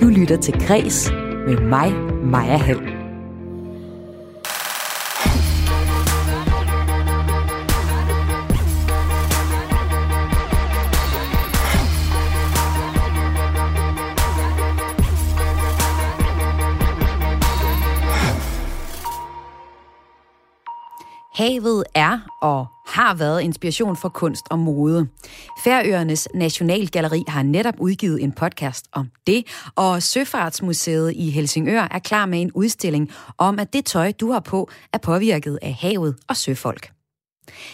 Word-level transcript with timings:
Du 0.00 0.08
lytter 0.08 0.36
til 0.36 0.66
Græs 0.66 1.10
med 1.46 1.60
mig, 1.60 1.92
Maja 2.24 2.56
Hall. 2.56 3.00
Havet 21.34 21.84
er 21.94 22.18
og 22.42 22.66
har 22.90 23.14
været 23.14 23.42
inspiration 23.42 23.96
for 23.96 24.08
kunst 24.08 24.46
og 24.50 24.58
mode. 24.58 25.08
Færøernes 25.64 26.28
Nationalgalleri 26.34 27.24
har 27.28 27.42
netop 27.42 27.74
udgivet 27.78 28.22
en 28.22 28.32
podcast 28.32 28.86
om 28.92 29.10
det, 29.26 29.46
og 29.74 30.02
Søfartsmuseet 30.02 31.12
i 31.16 31.30
Helsingør 31.30 31.88
er 31.90 31.98
klar 31.98 32.26
med 32.26 32.40
en 32.40 32.52
udstilling 32.52 33.10
om, 33.38 33.58
at 33.58 33.72
det 33.72 33.84
tøj, 33.84 34.12
du 34.12 34.32
har 34.32 34.40
på, 34.40 34.70
er 34.92 34.98
påvirket 34.98 35.58
af 35.62 35.74
havet 35.74 36.16
og 36.28 36.36
søfolk. 36.36 36.90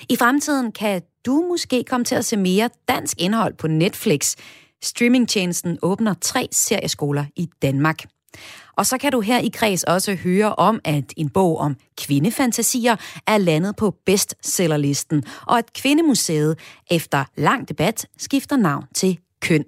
I 0.09 0.17
fremtiden 0.17 0.73
kan 0.73 1.03
du 1.27 1.47
måske 1.49 1.85
komme 1.85 2.05
til 2.05 2.15
at 2.15 2.25
se 2.25 2.37
mere 2.37 2.71
dansk 2.89 3.21
indhold 3.21 3.55
på 3.55 3.67
Netflix. 3.67 4.35
Streamingtjenesten 4.83 5.79
åbner 5.83 6.15
tre 6.21 6.49
serieskoler 6.53 7.25
i 7.37 7.49
Danmark. 7.63 8.16
Og 8.77 8.87
så 8.87 8.99
kan 8.99 9.13
du 9.13 9.21
her 9.21 9.39
i 9.39 9.49
Kreds 9.49 9.85
også 9.85 10.15
høre 10.15 10.55
om, 10.55 10.81
at 10.85 11.13
en 11.17 11.29
bog 11.29 11.59
om 11.59 11.77
kvindefantasier 11.99 12.97
er 13.27 13.39
landet 13.39 13.77
på 13.77 13.95
bestsellerlisten, 14.07 15.25
og 15.47 15.59
at 15.59 15.73
Kvindemuseet 15.73 16.59
efter 16.91 17.25
lang 17.37 17.69
debat 17.69 18.07
skifter 18.19 18.57
navn 18.57 18.85
til 18.95 19.19
Køn. 19.41 19.65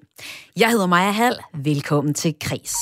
Jeg 0.56 0.70
hedder 0.70 0.86
Maja 0.86 1.10
Hall. 1.10 1.36
Velkommen 1.54 2.14
til 2.14 2.34
Kreds. 2.40 2.74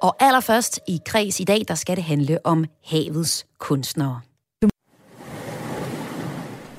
Og 0.00 0.16
allerførst 0.20 0.80
i 0.88 1.00
kreds 1.06 1.40
i 1.40 1.44
dag, 1.44 1.62
der 1.68 1.74
skal 1.74 1.96
det 1.96 2.04
handle 2.04 2.38
om 2.44 2.64
havets 2.84 3.46
kunstnere. 3.58 4.20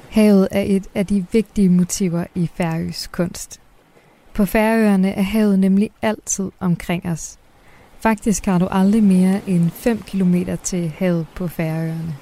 Havet 0.10 0.48
er 0.52 0.62
et 0.62 0.88
af 0.96 1.06
de 1.06 1.26
vigtige 1.32 1.70
motiver 1.70 2.26
i 2.36 2.50
færøsk 2.56 3.12
kunst. 3.12 3.62
På 4.34 4.46
Færøerne 4.46 5.12
er 5.12 5.22
havet 5.22 5.60
nemlig 5.60 5.90
altid 6.02 6.52
omkring 6.60 7.06
os. 7.06 7.38
Faktisk 8.00 8.46
har 8.46 8.60
du 8.60 8.68
aldrig 8.72 9.04
mere 9.04 9.42
end 9.48 9.72
5 9.72 10.02
km 10.02 10.36
til 10.64 10.90
havet 10.90 11.28
på 11.36 11.48
Færøerne. 11.48 12.16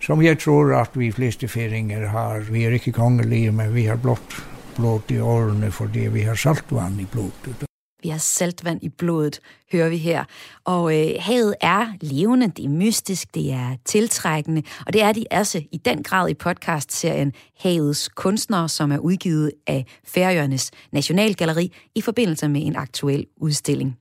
Som 0.00 0.22
jeg 0.22 0.38
tror 0.38 0.80
at 0.80 0.90
vi 0.94 1.12
fleste 1.12 1.48
færinger 1.48 2.08
har, 2.08 2.52
vi 2.52 2.64
er 2.64 2.70
ikke 2.70 2.92
kongelige, 2.92 3.52
men 3.52 3.74
vi 3.74 3.84
har 3.84 3.96
blot 3.96 4.44
blod 4.76 5.10
i 5.10 5.18
årene, 5.18 5.70
fordi 5.70 6.00
vi 6.00 6.20
har 6.20 6.34
saltvand 6.34 7.00
i 7.00 7.04
blodet. 7.04 7.71
Vi 8.02 8.08
har 8.08 8.18
saltvand 8.18 8.82
i 8.82 8.88
blodet, 8.88 9.40
hører 9.72 9.88
vi 9.88 9.96
her. 9.96 10.24
Og 10.64 11.00
øh, 11.00 11.14
havet 11.18 11.54
er 11.60 11.86
levende, 12.00 12.48
det 12.56 12.64
er 12.64 12.68
mystisk, 12.68 13.34
det 13.34 13.52
er 13.52 13.76
tiltrækkende, 13.84 14.62
og 14.86 14.92
det 14.92 15.02
er 15.02 15.12
de 15.12 15.24
også 15.30 15.62
i 15.72 15.76
den 15.76 16.02
grad 16.02 16.28
i 16.28 16.34
podcastserien 16.34 17.32
Havets 17.58 18.08
Kunstnere, 18.08 18.68
som 18.68 18.92
er 18.92 18.98
udgivet 18.98 19.52
af 19.66 19.86
Færøernes 20.04 20.70
Nationalgalleri 20.92 21.72
i 21.94 22.00
forbindelse 22.00 22.48
med 22.48 22.66
en 22.66 22.76
aktuel 22.76 23.26
udstilling. 23.36 23.98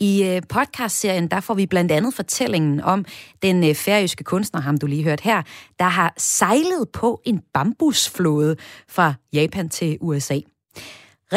I 0.00 0.24
øh, 0.24 0.42
podcastserien 0.48 1.28
der 1.28 1.40
får 1.40 1.54
vi 1.54 1.66
blandt 1.66 1.92
andet 1.92 2.14
fortællingen 2.14 2.80
om 2.80 3.04
den 3.42 3.64
øh, 3.64 3.74
færøske 3.74 4.24
kunstner, 4.24 4.60
ham 4.60 4.76
du 4.76 4.86
lige 4.86 5.04
hørt 5.04 5.20
her, 5.20 5.42
der 5.78 5.84
har 5.84 6.14
sejlet 6.16 6.88
på 6.92 7.20
en 7.24 7.40
bambusflåde 7.54 8.56
fra 8.88 9.14
Japan 9.32 9.68
til 9.68 9.98
USA. 10.00 10.38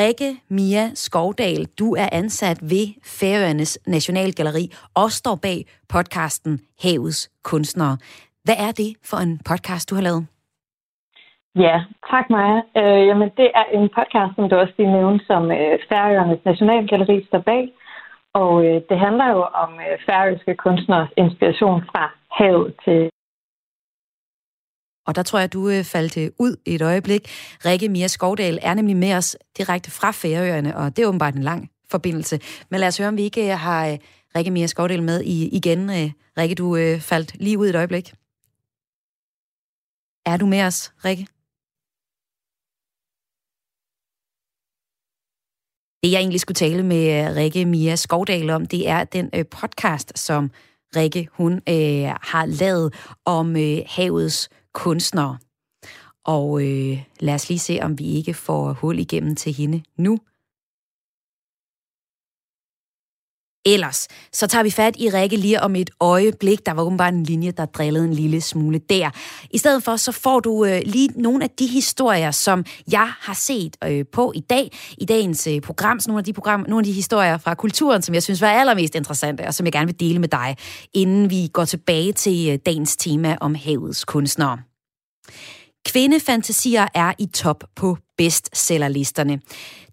Rikke 0.02 0.30
Mia 0.50 0.86
Skovdal, 0.94 1.66
du 1.80 1.88
er 2.04 2.10
ansat 2.12 2.60
ved 2.62 2.86
Færøernes 3.20 3.80
Nationalgalleri 3.88 4.66
og 5.02 5.08
står 5.12 5.38
bag 5.46 5.60
podcasten 5.94 6.54
Havets 6.84 7.22
Kunstnere. 7.44 7.98
Hvad 8.46 8.58
er 8.68 8.72
det 8.82 8.92
for 9.10 9.18
en 9.26 9.34
podcast, 9.50 9.90
du 9.90 9.96
har 9.96 10.06
lavet? 10.08 10.24
Ja, 11.66 11.78
tak 12.12 12.26
Maja. 12.30 12.58
Øh, 12.80 13.08
jamen, 13.10 13.30
det 13.40 13.50
er 13.60 13.66
en 13.78 13.90
podcast, 13.98 14.32
som 14.36 14.50
du 14.50 14.56
også 14.56 14.74
lige 14.78 14.96
nævnte, 14.98 15.26
som 15.26 15.44
øh, 15.52 15.74
Færøernes 15.90 16.46
Nationalgalleri 16.46 17.26
står 17.28 17.44
bag. 17.52 17.64
Og 18.42 18.66
øh, 18.66 18.82
det 18.90 18.98
handler 19.06 19.28
jo 19.36 19.42
om 19.64 19.72
øh, 19.86 19.96
færøske 20.06 20.56
kunstners 20.56 21.10
inspiration 21.18 21.82
fra 21.92 22.04
havet 22.38 22.74
til 22.86 23.10
og 25.06 25.16
der 25.16 25.24
tror 25.24 25.40
jeg, 25.40 25.54
du 25.54 25.70
øh, 25.70 25.84
faldt 25.84 26.18
øh, 26.18 26.30
ud 26.40 26.56
i 26.66 26.76
et 26.76 26.82
øjeblik. 26.82 27.30
Rikke 27.66 27.90
Mia 27.90 28.08
Skovdal 28.08 28.60
er 28.62 28.74
nemlig 28.74 28.98
med 28.98 29.14
os 29.14 29.38
direkte 29.58 29.92
fra 29.92 30.12
Færøerne, 30.12 30.78
og 30.78 30.98
det 30.98 31.04
er 31.04 31.08
åbenbart 31.08 31.36
en 31.36 31.44
lang 31.44 31.70
forbindelse. 31.92 32.40
Men 32.70 32.80
lad 32.80 32.88
os 32.88 32.98
høre, 32.98 33.08
om 33.08 33.18
vi 33.18 33.24
ikke 33.24 33.52
øh, 33.52 33.60
har 33.60 33.88
øh, 33.88 33.98
Rikke 34.36 34.52
Mia 34.52 34.68
Skovdal 34.68 35.04
med 35.04 35.22
igen. 35.22 35.90
Øh, 35.90 36.12
Rikke, 36.38 36.56
du 36.56 36.76
øh, 36.76 37.00
faldt 37.00 37.36
lige 37.40 37.58
ud 37.58 37.68
et 37.70 37.76
øjeblik. 37.76 38.14
Er 40.26 40.38
du 40.38 40.46
med 40.46 40.62
os, 40.62 40.94
Rikke? 41.06 41.28
Det, 46.04 46.12
jeg 46.12 46.20
egentlig 46.20 46.40
skulle 46.40 46.56
tale 46.56 46.84
med 46.84 47.36
Rikke 47.36 47.66
Mia 47.66 47.96
Skovdal 47.96 48.50
om, 48.50 48.66
det 48.66 48.90
er 48.90 49.04
den 49.04 49.30
podcast, 49.52 50.20
som 50.20 50.52
Rikke 50.96 51.28
hun 51.32 51.54
øh, 51.54 52.16
har 52.22 52.46
lavet 52.46 52.94
om 53.26 53.58
øh, 53.58 53.78
havets 53.88 54.50
kunstnere. 54.76 55.38
Og 56.26 56.62
øh, 56.62 57.04
lad 57.20 57.34
os 57.34 57.50
lige 57.50 57.60
se, 57.60 57.80
om 57.82 58.00
vi 58.00 58.06
ikke 58.06 58.34
får 58.34 58.74
hul 58.74 59.00
igennem 59.00 59.36
til 59.36 59.54
hende 59.54 59.84
nu. 59.98 60.20
Ellers, 63.66 64.08
så 64.32 64.48
tager 64.48 64.64
vi 64.64 64.72
fat 64.72 64.96
i 65.00 65.10
Rikke 65.10 65.38
lige 65.38 65.62
om 65.62 65.76
et 65.76 65.90
øjeblik. 66.00 66.66
Der 66.66 66.72
var 66.72 66.84
åbenbart 66.84 67.14
en 67.14 67.24
linje, 67.24 67.52
der 67.52 67.66
drillede 67.66 68.06
en 68.06 68.14
lille 68.14 68.42
smule 68.42 68.80
der. 68.80 69.10
I 69.52 69.58
stedet 69.58 69.84
for, 69.84 69.96
så 69.96 70.12
får 70.12 70.40
du 70.40 70.66
øh, 70.66 70.82
lige 70.86 71.10
nogle 71.16 71.44
af 71.44 71.50
de 71.50 71.68
historier, 71.68 72.32
som 72.32 72.66
jeg 72.92 73.12
har 73.20 73.34
set 73.34 73.78
øh, 73.84 74.06
på 74.14 74.32
i 74.36 74.40
dag, 74.40 74.72
i 74.98 75.06
dagens 75.06 75.48
øh, 75.48 75.62
program. 75.62 76.00
Så 76.00 76.10
nogle 76.10 76.20
af, 76.20 76.24
de 76.24 76.34
program, 76.34 76.60
nogle 76.60 76.80
af 76.80 76.84
de 76.84 76.92
historier 76.92 77.38
fra 77.38 77.54
kulturen, 77.54 78.02
som 78.02 78.16
jeg 78.16 78.24
synes 78.24 78.42
var 78.42 78.50
allermest 78.50 78.96
interessante, 78.96 79.42
og 79.42 79.54
som 79.54 79.66
jeg 79.66 79.74
gerne 79.74 79.88
vil 79.88 80.00
dele 80.00 80.20
med 80.20 80.28
dig, 80.28 80.58
inden 80.94 81.30
vi 81.30 81.50
går 81.54 81.66
tilbage 81.66 82.14
til 82.14 82.50
øh, 82.52 82.60
dagens 82.66 82.98
tema 82.98 83.38
om 83.42 83.56
havets 83.56 84.06
kunstnere. 84.06 84.58
Kvindefantasier 85.86 86.88
er 86.94 87.14
i 87.20 87.26
top 87.26 87.64
på 87.76 87.98
bestsellerlisterne. 88.18 89.42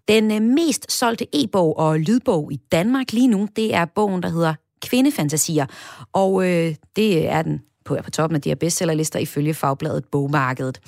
Den 0.07 0.31
øh, 0.31 0.41
mest 0.41 0.91
solgte 0.91 1.25
e-bog 1.33 1.77
og 1.77 1.99
lydbog 1.99 2.53
i 2.53 2.55
Danmark 2.55 3.11
lige 3.13 3.27
nu, 3.27 3.47
det 3.55 3.75
er 3.75 3.85
bogen, 3.85 4.23
der 4.23 4.29
hedder 4.29 4.53
Kvindefantasier. 4.81 5.65
Og 6.13 6.49
øh, 6.49 6.75
det 6.95 7.29
er 7.29 7.41
den 7.41 7.61
på, 7.85 7.97
på 8.03 8.11
toppen 8.11 8.35
af 8.35 8.41
de 8.41 8.49
her 8.49 8.55
bestsellerlister 8.55 9.19
ifølge 9.19 9.53
fagbladet 9.53 10.05
Bogmarkedet. 10.11 10.79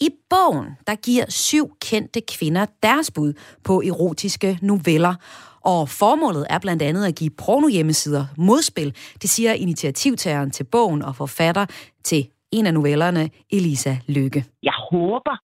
I 0.00 0.10
bogen, 0.30 0.66
der 0.86 0.94
giver 0.94 1.24
syv 1.28 1.76
kendte 1.80 2.20
kvinder 2.20 2.66
deres 2.82 3.10
bud 3.10 3.32
på 3.64 3.82
erotiske 3.82 4.58
noveller. 4.62 5.14
Og 5.60 5.88
formålet 5.88 6.46
er 6.50 6.58
blandt 6.58 6.82
andet 6.82 7.06
at 7.06 7.14
give 7.14 7.30
pornohjemmesider 7.30 8.26
modspil. 8.36 8.94
Det 9.22 9.30
siger 9.30 9.52
initiativtageren 9.52 10.50
til 10.50 10.64
bogen 10.64 11.02
og 11.02 11.16
forfatter 11.16 11.66
til 12.04 12.28
en 12.52 12.66
af 12.66 12.74
novellerne, 12.74 13.30
Elisa 13.50 13.96
Lykke. 14.06 14.44
Jeg 14.62 14.72
håber, 14.90 15.36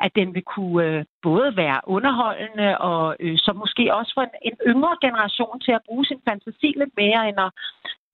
at 0.00 0.10
den 0.16 0.34
vil 0.34 0.42
kunne 0.42 0.84
øh, 0.84 1.04
både 1.22 1.56
være 1.56 1.80
underholdende 1.86 2.78
og 2.78 3.16
øh, 3.20 3.38
så 3.38 3.52
måske 3.52 3.94
også 3.94 4.12
for 4.14 4.22
en, 4.22 4.34
en 4.42 4.56
yngre 4.66 4.96
generation 5.00 5.60
til 5.60 5.72
at 5.72 5.84
bruge 5.86 6.04
sin 6.04 6.20
fantasi 6.28 6.74
lidt 6.76 6.94
mere 6.96 7.28
end 7.28 7.40
at 7.40 7.50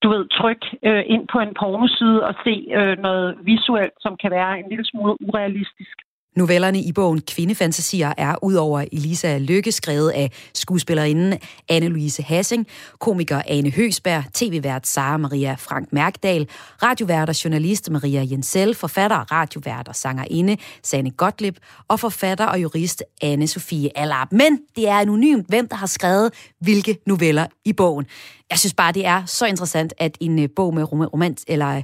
du 0.03 0.09
ved, 0.09 0.23
trykke 0.39 0.67
øh, 0.83 1.03
ind 1.05 1.27
på 1.33 1.39
en 1.39 1.53
pornoside 1.59 2.27
og 2.27 2.33
se 2.43 2.55
øh, 2.79 2.97
noget 2.97 3.37
visuelt, 3.41 3.93
som 3.99 4.17
kan 4.17 4.31
være 4.31 4.59
en 4.59 4.69
lille 4.69 4.85
smule 4.85 5.21
urealistisk. 5.27 5.97
Novellerne 6.35 6.81
i 6.81 6.91
bogen 6.91 7.21
Kvindefantasier 7.21 8.13
er 8.17 8.35
udover 8.43 8.85
Elisa 8.91 9.37
Lykke 9.37 9.71
skrevet 9.71 10.09
af 10.09 10.31
skuespillerinden 10.53 11.39
Anne-Louise 11.71 12.23
Hassing, 12.23 12.67
komiker 12.99 13.41
Ane 13.45 13.71
Høsberg, 13.71 14.23
tv-vært 14.33 14.87
Sara 14.87 15.17
Maria 15.17 15.55
Frank 15.59 15.93
Mærkdal, 15.93 16.47
radiovært 16.83 17.29
og 17.29 17.43
journalist 17.43 17.89
Maria 17.89 18.25
Jensel, 18.31 18.75
forfatter, 18.75 19.31
radiovært 19.31 19.87
og 19.87 19.95
sangerinde 19.95 20.57
Sanne 20.83 21.11
Gottlieb 21.11 21.57
og 21.87 21.99
forfatter 21.99 22.45
og 22.45 22.61
jurist 22.61 23.03
anne 23.21 23.47
Sofie 23.47 23.97
Allard. 23.97 24.31
Men 24.31 24.59
det 24.75 24.87
er 24.87 24.99
anonymt, 24.99 25.47
hvem 25.47 25.67
der 25.67 25.75
har 25.75 25.87
skrevet 25.87 26.33
hvilke 26.59 26.97
noveller 27.05 27.45
i 27.65 27.73
bogen. 27.73 28.05
Jeg 28.51 28.59
synes 28.59 28.73
bare, 28.73 28.91
det 28.91 29.05
er 29.05 29.25
så 29.25 29.45
interessant, 29.45 29.93
at 29.97 30.17
en 30.19 30.39
øh, 30.39 30.49
bog 30.55 30.73
med 30.73 30.91
romans 30.93 31.43
eller 31.47 31.77
øh, 31.77 31.83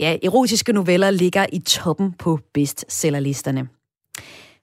ja, 0.00 0.16
erotiske 0.22 0.72
noveller 0.72 1.10
ligger 1.10 1.46
i 1.52 1.58
toppen 1.58 2.12
på 2.12 2.38
bestsellerlisterne. 2.54 3.68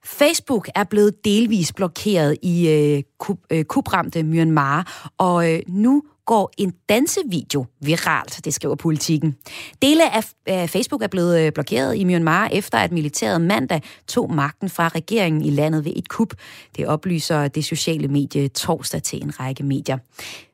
Facebook 0.05 0.69
er 0.75 0.83
blevet 0.83 1.25
delvis 1.25 1.73
blokeret 1.73 2.37
i 2.41 2.69
øh, 2.69 3.03
kub, 3.19 3.39
øh, 3.51 3.63
kubramte 3.63 4.23
Myanmar, 4.23 5.11
og 5.17 5.53
øh, 5.53 5.59
nu 5.67 6.03
går 6.25 6.51
en 6.57 6.73
dansevideo 6.89 7.65
viralt, 7.79 8.45
det 8.45 8.53
skriver 8.53 8.75
politikken. 8.75 9.35
Dele 9.81 10.15
af, 10.15 10.23
øh, 10.49 10.67
Facebook 10.67 11.01
er 11.01 11.07
blevet 11.07 11.39
øh, 11.39 11.51
blokeret 11.51 11.97
i 11.97 12.03
Myanmar, 12.03 12.47
efter 12.51 12.77
at 12.77 12.91
militæret 12.91 13.41
mandag 13.41 13.81
tog 14.07 14.33
magten 14.33 14.69
fra 14.69 14.87
regeringen 14.87 15.41
i 15.41 15.49
landet 15.49 15.85
ved 15.85 15.93
et 15.95 16.09
kup. 16.09 16.33
Det 16.77 16.87
oplyser 16.87 17.47
det 17.47 17.65
sociale 17.65 18.07
medie 18.07 18.47
torsdag 18.47 19.03
til 19.03 19.23
en 19.23 19.39
række 19.39 19.63
medier. 19.63 19.97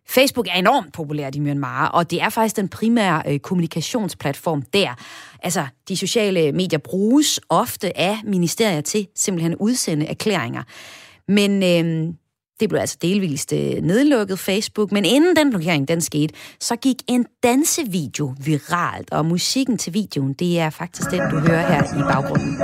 Facebook 0.09 0.47
er 0.47 0.53
enormt 0.53 0.93
populært 0.93 1.35
i 1.35 1.39
Myanmar, 1.39 1.87
og 1.87 2.11
det 2.11 2.21
er 2.21 2.29
faktisk 2.29 2.55
den 2.55 2.67
primære 2.67 3.23
øh, 3.27 3.39
kommunikationsplatform 3.39 4.61
der. 4.61 4.95
Altså, 5.43 5.65
de 5.87 5.97
sociale 5.97 6.51
medier 6.51 6.79
bruges 6.79 7.39
ofte 7.49 7.97
af 7.97 8.17
ministerier 8.23 8.81
til 8.81 9.07
simpelthen 9.15 9.51
at 9.51 9.57
udsende 9.59 10.05
erklæringer. 10.05 10.63
Men 11.27 11.63
øh, 11.63 12.13
det 12.59 12.69
blev 12.69 12.79
altså 12.79 12.97
delvist 13.01 13.53
øh, 13.53 13.59
nedlukket 13.59 14.39
Facebook, 14.39 14.91
men 14.91 15.05
inden 15.05 15.35
den 15.35 15.49
blokering 15.49 15.87
den 15.87 16.01
skete, 16.01 16.33
så 16.59 16.75
gik 16.75 16.95
en 17.07 17.25
dansevideo 17.43 18.35
viralt, 18.45 19.11
og 19.11 19.25
musikken 19.25 19.77
til 19.77 19.93
videoen, 19.93 20.33
det 20.33 20.59
er 20.59 20.69
faktisk 20.69 21.11
den, 21.11 21.19
du 21.31 21.39
hører 21.39 21.67
her 21.67 21.83
i 21.83 22.01
baggrunden. 22.11 22.57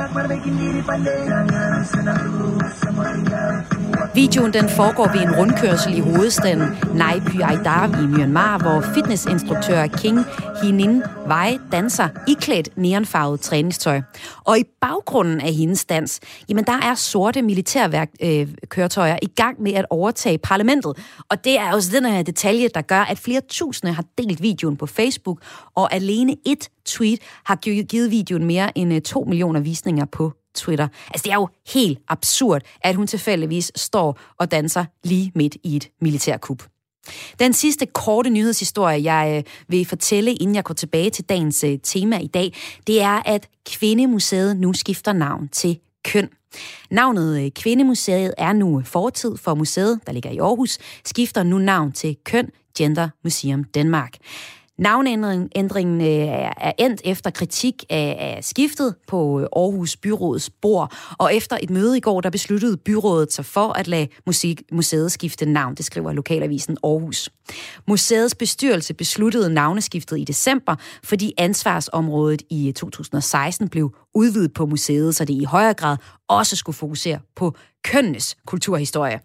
Videoen 4.15 4.53
den 4.53 4.69
foregår 4.69 5.07
ved 5.13 5.21
en 5.21 5.35
rundkørsel 5.35 5.97
i 5.97 5.99
hovedstaden 5.99 6.59
Naypyi 6.93 7.41
Aydar 7.41 8.01
i 8.01 8.05
Myanmar, 8.05 8.57
hvor 8.57 8.81
fitnessinstruktør 8.93 9.87
King 9.87 10.19
Hinin 10.63 11.03
Wai 11.27 11.59
danser 11.71 12.07
iklædt 12.27 12.69
neonfarvet 12.77 13.39
træningstøj. 13.39 14.01
Og 14.43 14.59
i 14.59 14.63
baggrunden 14.81 15.41
af 15.41 15.53
hendes 15.53 15.85
dans, 15.85 16.19
jamen 16.49 16.63
der 16.65 16.79
er 16.83 16.95
sorte 16.95 17.41
militærkøretøjer 17.41 19.13
øh, 19.13 19.19
i 19.21 19.27
gang 19.27 19.61
med 19.61 19.73
at 19.73 19.85
overtage 19.89 20.37
parlamentet. 20.37 20.97
Og 21.29 21.43
det 21.43 21.59
er 21.59 21.73
også 21.73 21.91
den 21.95 22.05
her 22.05 22.23
detalje, 22.23 22.67
der 22.67 22.81
gør, 22.81 23.01
at 23.01 23.19
flere 23.19 23.41
tusinde 23.49 23.93
har 23.93 24.05
delt 24.17 24.41
videoen 24.41 24.77
på 24.77 24.85
Facebook, 24.85 25.41
og 25.75 25.93
alene 25.93 26.35
et 26.45 26.69
tweet 26.85 27.19
har 27.45 27.55
givet 27.55 28.11
videoen 28.11 28.45
mere 28.45 28.77
end 28.77 28.93
øh, 28.93 29.01
2 29.01 29.23
millioner 29.23 29.59
visninger 29.59 30.05
på 30.05 30.31
Twitter. 30.55 30.87
Altså, 31.07 31.23
det 31.23 31.31
er 31.31 31.35
jo 31.35 31.47
helt 31.67 31.99
absurd, 32.07 32.61
at 32.81 32.95
hun 32.95 33.07
tilfældigvis 33.07 33.71
står 33.75 34.19
og 34.37 34.51
danser 34.51 34.85
lige 35.03 35.31
midt 35.35 35.57
i 35.63 35.75
et 35.75 35.89
militærkup. 36.01 36.63
Den 37.39 37.53
sidste 37.53 37.85
korte 37.85 38.29
nyhedshistorie, 38.29 39.03
jeg 39.03 39.37
øh, 39.37 39.53
vil 39.67 39.85
fortælle, 39.85 40.33
inden 40.33 40.55
jeg 40.55 40.63
går 40.63 40.73
tilbage 40.73 41.09
til 41.09 41.23
dagens 41.23 41.63
øh, 41.63 41.79
tema 41.83 42.17
i 42.17 42.27
dag, 42.27 42.53
det 42.87 43.01
er, 43.01 43.21
at 43.25 43.47
Kvindemuseet 43.65 44.57
nu 44.57 44.73
skifter 44.73 45.13
navn 45.13 45.47
til 45.47 45.79
Køn. 46.05 46.29
Navnet 46.91 47.43
øh, 47.43 47.51
Kvindemuseet 47.51 48.33
er 48.37 48.53
nu 48.53 48.81
fortid 48.85 49.37
for 49.37 49.53
museet, 49.53 49.99
der 50.07 50.13
ligger 50.13 50.29
i 50.29 50.37
Aarhus, 50.37 50.77
skifter 51.05 51.43
nu 51.43 51.57
navn 51.57 51.91
til 51.91 52.17
Køn 52.23 52.49
Gender 52.77 53.09
Museum 53.23 53.63
Danmark. 53.63 54.13
Navneændringen 54.77 56.01
øh, 56.01 56.51
er 56.57 56.71
endt 56.77 57.01
efter 57.03 57.29
kritik 57.29 57.83
af, 57.89 58.39
skiftet 58.41 58.95
på 59.07 59.39
øh, 59.39 59.47
Aarhus 59.55 59.97
Byråds 59.97 60.49
bord, 60.49 60.93
og 61.17 61.35
efter 61.35 61.57
et 61.61 61.69
møde 61.69 61.97
i 61.97 61.99
går, 61.99 62.21
der 62.21 62.29
besluttede 62.29 62.77
byrådet 62.77 63.33
sig 63.33 63.45
for 63.45 63.69
at 63.69 63.87
lade 63.87 64.07
musik, 64.25 64.61
museet 64.71 65.11
skifte 65.11 65.45
navn, 65.45 65.75
det 65.75 65.85
skriver 65.85 66.11
lokalavisen 66.11 66.77
Aarhus. 66.83 67.29
Museets 67.87 68.35
bestyrelse 68.35 68.93
besluttede 68.93 69.53
navneskiftet 69.53 70.19
i 70.19 70.23
december, 70.23 70.75
fordi 71.03 71.33
ansvarsområdet 71.37 72.41
i 72.49 72.67
øh, 72.67 72.73
2016 72.73 73.69
blev 73.69 73.95
udvidet 74.15 74.53
på 74.53 74.65
museet, 74.65 75.15
så 75.15 75.25
det 75.25 75.33
i 75.33 75.43
højere 75.43 75.73
grad 75.73 75.97
også 76.27 76.55
skulle 76.55 76.75
fokusere 76.75 77.19
på 77.35 77.55
kønnes 77.83 78.37
kulturhistorie. 78.45 79.19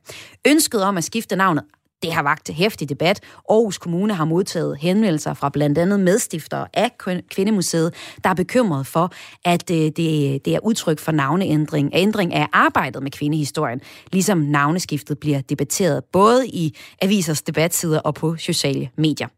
Ønsket 0.49 0.83
om 0.83 0.97
at 0.97 1.05
skifte 1.05 1.37
navnet 1.37 1.65
det 2.03 2.13
har 2.13 2.23
vagt 2.23 2.51
hæftig 2.51 2.89
debat. 2.89 3.21
Aarhus 3.51 3.79
Kommune 3.79 4.15
har 4.15 4.25
modtaget 4.25 4.79
henvendelser 4.79 5.35
fra 5.35 5.49
blandt 5.49 5.79
andet 5.79 6.01
medstiftere 6.01 6.67
af 6.75 6.91
Kvindemuseet, 7.31 7.95
der 8.25 8.31
er 8.31 8.35
bekymret 8.35 8.87
for, 8.87 9.13
at 9.45 9.71
øh, 9.71 9.77
det, 9.77 9.97
det 10.45 10.55
er 10.55 10.59
udtryk 10.63 10.99
for 10.99 11.13
navneændring, 11.13 11.91
ændring 11.93 12.35
af 12.35 12.47
arbejdet 12.53 13.03
med 13.03 13.11
kvindehistorien, 13.11 13.81
ligesom 14.13 14.39
navneskiftet 14.39 15.19
bliver 15.19 15.41
debatteret 15.41 16.05
både 16.05 16.49
i 16.49 16.77
avisers 17.03 17.43
debatsider 17.43 18.01
og 18.01 18.15
på 18.15 18.37
sociale 18.37 18.91
medier. 18.97 19.29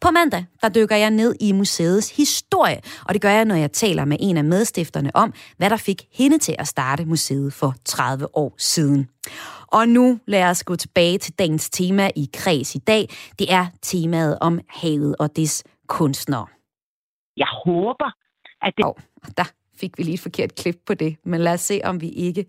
På 0.00 0.10
mandag, 0.10 0.46
der 0.62 0.68
dykker 0.68 0.96
jeg 0.96 1.10
ned 1.10 1.34
i 1.40 1.52
museets 1.52 2.16
historie, 2.16 2.80
og 3.04 3.14
det 3.14 3.22
gør 3.22 3.30
jeg, 3.30 3.44
når 3.44 3.54
jeg 3.54 3.72
taler 3.72 4.04
med 4.04 4.16
en 4.20 4.36
af 4.36 4.44
medstifterne 4.44 5.16
om, 5.16 5.34
hvad 5.56 5.70
der 5.70 5.76
fik 5.76 6.02
hende 6.12 6.38
til 6.38 6.56
at 6.58 6.68
starte 6.68 7.04
museet 7.04 7.52
for 7.52 7.74
30 7.84 8.36
år 8.36 8.54
siden. 8.58 9.08
Og 9.78 9.88
nu 9.88 10.20
lad 10.26 10.44
os 10.50 10.64
gå 10.64 10.76
tilbage 10.76 11.18
til 11.18 11.34
dagens 11.38 11.70
tema 11.70 12.10
i 12.16 12.30
Kreds 12.32 12.74
i 12.74 12.78
dag. 12.78 13.08
Det 13.38 13.52
er 13.52 13.66
temaet 13.82 14.38
om 14.40 14.60
havet 14.68 15.16
og 15.18 15.36
des 15.36 15.64
kunstnere. 15.86 16.46
Jeg 17.36 17.46
håber, 17.64 18.10
at 18.62 18.74
det... 18.76 18.84
Oh, 18.84 18.94
der 19.36 19.44
fik 19.76 19.98
vi 19.98 20.02
lige 20.02 20.14
et 20.14 20.20
forkert 20.20 20.54
klip 20.54 20.76
på 20.86 20.94
det, 20.94 21.16
men 21.24 21.40
lad 21.40 21.52
os 21.52 21.60
se, 21.60 21.80
om 21.84 22.00
vi 22.00 22.08
ikke 22.08 22.46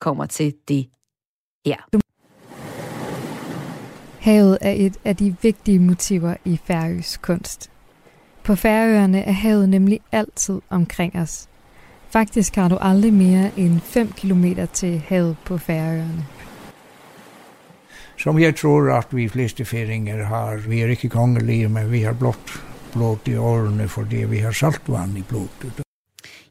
kommer 0.00 0.26
til 0.26 0.54
det 0.68 0.90
her. 1.66 1.76
Havet 4.20 4.58
er 4.60 4.72
et 4.72 4.96
af 5.04 5.16
de 5.16 5.36
vigtige 5.42 5.78
motiver 5.78 6.36
i 6.44 6.56
færøsk 6.56 7.22
kunst. 7.22 7.70
På 8.44 8.54
Færøerne 8.54 9.20
er 9.22 9.32
havet 9.32 9.68
nemlig 9.68 10.00
altid 10.12 10.60
omkring 10.70 11.16
os. 11.16 11.47
Faktisk 12.10 12.56
har 12.56 12.68
du 12.68 12.78
aldrig 12.80 13.12
mere 13.12 13.50
end 13.56 13.80
5 13.80 14.12
km 14.12 14.44
til 14.72 15.02
havet 15.08 15.36
på 15.44 15.58
Færøerne. 15.58 16.26
Som 18.18 18.38
jeg 18.38 18.56
tror 18.56 18.92
at 18.98 19.06
vi 19.10 19.28
fleste 19.28 19.64
færinger 19.64 20.24
har, 20.24 20.56
vi 20.68 20.80
er 20.80 20.88
ikke 20.88 21.08
kongelige, 21.08 21.68
men 21.68 21.92
vi 21.92 22.02
har 22.02 22.12
blot 22.12 22.60
blod 22.92 23.28
i 23.28 23.36
årene, 23.36 23.88
fordi 23.88 24.24
vi 24.24 24.38
har 24.38 24.52
saltvand 24.52 25.18
i 25.18 25.22
blodet. 25.22 25.87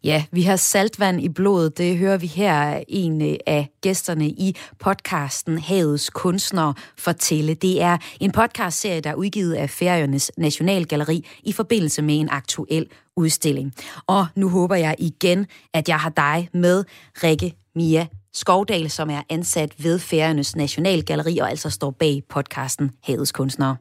Ja, 0.07 0.23
vi 0.31 0.41
har 0.41 0.55
saltvand 0.55 1.21
i 1.21 1.29
blodet. 1.29 1.77
Det 1.77 1.97
hører 1.97 2.17
vi 2.17 2.27
her 2.27 2.83
en 2.87 3.21
øh, 3.21 3.37
af 3.47 3.67
gæsterne 3.81 4.25
i 4.25 4.55
podcasten 4.79 5.57
Havets 5.57 6.09
Kunstnere 6.09 6.73
fortælle. 7.05 7.53
Det 7.53 7.81
er 7.81 7.97
en 8.21 8.31
podcastserie, 8.31 9.01
der 9.01 9.09
er 9.09 9.15
udgivet 9.15 9.53
af 9.53 9.69
Færøernes 9.69 10.31
Nationalgalleri 10.37 11.19
i 11.43 11.51
forbindelse 11.53 12.01
med 12.01 12.19
en 12.19 12.29
aktuel 12.31 12.85
udstilling. 13.17 13.73
Og 14.07 14.25
nu 14.35 14.49
håber 14.49 14.75
jeg 14.75 14.95
igen, 14.99 15.45
at 15.73 15.89
jeg 15.89 15.99
har 15.99 16.09
dig 16.09 16.49
med, 16.53 16.83
Rikke 17.23 17.53
Mia 17.75 18.07
Skovdal, 18.33 18.89
som 18.89 19.09
er 19.09 19.21
ansat 19.29 19.71
ved 19.83 19.99
Færøernes 19.99 20.55
Nationalgalleri 20.55 21.37
og 21.37 21.49
altså 21.49 21.69
står 21.69 21.91
bag 21.91 22.21
podcasten 22.29 22.91
Havets 23.07 23.31
Kunstnere. 23.31 23.75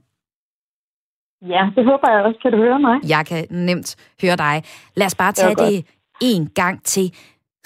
Ja, 1.42 1.62
det 1.76 1.84
håber 1.84 2.10
jeg 2.12 2.20
også. 2.24 2.38
Kan 2.42 2.52
du 2.52 2.58
høre 2.58 2.80
mig? 2.80 2.96
Jeg 3.08 3.26
kan 3.26 3.46
nemt 3.50 3.96
høre 4.22 4.36
dig. 4.36 4.62
Lad 4.96 5.06
os 5.06 5.14
bare 5.14 5.32
tage 5.32 5.54
det, 5.54 5.58
det 5.58 5.84
en 6.23 6.46
gang 6.54 6.82
til. 6.85 7.06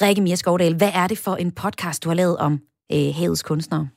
Rikke 0.03 0.23
Mia 0.23 0.35
Skovdal, 0.35 0.77
hvad 0.77 0.93
er 1.03 1.07
det 1.07 1.19
for 1.25 1.35
en 1.37 1.53
podcast, 1.63 2.05
du 2.05 2.09
har 2.09 2.17
lavet 2.17 2.37
om 2.37 2.53
øh, 2.95 3.11
havets 3.21 3.43
kunstnere? 3.43 3.89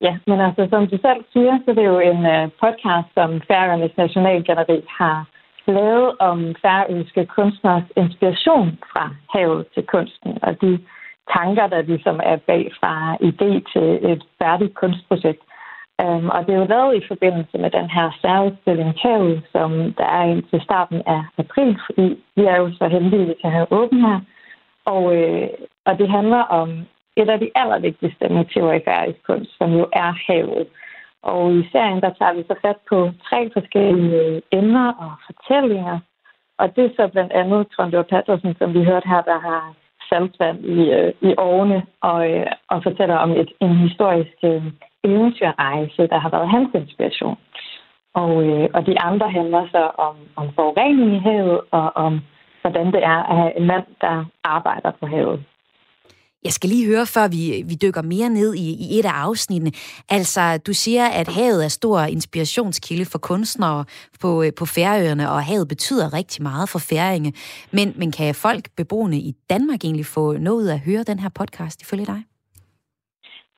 Ja, 0.00 0.14
men 0.26 0.40
altså 0.40 0.62
som 0.70 0.82
du 0.92 0.96
selv 1.06 1.20
siger, 1.32 1.54
så 1.64 1.70
er 1.70 1.74
det 1.74 1.86
jo 1.92 1.98
en 1.98 2.26
øh, 2.34 2.50
podcast, 2.62 3.08
som 3.14 3.30
Færøernes 3.48 3.96
Nationalgalleri 3.96 4.80
har 4.98 5.18
lavet 5.66 6.08
om 6.18 6.38
færøske 6.62 7.26
kunstners 7.26 7.86
inspiration 7.96 8.68
fra 8.92 9.04
havet 9.34 9.66
til 9.74 9.84
kunsten, 9.86 10.38
og 10.42 10.60
de 10.62 10.72
tanker, 11.36 11.66
der 11.66 11.82
ligesom 11.82 12.20
er 12.32 12.36
bag 12.36 12.64
fra 12.80 12.94
idé 13.30 13.50
til 13.72 13.88
et 14.12 14.22
færdigt 14.38 14.74
kunstprojekt. 14.74 15.42
Um, 16.02 16.28
og 16.28 16.46
det 16.46 16.54
er 16.54 16.58
jo 16.58 16.64
lavet 16.64 16.96
i 16.96 17.08
forbindelse 17.08 17.58
med 17.58 17.70
den 17.70 17.90
her 17.90 18.10
særudstilling 18.20 18.94
Havet, 19.02 19.42
som 19.52 19.70
der 19.98 20.04
er 20.04 20.24
indtil 20.24 20.60
starten 20.60 21.02
af 21.06 21.22
april, 21.38 21.78
fordi 21.86 22.24
vi 22.36 22.44
er 22.44 22.56
jo 22.56 22.72
så 22.78 22.88
heldige, 22.88 23.22
at 23.22 23.28
vi 23.28 23.34
kan 23.42 23.50
have 23.50 23.66
åben 23.70 24.00
her. 24.00 24.20
Og, 24.84 25.16
øh, 25.16 25.48
og 25.84 25.98
det 25.98 26.08
handler 26.10 26.42
om 26.60 26.68
et 27.16 27.28
af 27.28 27.38
de 27.40 27.50
allervigtigste 27.54 28.28
motiver 28.28 28.72
i 28.72 28.84
færdig 28.84 29.14
kunst, 29.26 29.58
som 29.58 29.72
jo 29.72 29.86
er 29.92 30.12
havet. 30.26 30.66
Og 31.22 31.54
i 31.54 31.68
serien, 31.72 32.00
der 32.00 32.10
tager 32.18 32.34
vi 32.34 32.42
så 32.42 32.54
fat 32.62 32.76
på 32.88 33.10
tre 33.28 33.50
forskellige 33.52 34.42
emner 34.52 34.92
og 34.92 35.12
fortællinger. 35.26 35.98
Og 36.58 36.76
det 36.76 36.84
er 36.84 36.90
så 36.96 37.08
blandt 37.08 37.32
andet 37.32 37.68
Trondor 37.68 38.02
Pattersen, 38.02 38.54
som 38.58 38.74
vi 38.74 38.84
hørte 38.84 39.08
her, 39.08 39.22
der 39.22 39.38
har 39.38 39.74
saltvand 40.08 40.64
i, 40.64 40.90
øh, 40.90 41.12
i 41.20 41.34
årene 41.38 41.86
og, 42.00 42.30
øh, 42.30 42.46
og 42.68 42.82
fortæller 42.82 43.16
om 43.16 43.30
et, 43.30 43.52
en 43.60 43.76
historisk 43.76 44.36
øh, 44.44 44.64
eventyrrejse, 45.04 46.02
der 46.12 46.18
har 46.18 46.30
været 46.30 46.48
hans 46.50 46.70
inspiration. 46.74 47.38
Og, 48.14 48.32
øh, 48.46 48.68
og 48.74 48.86
de 48.86 49.00
andre 49.00 49.30
handler 49.30 49.62
så 49.74 49.90
om, 50.06 50.16
om 50.36 50.46
forurening 50.54 51.16
i 51.16 51.18
havet 51.18 51.60
og 51.70 51.96
om, 51.96 52.20
hvordan 52.60 52.86
det 52.86 53.02
er 53.04 53.20
at 53.30 53.36
have 53.36 53.58
en 53.58 53.66
mand, 53.66 53.86
der 54.00 54.24
arbejder 54.44 54.90
på 55.00 55.06
havet. 55.06 55.44
Jeg 56.44 56.52
skal 56.52 56.70
lige 56.70 56.86
høre, 56.86 57.06
før 57.06 57.28
vi, 57.28 57.64
vi 57.68 57.74
dykker 57.74 58.02
mere 58.02 58.28
ned 58.28 58.54
i, 58.54 58.68
i 58.84 58.98
et 58.98 59.04
af 59.04 59.12
afsnittene. 59.12 59.72
Altså, 60.08 60.58
du 60.66 60.72
siger, 60.72 61.06
at 61.08 61.28
havet 61.28 61.64
er 61.64 61.68
stor 61.68 62.00
inspirationskilde 62.00 63.04
for 63.04 63.18
kunstnere 63.18 63.84
på, 64.20 64.42
øh, 64.42 64.52
på 64.58 64.66
Færøerne, 64.66 65.30
og 65.30 65.44
havet 65.44 65.68
betyder 65.68 66.12
rigtig 66.12 66.42
meget 66.42 66.68
for 66.68 66.78
færinge. 66.78 67.32
Men, 67.72 67.94
men 67.96 68.12
kan 68.12 68.34
folk 68.34 68.64
beboende 68.76 69.18
i 69.18 69.32
Danmark 69.50 69.84
egentlig 69.84 70.06
få 70.06 70.32
noget 70.32 70.70
at 70.70 70.80
høre 70.80 71.02
den 71.02 71.18
her 71.18 71.28
podcast 71.28 71.82
ifølge 71.82 72.06
dig? 72.06 72.22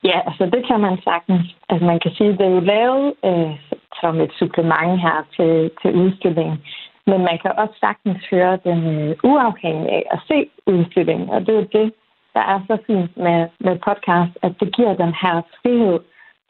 Ja, 0.05 0.21
altså 0.27 0.47
det 0.47 0.67
kan 0.67 0.81
man 0.81 0.99
sagtens. 1.05 1.57
Altså 1.69 1.87
man 1.87 2.01
kan 2.01 2.11
sige, 2.17 2.31
at 2.31 2.39
det 2.39 2.47
er 2.47 2.51
jo 2.51 2.61
lavet 2.61 3.15
øh, 3.25 3.53
som 4.01 4.21
et 4.21 4.33
supplement 4.39 5.01
her 5.01 5.19
til, 5.37 5.71
til 5.83 5.91
udstillingen. 6.03 6.59
Men 7.07 7.21
man 7.29 7.39
kan 7.43 7.53
også 7.57 7.75
sagtens 7.81 8.23
høre 8.31 8.59
den 8.65 8.81
øh, 8.97 9.17
uafhængig 9.25 9.89
af 9.89 10.05
at 10.11 10.21
se 10.29 10.51
udstillingen. 10.67 11.31
Og 11.31 11.41
det 11.41 11.49
er 11.49 11.61
jo 11.61 11.69
det, 11.73 11.93
der 12.35 12.41
er 12.41 12.61
så 12.67 12.79
fint 12.87 13.17
med, 13.17 13.49
med 13.61 13.75
podcast, 13.87 14.33
at 14.43 14.53
det 14.61 14.77
giver 14.77 14.95
den 14.95 15.15
her 15.23 15.35
frihed, 15.63 15.99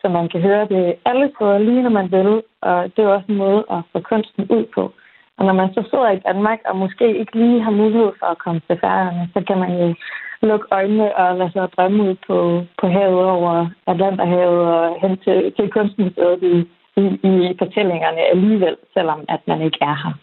så 0.00 0.08
man 0.08 0.28
kan 0.28 0.40
høre 0.40 0.68
det 0.68 0.94
alle 1.04 1.30
steder, 1.34 1.58
lige 1.58 1.82
når 1.82 1.90
man 2.00 2.10
vil. 2.12 2.42
Og 2.60 2.76
det 2.96 3.04
er 3.04 3.08
også 3.08 3.26
en 3.28 3.36
måde 3.36 3.64
at 3.70 3.80
få 3.92 4.00
kunsten 4.00 4.44
ud 4.50 4.64
på. 4.74 4.92
Og 5.38 5.44
når 5.44 5.52
man 5.52 5.74
så 5.74 5.82
sidder 5.90 6.10
i 6.10 6.22
Danmark 6.28 6.60
og 6.64 6.76
måske 6.76 7.18
ikke 7.18 7.38
lige 7.38 7.62
har 7.62 7.70
mulighed 7.70 8.12
for 8.18 8.26
at 8.26 8.38
komme 8.38 8.60
til 8.68 8.78
færgerne, 8.80 9.28
så 9.34 9.44
kan 9.48 9.58
man 9.58 9.72
jo 9.80 9.94
lukke 10.42 10.66
øjnene 10.70 11.16
og 11.16 11.36
lade 11.38 11.52
sig 11.52 11.68
drømme 11.76 12.02
ud 12.08 12.14
på, 12.26 12.36
på 12.80 12.86
havet 12.88 13.24
over 13.36 13.70
Atlanterhavet 13.86 14.62
og 14.78 15.00
hen 15.02 15.18
til, 15.24 15.52
til 15.56 15.70
kunstmuseet 15.70 16.42
i, 16.42 16.54
i, 17.00 17.04
i 17.30 17.32
fortællingerne 17.58 18.22
alligevel, 18.34 18.76
selvom 18.94 19.20
at 19.28 19.40
man 19.46 19.62
ikke 19.62 19.78
er 19.80 19.96
her. 20.04 20.14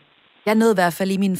Jeg 0.46 0.56
nåede 0.56 0.74
i 0.74 0.82
hvert 0.82 0.94
fald 0.94 1.12
i 1.12 1.18
min 1.18 1.38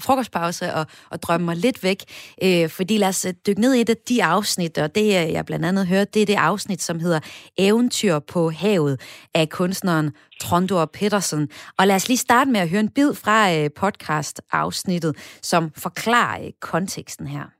frokostpause 0.00 0.74
og, 0.74 0.86
og 1.10 1.22
drømme 1.22 1.44
mig 1.44 1.56
lidt 1.56 1.82
væk, 1.82 2.00
øh, 2.42 2.68
fordi 2.68 2.98
lad 2.98 3.08
os 3.08 3.24
øh, 3.24 3.34
dykke 3.46 3.60
ned 3.60 3.74
i 3.74 3.80
et 3.80 3.90
af 3.90 3.96
de 4.08 4.24
afsnit, 4.24 4.78
og 4.78 4.94
det 4.94 5.04
øh, 5.04 5.32
jeg 5.32 5.46
blandt 5.46 5.66
andet 5.66 5.86
hørte, 5.86 6.10
det 6.14 6.22
er 6.22 6.26
det 6.26 6.34
afsnit, 6.34 6.82
som 6.82 7.00
hedder 7.00 7.20
Eventyr 7.58 8.18
på 8.18 8.50
havet 8.50 9.00
af 9.34 9.48
kunstneren 9.48 10.12
Trondor 10.40 10.84
Petersen. 10.84 11.48
Og 11.78 11.86
lad 11.86 11.96
os 11.96 12.08
lige 12.08 12.18
starte 12.18 12.50
med 12.50 12.60
at 12.60 12.70
høre 12.70 12.80
en 12.80 12.90
bid 12.90 13.14
fra 13.14 13.54
øh, 13.54 13.70
podcast-afsnittet, 13.80 15.38
som 15.42 15.70
forklarer 15.76 16.44
øh, 16.44 16.50
konteksten 16.60 17.26
her. 17.26 17.55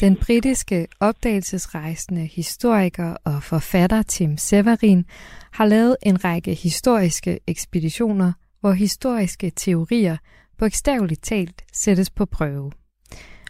Den 0.00 0.16
britiske 0.16 0.86
opdagelsesrejsende 1.00 2.26
historiker 2.26 3.16
og 3.24 3.42
forfatter 3.42 4.02
Tim 4.02 4.36
Severin 4.36 5.04
har 5.52 5.64
lavet 5.64 5.96
en 6.02 6.24
række 6.24 6.54
historiske 6.54 7.38
ekspeditioner 7.46 8.32
hvor 8.60 8.72
historiske 8.72 9.52
teorier 9.56 10.16
bogstaveligt 10.58 11.22
talt 11.22 11.64
sættes 11.72 12.10
på 12.10 12.24
prøve. 12.26 12.72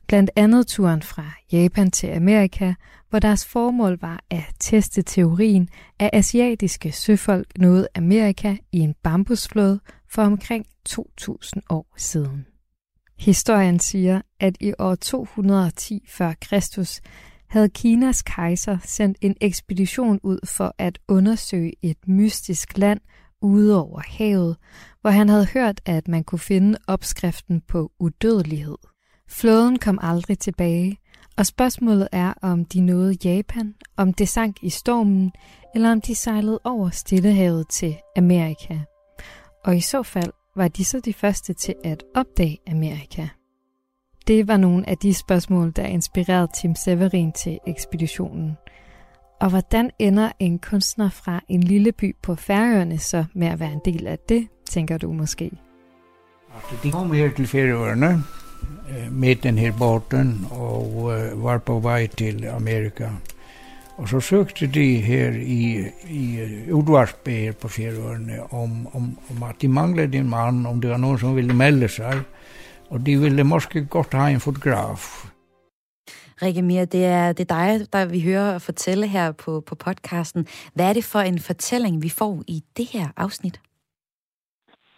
Blandt 0.07 0.31
andet 0.37 0.67
turen 0.67 1.03
fra 1.03 1.31
Japan 1.53 1.91
til 1.91 2.07
Amerika, 2.07 2.75
hvor 3.11 3.19
deres 3.19 3.47
formål 3.47 3.99
var 4.01 4.25
at 4.31 4.45
teste 4.61 5.03
teorien, 5.03 5.69
at 5.99 6.11
asiatiske 6.13 6.93
søfolk 6.93 7.59
nåede 7.59 7.89
Amerika 7.95 8.57
i 8.73 8.79
en 8.79 8.95
bambusflåde 9.03 9.81
for 10.11 10.23
omkring 10.23 10.67
2000 10.85 11.63
år 11.71 11.95
siden. 11.97 12.47
Historien 13.19 13.81
siger, 13.81 14.21
at 14.41 14.57
i 14.61 14.73
år 14.79 14.95
210 14.95 16.05
f.Kr. 16.09 17.01
havde 17.49 17.69
Kinas 17.69 18.23
kejser 18.23 18.79
sendt 18.85 19.19
en 19.21 19.37
ekspedition 19.41 20.21
ud 20.23 20.39
for 20.47 20.75
at 20.79 20.99
undersøge 21.09 21.73
et 21.83 22.09
mystisk 22.09 22.79
land 22.79 23.01
ude 23.43 23.85
over 23.85 24.01
havet, 24.07 24.57
hvor 25.01 25.11
han 25.11 25.29
havde 25.29 25.47
hørt, 25.55 25.81
at 25.85 26.09
man 26.09 26.25
kunne 26.25 26.39
finde 26.39 26.79
opskriften 26.87 27.61
på 27.69 27.93
udødelighed. 28.01 28.77
Flåden 29.29 29.79
kom 29.79 29.99
aldrig 30.03 30.39
tilbage, 30.39 30.99
og 31.37 31.47
spørgsmålet 31.47 32.09
er, 32.13 32.33
om 32.43 32.65
de 32.65 32.81
nåede 32.81 33.17
Japan, 33.25 33.75
om 33.97 34.15
det 34.15 34.29
sank 34.29 34.57
i 34.63 34.71
stormen, 34.71 35.33
eller 35.75 35.93
om 35.93 36.01
de 36.01 36.15
sejlede 36.15 36.61
over 36.65 36.91
Stillehavet 36.91 37.69
til 37.69 37.97
Amerika. 38.17 38.79
Og 39.65 39.77
i 39.77 39.81
så 39.81 40.03
fald 40.03 40.33
var 40.57 40.69
de 40.69 40.85
så 40.85 41.01
de 41.01 41.13
første 41.13 41.53
til 41.53 41.75
at 41.85 42.05
opdage 42.15 42.59
Amerika. 42.71 43.29
Det 44.27 44.49
var 44.49 44.57
nogle 44.57 44.89
af 44.89 44.99
de 44.99 45.15
spørgsmål, 45.15 45.73
der 45.77 45.85
inspirerede 45.85 46.49
Tim 46.61 46.75
Severin 46.75 47.33
til 47.33 47.59
ekspeditionen. 47.67 48.57
Og 49.41 49.51
hvordan 49.51 49.91
ender 49.99 50.33
en 50.39 50.59
kunstner 50.59 51.11
fra 51.11 51.41
en 51.49 51.63
lille 51.63 51.93
by 51.93 52.17
på 52.23 52.35
Færøerne 52.35 52.99
så 52.99 53.25
med 53.35 53.47
at 53.47 53.61
være 53.61 53.73
en 53.73 53.81
del 53.85 54.07
af 54.07 54.19
det, 54.29 54.49
tænker 54.69 54.99
du 54.99 55.13
måske? 55.13 55.51
De 56.83 56.91
kom 56.91 57.13
her 57.13 57.31
til 57.37 57.47
Færøerne 57.47 58.23
eh, 58.91 59.13
med 59.13 59.37
den 59.37 59.59
her 59.59 59.73
båten 59.79 60.47
og 60.51 61.13
eh, 61.19 61.45
var 61.45 61.59
på 61.59 61.79
vej 61.81 62.07
til 62.07 62.47
Amerika. 62.47 63.09
Og 63.99 64.09
så 64.09 64.21
søgte 64.21 64.67
de 64.67 65.01
her 65.01 65.29
i, 65.61 65.63
i 66.19 66.23
udvarspe 66.73 67.31
her 67.31 67.53
på 67.63 67.69
Færøerne 67.69 68.37
om, 68.63 68.71
om, 68.97 69.05
om 69.31 69.49
at 69.49 69.63
de 69.63 69.69
manglede 69.69 70.19
en 70.19 70.31
mand, 70.31 70.67
om 70.67 70.81
det 70.81 70.91
var 70.91 70.97
nogen 70.97 71.19
som 71.19 71.37
ville 71.37 71.55
melde 71.55 71.89
sig. 71.89 72.15
Og 72.91 73.07
de 73.07 73.17
ville 73.17 73.45
måske 73.45 73.87
godt 73.87 74.15
ha 74.15 74.29
en 74.29 74.41
fotograf. 74.41 75.03
Rikke 76.43 76.63
Mir, 76.63 76.85
det 76.85 77.05
er, 77.05 77.33
det 77.33 77.51
er 77.51 77.55
dig, 77.59 77.93
der 77.93 78.11
vi 78.15 78.21
hører 78.31 78.59
fortælle 78.59 79.07
her 79.07 79.33
på, 79.45 79.63
på 79.69 79.75
podcasten. 79.75 80.47
Hvad 80.75 80.89
er 80.89 80.93
det 80.93 81.05
for 81.13 81.19
en 81.19 81.39
fortælling, 81.39 82.03
vi 82.03 82.11
får 82.19 82.43
i 82.49 82.59
det 82.77 82.87
her 82.93 83.07
afsnit? 83.17 83.61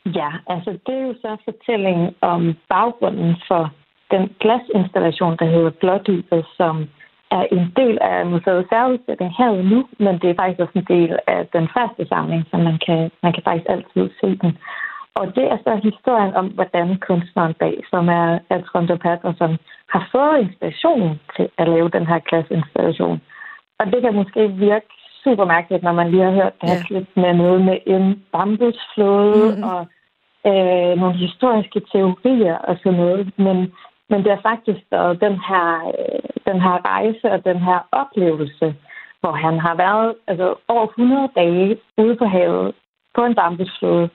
Ja, 0.06 0.30
altså 0.46 0.70
det 0.86 0.94
er 0.94 1.02
jo 1.08 1.14
så 1.24 1.36
fortællingen 1.44 2.14
om 2.20 2.54
baggrunden 2.68 3.36
for 3.48 3.62
den 4.10 4.24
glasinstallation, 4.40 5.36
der 5.40 5.46
hedder 5.54 5.70
Blådybet, 5.80 6.44
som 6.56 6.74
er 7.30 7.44
en 7.56 7.72
del 7.76 7.98
af 8.00 8.26
museet 8.26 8.66
særudstilling 8.70 9.32
her 9.38 9.50
nu, 9.62 9.88
men 9.98 10.14
det 10.20 10.30
er 10.30 10.40
faktisk 10.40 10.60
også 10.60 10.78
en 10.78 10.88
del 10.96 11.18
af 11.26 11.46
den 11.56 11.68
første 11.76 12.08
samling, 12.08 12.42
så 12.50 12.56
man 12.56 12.78
kan, 12.86 13.10
man 13.22 13.32
kan 13.32 13.42
faktisk 13.42 13.68
altid 13.68 14.04
se 14.20 14.28
den. 14.42 14.58
Og 15.18 15.26
det 15.36 15.44
er 15.52 15.58
så 15.66 15.80
historien 15.88 16.34
om, 16.34 16.46
hvordan 16.46 16.98
kunstneren 17.08 17.54
bag, 17.54 17.76
som 17.90 18.08
er, 18.08 18.38
er 18.50 18.60
Trond 18.62 18.98
Patterson, 18.98 19.58
har 19.94 20.08
fået 20.12 20.40
inspiration 20.40 21.20
til 21.36 21.48
at 21.58 21.68
lave 21.68 21.88
den 21.88 22.06
her 22.06 22.18
glasinstallation. 22.18 23.20
Og 23.78 23.86
det 23.92 24.02
kan 24.02 24.14
måske 24.14 24.48
virke 24.48 24.90
super 25.24 25.44
mærkeligt, 25.44 25.82
når 25.82 25.92
man 25.92 26.10
lige 26.10 26.24
har 26.24 26.30
hørt 26.30 26.60
det 26.60 26.68
her 26.70 26.76
ja. 26.76 26.86
klip 26.86 27.08
med 27.16 27.34
noget 27.34 27.60
med 27.68 27.78
en 27.86 28.24
bambusflåde 28.32 29.48
mm-hmm. 29.50 29.70
og 29.72 29.80
øh, 30.50 30.92
nogle 31.00 31.16
historiske 31.16 31.80
teorier 31.92 32.56
og 32.68 32.76
sådan 32.82 32.98
noget. 32.98 33.38
Men, 33.38 33.72
men 34.10 34.24
det 34.24 34.32
er 34.32 34.46
faktisk 34.50 34.82
været 34.90 35.20
den 35.20 35.36
her, 35.48 35.92
øh, 35.98 36.52
den 36.52 36.60
her 36.60 36.76
rejse 36.90 37.26
og 37.34 37.44
den 37.44 37.58
her 37.58 37.78
oplevelse, 37.92 38.74
hvor 39.20 39.32
han 39.32 39.58
har 39.58 39.74
været 39.74 40.14
altså, 40.26 40.54
over 40.68 40.86
100 40.86 41.28
dage 41.36 41.78
ude 41.98 42.16
på 42.16 42.24
havet 42.24 42.74
på 43.14 43.24
en 43.24 43.34
bambusflåde, 43.34 44.08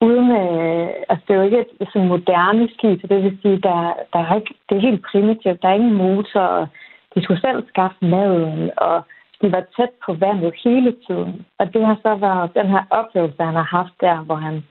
uden, 0.00 0.30
øh, 0.30 0.88
altså 1.08 1.24
det 1.26 1.34
er 1.34 1.38
jo 1.38 1.48
ikke 1.48 1.64
et 1.80 1.88
sådan 1.92 2.08
moderne 2.08 2.68
skib, 2.74 3.00
så 3.00 3.06
det 3.06 3.22
vil 3.22 3.38
sige, 3.42 3.60
der, 3.68 3.92
der 4.12 4.18
er 4.18 4.34
ikke, 4.34 4.54
det 4.68 4.76
er 4.76 4.88
helt 4.88 5.06
primitivt, 5.10 5.62
der 5.62 5.68
er 5.68 5.74
ingen 5.80 5.94
motor, 5.94 6.40
og 6.40 6.68
de 7.14 7.22
skulle 7.22 7.40
selv 7.40 7.68
skaffe 7.68 7.96
maden, 8.00 8.70
og 8.76 8.96
de 9.42 9.52
var 9.52 9.64
tæt 9.76 9.92
på 10.06 10.14
vandet 10.14 10.54
hele 10.64 10.94
tiden. 11.06 11.46
Og 11.58 11.74
det 11.74 11.86
har 11.86 11.98
så 12.02 12.14
været 12.14 12.54
den 12.54 12.66
her 12.66 12.84
oplevelse, 12.90 13.42
han 13.42 13.54
har 13.54 13.68
haft 13.78 13.94
der, 14.00 14.16
hvor 14.16 14.34
han 14.34 14.64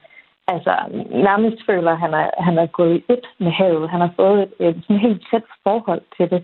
altså, 0.47 0.73
nærmest 1.29 1.65
føler, 1.65 1.91
at 1.91 1.99
han 1.99 2.13
er, 2.13 2.29
han 2.47 2.57
er 2.57 2.65
gået 2.65 2.95
i 2.95 3.03
et 3.13 3.25
med 3.39 3.51
havet. 3.51 3.89
Han 3.89 4.01
har 4.01 4.13
fået 4.15 4.39
et, 4.43 4.67
et 4.67 4.83
sådan 4.83 5.05
helt 5.07 5.27
tæt 5.31 5.43
forhold 5.63 6.01
til 6.17 6.29
det. 6.29 6.43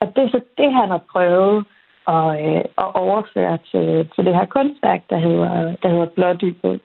Og 0.00 0.06
det 0.14 0.22
er 0.24 0.30
så 0.30 0.40
det, 0.58 0.72
han 0.80 0.88
har 0.88 1.02
prøvet 1.12 1.64
at, 2.08 2.28
øh, 2.46 2.64
at 2.82 2.88
overføre 3.04 3.58
til, 3.70 4.10
til 4.14 4.24
det 4.26 4.34
her 4.34 4.46
kunstværk, 4.46 5.02
der 5.10 5.18
hedder, 5.18 5.76
der 5.82 5.88
hedder 5.88 6.06
Blådybet. 6.16 6.80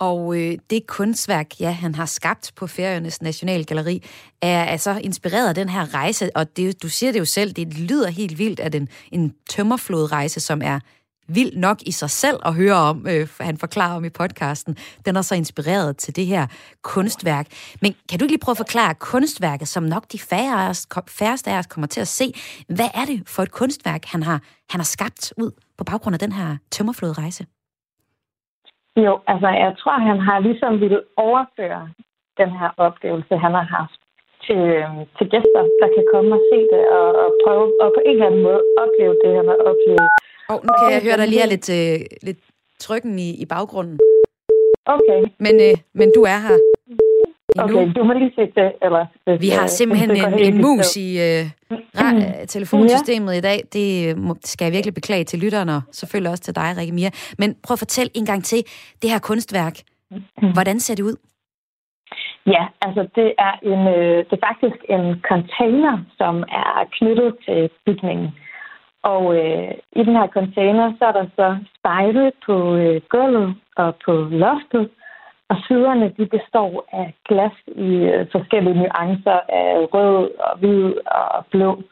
Og 0.00 0.36
øh, 0.36 0.52
det 0.70 0.86
kunstværk, 0.86 1.60
ja, 1.60 1.70
han 1.70 1.94
har 1.94 2.06
skabt 2.06 2.52
på 2.56 2.66
Færøernes 2.66 3.22
Nationalgalleri, 3.22 4.02
er 4.42 4.64
altså 4.64 5.00
inspireret 5.04 5.48
af 5.48 5.54
den 5.54 5.68
her 5.68 5.94
rejse, 5.94 6.30
og 6.34 6.56
det, 6.56 6.82
du 6.82 6.88
siger 6.88 7.12
det 7.12 7.18
jo 7.18 7.24
selv, 7.24 7.52
det 7.52 7.78
lyder 7.90 8.10
helt 8.10 8.38
vildt, 8.38 8.60
at 8.60 8.74
en, 8.74 8.88
en 9.12 9.34
tømmerflodrejse, 9.50 10.40
som 10.40 10.60
er 10.64 10.80
vild 11.36 11.52
nok 11.66 11.78
i 11.90 11.92
sig 11.92 12.10
selv 12.10 12.38
at 12.48 12.54
høre 12.54 12.78
om, 12.90 12.96
øh, 13.12 13.24
han 13.48 13.56
forklarer 13.64 13.96
om 13.96 14.04
i 14.04 14.12
podcasten, 14.20 14.72
den 15.06 15.16
er 15.16 15.22
så 15.22 15.34
inspireret 15.34 15.96
til 15.96 16.16
det 16.16 16.26
her 16.26 16.44
kunstværk. 16.82 17.46
Men 17.82 17.90
kan 18.08 18.18
du 18.18 18.24
ikke 18.24 18.34
lige 18.34 18.44
prøve 18.44 18.56
at 18.58 18.64
forklare 18.66 18.94
kunstværket, 18.94 19.68
som 19.68 19.82
nok 19.82 20.04
de 20.12 20.18
færreste 21.18 21.50
af 21.50 21.58
os 21.58 21.66
kommer 21.66 21.88
til 21.94 22.00
at 22.00 22.10
se? 22.18 22.26
Hvad 22.76 22.90
er 23.00 23.04
det 23.10 23.18
for 23.34 23.42
et 23.42 23.52
kunstværk, 23.60 24.02
han 24.04 24.22
har, 24.22 24.38
han 24.72 24.78
har 24.82 24.90
skabt 24.96 25.22
ud 25.42 25.50
på 25.78 25.84
baggrund 25.90 26.14
af 26.14 26.22
den 26.26 26.32
her 26.32 26.48
tømmerflodrejse? 26.70 27.42
Jo, 29.06 29.12
altså 29.32 29.48
jeg 29.64 29.72
tror, 29.80 29.96
han 30.10 30.18
har 30.28 30.38
ligesom 30.48 30.80
ville 30.80 31.00
overføre 31.16 31.82
den 32.40 32.50
her 32.58 32.70
oplevelse, 32.86 33.36
han 33.44 33.52
har 33.58 33.66
haft 33.78 34.00
til, 34.46 34.62
øh, 34.80 34.98
til 35.16 35.26
gæster, 35.32 35.62
der 35.80 35.88
kan 35.96 36.04
komme 36.12 36.30
og 36.38 36.42
se 36.50 36.58
det 36.72 36.84
og, 36.98 37.08
og 37.22 37.30
prøve 37.44 37.66
og 37.82 37.88
på 37.96 38.00
en 38.08 38.16
eller 38.16 38.26
anden 38.28 38.42
måde 38.48 38.60
opleve 38.82 39.14
det, 39.22 39.30
han 39.38 39.46
har 39.52 39.58
oplevet. 39.70 40.08
Oh, 40.50 40.60
nu 40.66 40.72
kan 40.78 40.92
jeg 40.94 41.02
høre, 41.02 41.16
der 41.16 41.26
lige 41.26 41.42
er 41.42 41.50
lidt, 41.54 41.68
øh, 41.78 42.06
lidt 42.22 42.38
trykken 42.78 43.18
i, 43.18 43.30
i 43.42 43.46
baggrunden. 43.46 43.98
Okay. 44.86 45.20
Men, 45.38 45.54
øh, 45.66 45.74
men 45.94 46.12
du 46.16 46.22
er 46.22 46.38
her. 46.46 46.58
Okay, 47.64 47.92
du 47.96 48.04
må 48.04 48.12
lige 48.12 48.32
se 48.34 48.40
det, 48.60 48.72
eller... 48.82 49.06
Hvis, 49.24 49.40
Vi 49.40 49.48
har 49.48 49.62
øh, 49.62 49.68
simpelthen 49.68 50.10
en, 50.10 50.38
en 50.38 50.56
mus 50.56 50.96
i 50.96 51.08
uh, 51.26 51.46
ra- 52.00 52.40
mm. 52.40 52.46
telefonsystemet 52.46 53.32
ja. 53.32 53.38
i 53.38 53.40
dag. 53.40 53.58
Det 53.72 53.86
skal 54.44 54.64
jeg 54.64 54.72
virkelig 54.72 54.94
beklage 54.94 55.24
til 55.24 55.38
lytterne, 55.38 55.72
og 55.76 55.82
selvfølgelig 55.92 56.30
også 56.30 56.42
til 56.42 56.56
dig, 56.56 56.68
Rikke 56.78 56.92
Mia. 56.92 57.10
Men 57.38 57.56
prøv 57.64 57.74
at 57.74 57.78
fortælle 57.78 58.10
en 58.14 58.26
gang 58.26 58.44
til, 58.44 58.58
det 59.02 59.10
her 59.10 59.18
kunstværk, 59.18 59.76
mm. 60.10 60.52
hvordan 60.52 60.80
ser 60.80 60.94
det 60.94 61.02
ud? 61.02 61.16
Ja, 62.46 62.64
altså 62.82 63.02
det 63.14 63.28
er, 63.38 63.54
en, 63.62 63.82
øh, 63.96 64.18
det 64.28 64.34
er 64.38 64.46
faktisk 64.50 64.80
en 64.96 65.04
container, 65.30 65.94
som 66.18 66.34
er 66.62 66.88
knyttet 66.96 67.30
til 67.44 67.70
bygningen. 67.86 68.28
Og 69.12 69.22
øh, 69.38 69.70
i 70.00 70.02
den 70.06 70.16
her 70.20 70.28
container, 70.38 70.86
så 70.98 71.04
er 71.04 71.12
der 71.12 71.26
så 71.36 71.48
spejle 71.78 72.32
på 72.46 72.76
øh, 72.76 73.00
gulvet 73.08 73.54
og 73.76 73.90
på 74.04 74.12
loftet. 74.44 74.90
Og 75.50 75.56
siderne, 75.66 76.14
de 76.18 76.26
består 76.26 76.72
af 76.92 77.14
glas 77.28 77.56
i 77.66 77.90
øh, 78.12 78.26
forskellige 78.32 78.78
nuancer 78.80 79.40
af 79.60 79.70
rød 79.94 80.30
og 80.46 80.58
hvid 80.58 80.84
og 81.06 81.46
blå. 81.50 81.82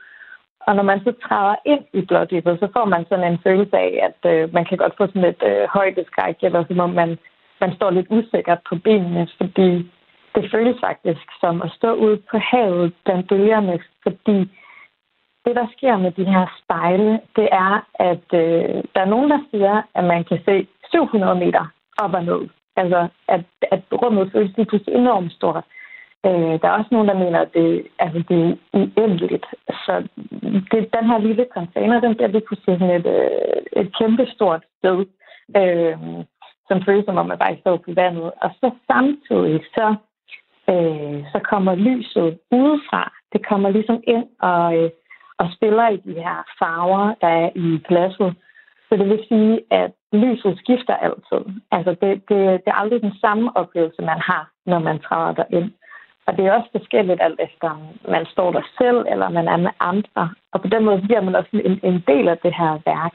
Og 0.67 0.77
når 0.77 0.83
man 0.83 1.01
så 1.01 1.13
træder 1.25 1.55
ind 1.65 1.85
i 1.93 2.01
blådybet, 2.01 2.59
så 2.59 2.69
får 2.77 2.85
man 2.85 3.05
sådan 3.09 3.33
en 3.33 3.39
følelse 3.47 3.77
af, 3.77 3.93
at 4.09 4.31
øh, 4.33 4.55
man 4.55 4.65
kan 4.65 4.79
godt 4.79 4.97
få 4.97 5.07
sådan 5.07 5.25
et 5.25 5.43
øh, 5.51 5.69
højdeskræk, 5.77 6.37
eller 6.43 6.65
som 6.69 6.81
om 6.81 6.91
man, 6.91 7.19
man 7.61 7.75
står 7.77 7.91
lidt 7.91 8.07
usikkert 8.11 8.61
på 8.69 8.75
benene, 8.85 9.29
fordi 9.37 9.71
det 10.35 10.51
føles 10.55 10.77
faktisk 10.81 11.27
som 11.41 11.63
at 11.63 11.71
stå 11.79 11.91
ude 11.93 12.19
på 12.31 12.37
havet 12.39 12.93
blandt 13.05 13.29
bølgerne, 13.29 13.79
fordi 14.03 14.39
det, 15.47 15.57
der 15.57 15.67
sker 15.77 15.97
med 15.97 16.11
de 16.11 16.25
her 16.25 16.47
spejle, 16.63 17.21
det 17.37 17.49
er, 17.53 17.73
at 17.95 18.27
øh, 18.43 18.83
der 18.95 19.01
er 19.01 19.13
nogen, 19.15 19.31
der 19.31 19.41
siger, 19.51 19.83
at 19.95 20.05
man 20.05 20.25
kan 20.25 20.39
se 20.45 20.67
700 20.91 21.35
meter 21.45 21.65
op 21.99 22.15
og 22.15 22.25
ned. 22.25 22.49
Altså, 22.77 23.09
at, 23.29 23.45
at 23.71 23.81
rummet 23.93 24.33
føles 24.33 24.57
lige 24.57 24.67
pludselig 24.67 24.95
enormt 24.95 25.33
stort. 25.33 25.65
Øh, 26.27 26.55
der 26.61 26.67
er 26.69 26.79
også 26.79 26.89
nogen, 26.93 27.09
der 27.09 27.23
mener, 27.25 27.41
at 27.41 27.55
det, 27.55 27.87
altså, 27.99 28.19
det 28.29 28.41
er 28.49 28.57
uendeligt. 28.79 29.47
Så 29.85 29.93
det, 30.71 30.95
den 30.97 31.07
her 31.11 31.19
lille 31.19 31.47
container, 31.55 32.01
den 32.01 32.15
bliver 32.15 32.29
lige 32.29 32.47
pludselig 32.47 32.79
sådan 32.79 32.97
et, 33.01 33.07
øh, 33.07 33.83
et 33.83 33.97
kæmpestort 33.99 34.63
sted, 34.79 34.99
øh, 35.61 35.97
som 36.69 36.83
føles 36.87 37.05
som 37.05 37.17
om, 37.17 37.27
man 37.27 37.39
bare 37.39 37.57
står 37.61 37.77
på 37.77 37.93
vandet. 37.95 38.31
Og 38.43 38.51
så 38.61 38.71
samtidig, 38.87 39.61
så, 39.77 39.95
øh, 40.73 41.19
så 41.33 41.39
kommer 41.51 41.75
lyset 41.75 42.39
udefra. 42.51 43.13
Det 43.33 43.47
kommer 43.47 43.69
ligesom 43.71 44.03
ind 44.07 44.27
og... 44.41 44.77
Øh, 44.77 44.91
og 45.39 45.47
spiller 45.57 45.89
i 45.89 45.97
de 45.97 46.15
her 46.27 46.39
farver, 46.59 47.15
der 47.21 47.29
er 47.29 47.51
i 47.55 47.69
glasset. 47.89 48.35
Så 48.89 48.93
det 49.01 49.09
vil 49.09 49.25
sige, 49.29 49.55
at 49.71 49.93
lyset 50.13 50.59
skifter 50.63 50.97
altid. 51.07 51.43
Altså 51.77 51.91
det, 52.01 52.11
det, 52.29 52.41
det 52.63 52.69
er 52.71 52.81
aldrig 52.83 53.01
den 53.03 53.15
samme 53.21 53.57
oplevelse, 53.57 54.03
man 54.03 54.21
har, 54.31 54.51
når 54.67 54.79
man 54.79 54.99
træder 54.99 55.45
ind. 55.59 55.71
Og 56.27 56.37
det 56.37 56.47
er 56.47 56.53
også 56.53 56.71
forskelligt 56.79 57.23
alt 57.23 57.41
efter, 57.49 57.69
om 57.71 57.83
man 58.09 58.27
står 58.27 58.53
der 58.53 58.63
selv, 58.79 59.01
eller 59.13 59.29
man 59.29 59.49
er 59.49 59.57
med 59.57 59.71
andre. 59.81 60.23
Og 60.53 60.63
på 60.63 60.69
den 60.69 60.85
måde 60.85 61.01
bliver 61.03 61.21
man 61.21 61.35
også 61.35 61.51
en, 61.53 61.81
en 61.91 62.05
del 62.07 62.29
af 62.29 62.39
det 62.39 62.55
her 62.61 62.73
værk. 62.85 63.15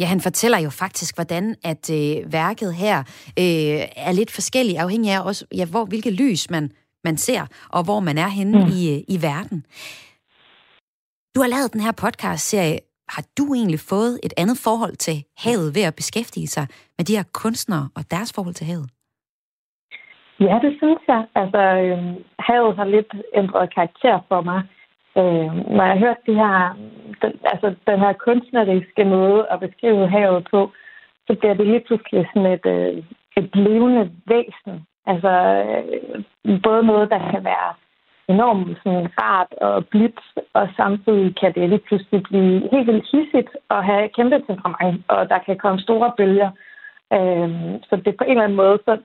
Ja, 0.00 0.06
han 0.06 0.20
fortæller 0.20 0.58
jo 0.58 0.70
faktisk, 0.70 1.16
hvordan 1.16 1.54
at 1.64 1.90
øh, 1.90 2.32
værket 2.32 2.74
her 2.74 2.98
øh, 3.38 3.80
er 4.08 4.12
lidt 4.12 4.30
forskelligt, 4.30 4.78
afhængig 4.78 5.10
af 5.10 5.20
også, 5.24 5.46
ja, 5.54 5.66
hvor, 5.70 5.84
hvilke 5.84 6.10
lys 6.10 6.50
man, 6.50 6.70
man 7.04 7.16
ser, 7.16 7.46
og 7.68 7.84
hvor 7.84 8.00
man 8.00 8.18
er 8.18 8.28
henne 8.28 8.58
mm. 8.58 8.66
i, 8.66 8.94
øh, 8.94 9.00
i 9.08 9.22
verden. 9.22 9.64
Du 11.34 11.40
har 11.40 11.48
lavet 11.54 11.72
den 11.74 11.80
her 11.86 11.94
podcast-serie. 12.04 12.78
Har 13.14 13.24
du 13.38 13.44
egentlig 13.54 13.80
fået 13.92 14.14
et 14.26 14.34
andet 14.42 14.58
forhold 14.66 14.96
til 15.06 15.16
havet 15.44 15.68
ved 15.76 15.84
at 15.90 15.94
beskæftige 16.00 16.48
sig 16.56 16.66
med 16.96 17.04
de 17.08 17.16
her 17.16 17.26
kunstnere 17.42 17.86
og 17.96 18.02
deres 18.10 18.32
forhold 18.36 18.54
til 18.54 18.66
havet? 18.70 18.88
Ja, 20.40 20.56
det 20.64 20.72
synes 20.80 21.02
jeg. 21.08 21.22
Altså, 21.34 21.62
øh, 21.82 21.98
havet 22.38 22.76
har 22.76 22.84
lidt 22.84 23.12
ændret 23.40 23.74
karakter 23.74 24.16
for 24.28 24.40
mig. 24.50 24.60
Øh, 25.18 25.50
når 25.74 25.84
jeg 25.84 25.94
har 25.94 26.04
hørt 26.06 26.20
det 26.26 26.36
her, 26.42 26.56
den, 27.22 27.32
altså, 27.52 27.68
den 27.86 27.98
her 28.04 28.12
kunstneriske 28.26 29.04
måde 29.04 29.46
at 29.52 29.60
beskrive 29.60 30.08
havet 30.08 30.48
på, 30.50 30.60
så 31.26 31.32
bliver 31.38 31.54
det 31.54 31.66
lige 31.66 31.84
pludselig 31.86 32.26
sådan 32.34 32.52
et, 32.56 32.66
øh, 32.76 33.04
et 33.36 33.48
levende 33.56 34.10
væsen. 34.26 34.74
Altså, 35.06 35.32
øh, 35.66 36.62
både 36.62 36.82
noget, 36.86 37.10
der 37.10 37.30
kan 37.30 37.44
være 37.44 37.70
enorm 38.28 38.76
sådan, 38.82 39.08
fart 39.20 39.52
og 39.52 39.86
blidt, 39.86 40.20
og 40.54 40.68
samtidig 40.76 41.36
kan 41.36 41.54
det 41.54 41.68
lige 41.68 41.86
pludselig 41.88 42.22
blive 42.22 42.68
helt 42.72 42.86
vildt 42.86 43.10
hissigt 43.12 43.50
og 43.68 43.84
have 43.84 44.08
kæmpe 44.08 44.42
temperament, 44.46 45.04
og 45.08 45.28
der 45.28 45.38
kan 45.38 45.56
komme 45.58 45.80
store 45.80 46.12
bølger. 46.16 46.50
Øhm, 47.12 47.82
så 47.82 47.96
det 48.04 48.16
på 48.16 48.24
en 48.24 48.30
eller 48.30 48.44
anden 48.44 48.56
måde, 48.56 48.78
så, 48.84 48.98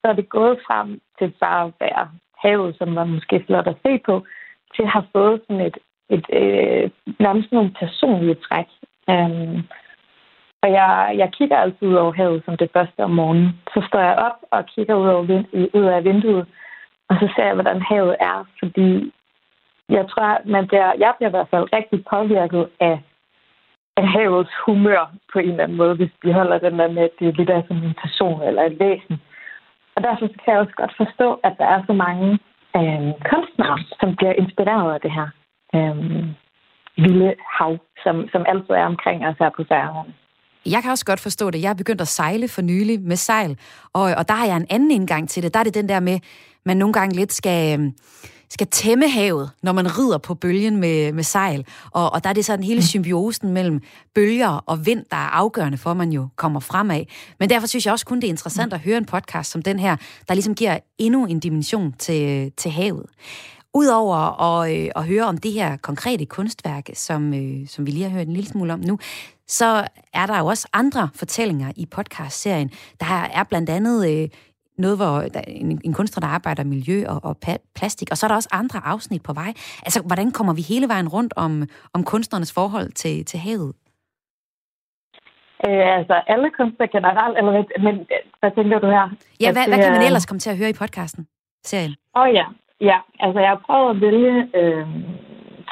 så 0.00 0.04
er 0.08 0.12
det 0.12 0.28
gået 0.28 0.58
frem 0.66 1.00
til 1.18 1.34
bare 1.40 1.64
at 1.66 1.72
være 1.80 2.08
havet, 2.44 2.76
som 2.78 2.96
var 2.96 3.04
måske 3.04 3.44
flot 3.46 3.66
at 3.66 3.76
se 3.86 3.98
på, 4.06 4.24
til 4.74 4.82
at 4.82 4.88
have 4.88 5.06
fået 5.12 5.40
sådan 5.46 5.66
et, 5.66 5.78
et 6.10 6.26
øh, 6.32 6.90
nærmest 7.18 7.52
nogle 7.52 7.70
personlige 7.80 8.34
træk. 8.34 8.68
Øhm, 9.10 9.62
og 10.62 10.72
jeg, 10.72 11.14
jeg 11.16 11.32
kigger 11.32 11.56
altid 11.56 11.86
ud 11.88 11.94
over 11.94 12.12
havet 12.12 12.42
som 12.44 12.56
det 12.56 12.70
første 12.72 13.00
om 13.04 13.10
morgenen. 13.10 13.60
Så 13.74 13.84
står 13.88 14.00
jeg 14.00 14.16
op 14.16 14.38
og 14.50 14.66
kigger 14.66 14.94
ud, 14.94 15.08
over 15.08 15.22
vind, 15.22 15.46
ud 15.74 15.84
af 15.84 16.04
vinduet, 16.04 16.46
og 17.12 17.18
så 17.20 17.26
ser 17.34 17.46
jeg, 17.46 17.54
hvordan 17.54 17.82
havet 17.90 18.16
er, 18.20 18.38
fordi 18.60 19.12
jeg 19.88 20.04
tror, 20.10 20.50
man 20.56 20.66
bliver, 20.66 20.88
jeg 21.04 21.12
bliver 21.16 21.30
i 21.30 21.36
hvert 21.36 21.52
fald 21.52 21.72
rigtig 21.78 21.98
påvirket 22.14 22.64
af, 22.80 22.96
af 23.96 24.06
havets 24.16 24.54
humør 24.66 25.04
på 25.32 25.38
en 25.38 25.50
eller 25.50 25.64
anden 25.64 25.76
måde, 25.82 25.94
hvis 25.94 26.12
vi 26.22 26.30
holder 26.32 26.58
den 26.58 26.78
der 26.78 26.88
med, 26.96 27.02
at 27.08 27.16
det 27.18 27.28
er 27.28 27.38
lidt 27.38 27.50
af 27.50 27.62
som 27.68 27.76
en 27.76 27.94
person 28.02 28.42
eller 28.42 28.62
et 28.62 28.78
væsen. 28.80 29.16
Og 29.96 30.02
derfor 30.02 30.26
kan 30.26 30.52
jeg 30.52 30.60
også 30.64 30.76
godt 30.82 30.94
forstå, 31.02 31.28
at 31.46 31.54
der 31.58 31.66
er 31.74 31.80
så 31.86 31.92
mange 31.92 32.28
øh, 32.78 33.10
kunstnere, 33.30 33.78
som 34.00 34.16
bliver 34.16 34.34
inspireret 34.42 34.94
af 34.94 35.00
det 35.00 35.12
her 35.18 35.28
øh, 35.76 35.96
vilde 37.04 37.34
hav, 37.58 37.78
som, 38.04 38.28
som 38.32 38.42
altid 38.48 38.74
er 38.74 38.86
omkring 38.92 39.26
os 39.26 39.36
her 39.38 39.50
på 39.56 39.64
færgerne. 39.68 40.12
Jeg 40.66 40.82
kan 40.82 40.90
også 40.90 41.04
godt 41.04 41.20
forstå 41.20 41.50
det. 41.50 41.62
Jeg 41.62 41.70
er 41.70 41.82
begyndt 41.82 42.00
at 42.00 42.08
sejle 42.08 42.48
for 42.48 42.62
nylig 42.62 43.00
med 43.00 43.16
sejl, 43.16 43.58
og, 43.92 44.02
og 44.18 44.28
der 44.28 44.34
har 44.34 44.46
jeg 44.46 44.56
en 44.56 44.66
anden 44.70 44.90
indgang 44.90 45.28
til 45.28 45.42
det. 45.42 45.54
Der 45.54 45.60
er 45.60 45.64
det 45.64 45.74
den 45.74 45.88
der 45.88 46.00
med, 46.00 46.18
man 46.66 46.76
nogle 46.76 46.92
gange 46.92 47.16
lidt 47.16 47.32
skal, 47.32 47.80
øhm, 47.80 47.92
skal 48.50 48.66
tæmme 48.66 49.08
havet, 49.08 49.50
når 49.62 49.72
man 49.72 49.98
rider 49.98 50.18
på 50.18 50.34
bølgen 50.34 50.76
med, 50.76 51.12
med 51.12 51.24
sejl. 51.24 51.66
Og, 51.90 52.12
og 52.12 52.24
der 52.24 52.30
er 52.30 52.34
det 52.34 52.44
sådan 52.44 52.64
hele 52.64 52.78
mm. 52.78 52.82
symbiosen 52.82 53.52
mellem 53.52 53.80
bølger 54.14 54.48
og 54.48 54.86
vind, 54.86 55.04
der 55.10 55.16
er 55.16 55.30
afgørende 55.30 55.78
for, 55.78 55.90
at 55.90 55.96
man 55.96 56.12
jo 56.12 56.28
kommer 56.36 56.60
fremad. 56.60 57.04
Men 57.38 57.50
derfor 57.50 57.66
synes 57.66 57.86
jeg 57.86 57.92
også 57.92 58.06
kun, 58.06 58.20
det 58.20 58.24
er 58.24 58.32
interessant 58.32 58.72
mm. 58.72 58.74
at 58.74 58.80
høre 58.80 58.98
en 58.98 59.04
podcast 59.04 59.50
som 59.50 59.62
den 59.62 59.78
her, 59.78 59.96
der 60.28 60.34
ligesom 60.34 60.54
giver 60.54 60.78
endnu 60.98 61.26
en 61.26 61.40
dimension 61.40 61.92
til, 61.98 62.52
til 62.56 62.70
havet. 62.70 63.06
Udover 63.74 64.40
at, 64.40 64.76
øh, 64.76 64.90
at 64.96 65.04
høre 65.04 65.24
om 65.24 65.38
det 65.38 65.52
her 65.52 65.76
konkrete 65.76 66.26
kunstværk, 66.26 66.90
som, 66.94 67.34
øh, 67.34 67.68
som 67.68 67.86
vi 67.86 67.90
lige 67.90 68.02
har 68.02 68.10
hørt 68.10 68.26
en 68.26 68.34
lille 68.34 68.50
smule 68.50 68.72
om 68.72 68.80
nu, 68.80 68.98
så 69.48 69.86
er 70.14 70.26
der 70.26 70.38
jo 70.38 70.46
også 70.46 70.68
andre 70.72 71.08
fortællinger 71.14 71.72
i 71.76 71.86
podcastserien. 71.86 72.70
Der 73.00 73.06
er 73.06 73.44
blandt 73.44 73.70
andet 73.70 74.10
øh, 74.10 74.28
noget, 74.78 74.96
hvor 74.96 75.14
der 75.34 75.40
er 75.40 75.44
en, 75.46 75.80
en 75.84 75.94
kunstner, 75.94 76.20
der 76.20 76.34
arbejder 76.34 76.64
miljø 76.64 77.04
og, 77.08 77.20
og 77.24 77.36
plastik, 77.76 78.08
og 78.10 78.16
så 78.16 78.26
er 78.26 78.28
der 78.28 78.34
også 78.34 78.48
andre 78.52 78.80
afsnit 78.84 79.22
på 79.22 79.32
vej. 79.32 79.52
Altså, 79.86 80.02
hvordan 80.06 80.30
kommer 80.30 80.54
vi 80.54 80.62
hele 80.62 80.88
vejen 80.88 81.08
rundt 81.08 81.32
om, 81.36 81.62
om 81.94 82.04
kunstnernes 82.04 82.52
forhold 82.54 82.92
til, 82.92 83.24
til 83.24 83.38
havet? 83.40 83.72
Øh, 85.66 85.96
altså, 85.98 86.14
alle 86.26 86.50
kunstnere 86.58 86.88
generelt, 86.96 87.38
eller 87.38 87.52
men 87.86 87.94
hvad 88.40 88.50
tænker 88.56 88.78
du 88.78 88.86
her? 88.86 89.06
Ja, 89.40 89.52
hvad, 89.52 89.64
hvad 89.68 89.78
kan 89.82 89.92
man 89.92 90.06
ellers 90.08 90.26
komme 90.26 90.40
til 90.40 90.50
at 90.50 90.58
høre 90.58 90.70
i 90.70 90.80
podcasten, 90.82 91.26
serien? 91.64 91.94
Åh 92.16 92.22
oh, 92.22 92.28
ja, 92.34 92.46
ja. 92.80 92.98
Altså, 93.24 93.38
jeg 93.40 93.48
har 93.48 93.62
prøvet 93.66 93.90
at 93.94 94.00
vælge 94.06 94.34
øh, 94.60 94.86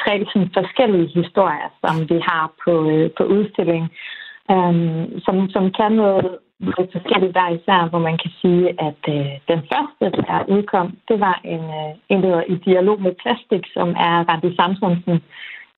tre 0.03 0.13
sådan, 0.31 0.51
forskellige 0.59 1.09
historier, 1.21 1.69
som 1.83 1.95
vi 2.11 2.19
har 2.31 2.45
på, 2.65 2.73
øh, 2.95 3.11
på 3.19 3.23
udstillingen, 3.35 3.91
øh, 4.53 4.73
som, 5.25 5.35
som 5.55 5.65
kan 5.79 5.93
noget 5.93 6.39
lidt 6.61 6.93
forskelligt 6.93 7.35
der 7.35 7.49
især, 7.49 7.89
hvor 7.89 7.99
man 7.99 8.19
kan 8.19 8.31
sige, 8.41 8.67
at 8.89 9.03
øh, 9.17 9.33
den 9.49 9.61
første, 9.71 10.05
der 10.27 10.45
udkom, 10.55 10.97
det 11.09 11.21
var 11.21 11.41
en, 11.45 11.65
øh, 11.81 11.93
en 12.09 12.23
der 12.23 12.29
hedder 12.29 12.51
I 12.55 12.55
dialog 12.55 13.03
med 13.03 13.15
plastik, 13.23 13.65
som 13.75 13.89
er 13.89 14.15
Randi 14.29 14.57
Samsonsen, 14.57 15.19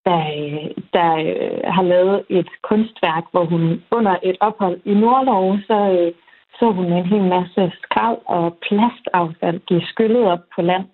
der, 0.06 0.22
øh, 0.40 0.70
der 0.96 1.10
øh, 1.30 1.60
har 1.76 1.82
lavet 1.82 2.24
et 2.28 2.48
kunstværk, 2.62 3.24
hvor 3.30 3.44
hun 3.44 3.82
under 3.90 4.16
et 4.22 4.36
ophold 4.40 4.80
i 4.84 4.94
Nordnorge, 4.94 5.62
så 5.68 5.78
øh, 5.98 6.12
så 6.58 6.70
hun 6.70 6.92
en 6.92 7.06
hel 7.06 7.24
masse 7.36 7.72
skrald 7.82 8.18
og 8.26 8.58
plastaffald 8.66 9.58
blive 9.66 9.86
skyllet 9.86 10.24
op 10.24 10.44
på 10.54 10.62
land. 10.62 10.86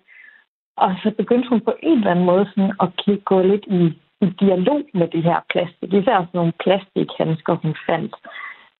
Og 0.77 0.95
så 1.03 1.11
begyndte 1.17 1.49
hun 1.49 1.61
på 1.61 1.73
en 1.83 1.97
eller 1.97 2.11
anden 2.11 2.25
måde 2.25 2.45
sådan 2.49 2.73
at 2.83 2.89
gå 3.25 3.41
lidt 3.41 3.65
i, 3.67 3.81
i 4.25 4.27
dialog 4.39 4.81
med 4.93 5.07
det 5.07 5.23
her 5.23 5.39
plastik. 5.49 5.93
Især 5.93 6.17
sådan 6.17 6.39
nogle 6.39 6.53
plastikhandsker, 6.63 7.53
hun 7.63 7.75
fandt. 7.87 8.15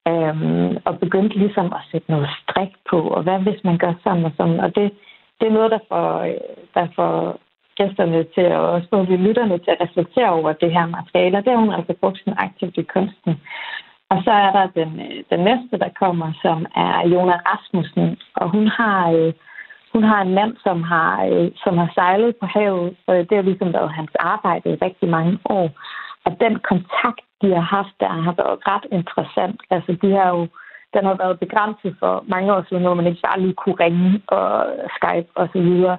Øhm, 0.09 0.77
og 0.85 0.99
begyndte 0.99 1.37
ligesom 1.37 1.65
at 1.77 1.81
sætte 1.91 2.11
noget 2.11 2.29
strik 2.41 2.73
på, 2.89 2.99
og 3.15 3.23
hvad 3.23 3.39
hvis 3.39 3.63
man 3.63 3.77
gør 3.77 3.93
sådan 4.03 4.25
og 4.25 4.31
sådan. 4.37 4.59
Og 4.59 4.75
det, 4.75 4.91
det 5.39 5.47
er 5.47 5.57
noget, 5.57 5.71
der 5.71 5.79
får, 5.89 6.09
øh, 6.29 6.41
der 6.75 6.87
får 6.95 7.39
gæsterne 7.79 8.25
til 8.35 8.47
og 8.59 8.69
også 8.71 9.05
lytterne 9.27 9.57
til 9.57 9.71
at 9.71 9.81
reflektere 9.81 10.29
over 10.29 10.51
det 10.53 10.71
her 10.71 10.85
materiale, 10.85 11.37
og 11.37 11.43
det 11.43 11.53
har 11.53 11.59
hun 11.59 11.73
altså 11.73 11.93
brugt 12.01 12.17
sådan 12.19 12.43
aktivt 12.45 12.77
i 12.77 12.91
kunsten. 12.95 13.33
Og 14.11 14.17
så 14.25 14.31
er 14.31 14.51
der 14.57 14.65
den, 14.79 14.91
øh, 15.05 15.23
den 15.31 15.41
næste, 15.49 15.73
der 15.83 15.97
kommer, 16.01 16.29
som 16.41 16.65
er 16.75 17.07
Jona 17.13 17.37
Rasmussen, 17.49 18.17
og 18.35 18.49
hun 18.49 18.67
har, 18.67 19.11
øh, 19.11 19.33
hun 19.93 20.03
har 20.03 20.21
en 20.21 20.33
mand, 20.33 20.53
som 20.65 20.83
har, 20.83 21.13
som 21.63 21.77
har 21.77 21.89
sejlet 21.95 22.35
på 22.35 22.45
havet, 22.45 22.95
og 23.07 23.15
det 23.15 23.35
har 23.37 23.41
ligesom 23.41 23.73
været 23.73 23.91
hans 23.99 24.11
arbejde 24.19 24.69
i 24.69 24.81
rigtig 24.85 25.09
mange 25.09 25.37
år. 25.45 25.67
Og 26.25 26.31
den 26.41 26.59
kontakt, 26.69 27.28
de 27.41 27.47
har 27.57 27.65
haft 27.77 27.95
der, 27.99 28.13
har 28.27 28.35
været 28.41 28.59
ret 28.71 28.85
interessant. 28.99 29.59
Altså, 29.69 29.91
de 30.01 30.09
har 30.17 30.29
jo, 30.35 30.47
den 30.93 31.03
har 31.09 31.15
været 31.23 31.39
begrænset 31.39 31.95
for 31.99 32.13
mange 32.33 32.53
år 32.55 32.65
siden, 32.69 32.83
hvor 32.83 32.93
man 32.93 33.07
ikke 33.07 33.25
bare 33.27 33.41
lige 33.41 33.59
kunne 33.61 33.79
ringe 33.85 34.21
og 34.27 34.49
Skype 34.97 35.29
og 35.35 35.45
så 35.53 35.59
videre. 35.69 35.97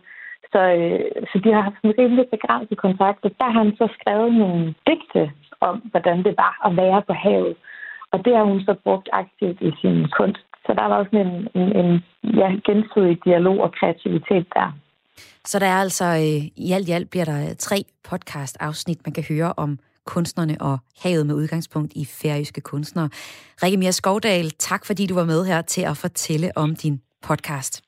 Så, 0.53 0.61
øh, 0.79 1.01
så 1.31 1.37
de 1.45 1.53
har 1.53 1.63
haft 1.69 1.81
en 1.85 1.99
rimelig 1.99 2.27
begrænset 2.37 2.79
kontakt. 2.79 3.21
Og 3.27 3.31
der 3.41 3.49
har 3.53 3.63
han 3.65 3.77
så 3.81 3.87
skrevet 3.99 4.33
nogle 4.43 4.75
digte 4.87 5.23
om, 5.61 5.77
hvordan 5.91 6.19
det 6.27 6.35
var 6.43 6.53
at 6.67 6.77
være 6.77 7.03
på 7.09 7.13
havet. 7.13 7.57
Og 8.13 8.25
det 8.25 8.37
har 8.37 8.45
hun 8.45 8.61
så 8.61 8.75
brugt 8.85 9.09
aktivt 9.13 9.59
i 9.61 9.71
sin 9.81 10.09
kunst. 10.19 10.47
Så 10.67 10.71
der 10.79 10.85
var 10.89 10.97
også 10.97 11.17
en, 11.25 11.33
en, 11.61 11.69
en 11.81 12.05
ja, 12.41 12.49
gensidig 12.67 13.19
dialog 13.25 13.59
og 13.61 13.73
kreativitet 13.73 14.47
der. 14.55 14.73
Så 15.45 15.59
der 15.59 15.67
er 15.67 15.81
altså, 15.87 16.05
øh, 16.05 16.43
i 16.67 16.73
alt 16.73 16.89
i 16.89 16.93
alt 16.93 17.11
bliver 17.11 17.25
der 17.25 17.55
tre 17.59 17.79
podcast-afsnit, 18.11 19.07
man 19.07 19.13
kan 19.13 19.25
høre 19.29 19.53
om 19.57 19.79
kunstnerne 20.15 20.57
og 20.61 20.79
havet 21.03 21.27
med 21.27 21.35
udgangspunkt 21.35 21.93
i 21.93 22.05
færøske 22.05 22.61
kunstnere. 22.61 23.09
Rikke 23.63 23.77
Mia 23.77 23.91
Skovdal, 23.91 24.51
tak 24.51 24.87
fordi 24.87 25.07
du 25.07 25.15
var 25.15 25.25
med 25.25 25.45
her 25.45 25.63
til 25.63 25.83
at 25.83 25.97
fortælle 25.97 26.49
om 26.57 26.77
din 26.77 27.01
podcast. 27.23 27.83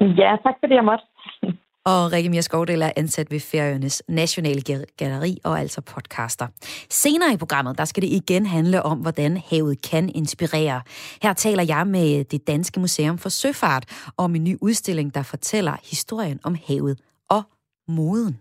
Ja, 0.00 0.30
tak 0.44 0.54
fordi 0.60 0.74
jeg 0.74 0.84
måtte. 0.84 1.04
Og 1.92 2.12
Rikke 2.12 2.30
Mia 2.30 2.40
Skovdal 2.40 2.82
er 2.82 2.92
ansat 2.96 3.30
ved 3.30 3.40
Færøernes 3.40 4.02
Nationale 4.08 4.62
Galleri 4.96 5.38
og 5.44 5.60
altså 5.60 5.80
podcaster. 5.80 6.46
Senere 6.90 7.32
i 7.32 7.36
programmet, 7.36 7.78
der 7.78 7.84
skal 7.84 8.02
det 8.02 8.08
igen 8.08 8.46
handle 8.46 8.82
om, 8.82 8.98
hvordan 8.98 9.36
havet 9.50 9.82
kan 9.90 10.10
inspirere. 10.14 10.82
Her 11.22 11.32
taler 11.32 11.62
jeg 11.62 11.86
med 11.86 12.24
det 12.24 12.46
Danske 12.46 12.80
Museum 12.80 13.18
for 13.18 13.28
Søfart 13.28 14.10
om 14.16 14.34
en 14.34 14.44
ny 14.44 14.56
udstilling, 14.60 15.14
der 15.14 15.22
fortæller 15.22 15.72
historien 15.90 16.40
om 16.44 16.56
havet 16.66 16.98
og 17.30 17.42
moden. 17.88 18.38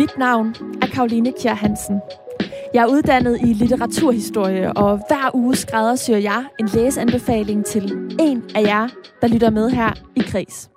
Mit 0.00 0.18
navn 0.18 0.54
er 0.82 0.86
Karoline 0.86 1.32
Kjær 1.40 1.54
Hansen. 1.54 2.00
Jeg 2.74 2.82
er 2.82 2.86
uddannet 2.86 3.38
i 3.40 3.52
litteraturhistorie, 3.52 4.72
og 4.72 4.96
hver 5.08 5.30
uge 5.34 5.56
skræddersyr 5.56 6.16
jeg 6.16 6.44
en 6.60 6.68
læseanbefaling 6.74 7.64
til 7.64 7.92
en 8.20 8.42
af 8.54 8.62
jer, 8.62 8.88
der 9.22 9.28
lytter 9.28 9.50
med 9.50 9.70
her 9.70 9.92
i 10.16 10.20
Kris. 10.20 10.70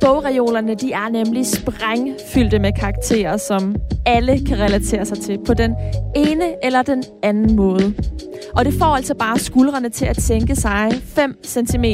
Bogreolerne 0.00 0.74
de 0.74 0.92
er 0.92 1.08
nemlig 1.08 1.46
sprængfyldte 1.46 2.58
med 2.58 2.72
karakterer, 2.80 3.36
som 3.36 3.76
alle 4.06 4.46
kan 4.46 4.58
relatere 4.60 5.04
sig 5.04 5.18
til 5.18 5.38
på 5.46 5.54
den 5.54 5.74
ene 6.16 6.64
eller 6.64 6.82
den 6.82 7.04
anden 7.22 7.56
måde. 7.56 7.94
Og 8.56 8.64
det 8.64 8.74
får 8.74 8.96
altså 8.96 9.14
bare 9.14 9.38
skuldrene 9.38 9.88
til 9.88 10.04
at 10.04 10.20
sænke 10.20 10.56
sig 10.56 10.92
5 11.04 11.44
cm, 11.44 11.84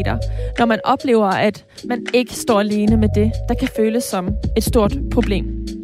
når 0.58 0.64
man 0.64 0.80
oplever, 0.84 1.26
at 1.26 1.64
man 1.84 2.06
ikke 2.14 2.34
står 2.34 2.60
alene 2.60 2.96
med 2.96 3.08
det, 3.14 3.32
der 3.48 3.54
kan 3.54 3.68
føles 3.76 4.04
som 4.04 4.28
et 4.56 4.64
stort 4.64 4.98
problem. 5.12 5.79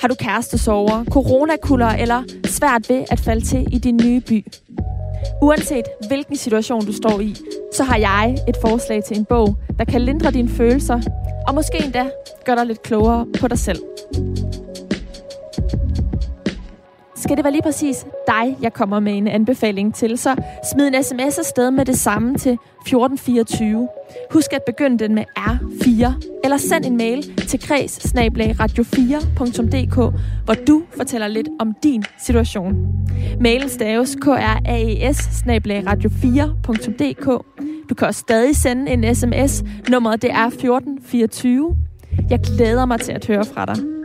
Har 0.00 0.08
du 0.08 0.14
kærestesover, 0.14 1.04
coronakuller 1.04 1.88
eller 1.88 2.22
svært 2.44 2.88
ved 2.88 3.04
at 3.10 3.20
falde 3.20 3.44
til 3.46 3.66
i 3.72 3.78
din 3.78 4.00
nye 4.04 4.20
by? 4.20 4.46
Uanset 5.42 5.84
hvilken 6.08 6.36
situation 6.36 6.86
du 6.86 6.92
står 6.92 7.20
i, 7.20 7.36
så 7.74 7.84
har 7.84 7.96
jeg 7.96 8.36
et 8.48 8.56
forslag 8.60 9.04
til 9.04 9.18
en 9.18 9.24
bog, 9.24 9.56
der 9.78 9.84
kan 9.84 10.00
lindre 10.00 10.30
dine 10.30 10.48
følelser, 10.48 11.00
og 11.48 11.54
måske 11.54 11.84
endda 11.84 12.10
gøre 12.44 12.56
dig 12.56 12.66
lidt 12.66 12.82
klogere 12.82 13.26
på 13.40 13.48
dig 13.48 13.58
selv. 13.58 13.78
Skal 17.26 17.36
det 17.36 17.44
være 17.44 17.52
lige 17.52 17.62
præcis 17.62 18.06
dig, 18.26 18.56
jeg 18.62 18.72
kommer 18.72 19.00
med 19.00 19.12
en 19.12 19.28
anbefaling 19.28 19.94
til, 19.94 20.18
så 20.18 20.34
smid 20.72 20.88
en 20.88 21.02
sms 21.02 21.38
afsted 21.38 21.70
med 21.70 21.84
det 21.84 21.98
samme 21.98 22.28
til 22.28 22.52
1424. 22.52 23.88
Husk 24.32 24.52
at 24.52 24.62
begynde 24.66 24.98
den 24.98 25.14
med 25.14 25.24
R4, 25.38 26.12
eller 26.44 26.56
send 26.56 26.84
en 26.84 26.96
mail 26.96 27.40
til 27.46 27.60
kreds 27.60 27.98
radio4.dk, 27.98 29.94
hvor 30.44 30.54
du 30.54 30.82
fortæller 30.96 31.28
lidt 31.28 31.48
om 31.60 31.72
din 31.82 32.04
situation. 32.26 32.74
Mailen 33.40 33.68
staves 33.68 34.16
kraes 34.22 35.42
radio4.dk. 35.86 37.44
Du 37.88 37.94
kan 37.94 38.06
også 38.06 38.20
stadig 38.20 38.56
sende 38.56 38.92
en 38.92 39.14
sms. 39.14 39.64
Nummeret 39.88 40.22
det 40.22 40.30
er 40.30 40.46
1424. 40.46 41.76
Jeg 42.30 42.40
glæder 42.40 42.86
mig 42.86 43.00
til 43.00 43.12
at 43.12 43.26
høre 43.26 43.44
fra 43.44 43.64
dig. 43.66 43.95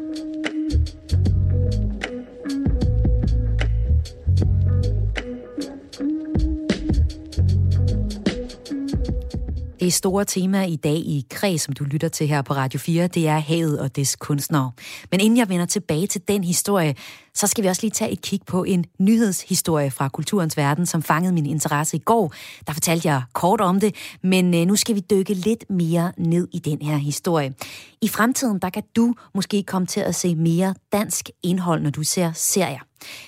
Det 9.82 9.94
store 9.94 10.26
tema 10.26 10.64
i 10.66 10.76
dag 10.76 10.96
i 10.96 11.26
Kreds, 11.30 11.62
som 11.62 11.74
du 11.74 11.84
lytter 11.84 12.08
til 12.08 12.28
her 12.28 12.42
på 12.42 12.54
Radio 12.54 12.80
4, 12.80 13.08
det 13.08 13.28
er 13.28 13.40
havet 13.40 13.80
og 13.80 13.96
dets 13.96 14.16
kunstnere. 14.16 14.72
Men 15.12 15.20
inden 15.20 15.38
jeg 15.38 15.50
vender 15.50 15.66
tilbage 15.66 16.08
til 16.08 16.22
den 16.28 16.44
historie, 16.44 16.96
så 17.34 17.48
skal 17.48 17.64
vi 17.64 17.68
også 17.68 17.82
lige 17.82 17.92
tage 17.92 18.12
et 18.12 18.22
kig 18.22 18.40
på 18.48 18.64
en 18.64 18.86
nyhedshistorie 19.00 19.92
fra 19.92 20.10
kulturens 20.10 20.58
verden, 20.58 20.86
som 20.86 21.04
fangede 21.04 21.34
min 21.34 21.46
interesse 21.46 21.98
i 21.98 22.00
går. 22.00 22.34
Der 22.68 22.74
fortalte 22.74 23.08
jeg 23.08 23.24
kort 23.34 23.62
om 23.62 23.80
det, 23.80 23.96
men 24.24 24.54
øh, 24.54 24.66
nu 24.66 24.76
skal 24.76 24.96
vi 24.96 25.00
dykke 25.00 25.34
lidt 25.34 25.70
mere 25.70 26.12
ned 26.18 26.48
i 26.54 26.60
den 26.60 26.82
her 26.82 26.98
historie. 26.98 27.54
I 28.02 28.08
fremtiden, 28.08 28.60
der 28.60 28.70
kan 28.70 28.84
du 28.96 29.14
måske 29.36 29.64
komme 29.64 29.86
til 29.86 30.00
at 30.00 30.16
se 30.16 30.36
mere 30.36 30.76
dansk 30.92 31.30
indhold, 31.44 31.82
når 31.82 31.90
du 31.90 32.04
ser 32.04 32.32
serier. 32.36 32.82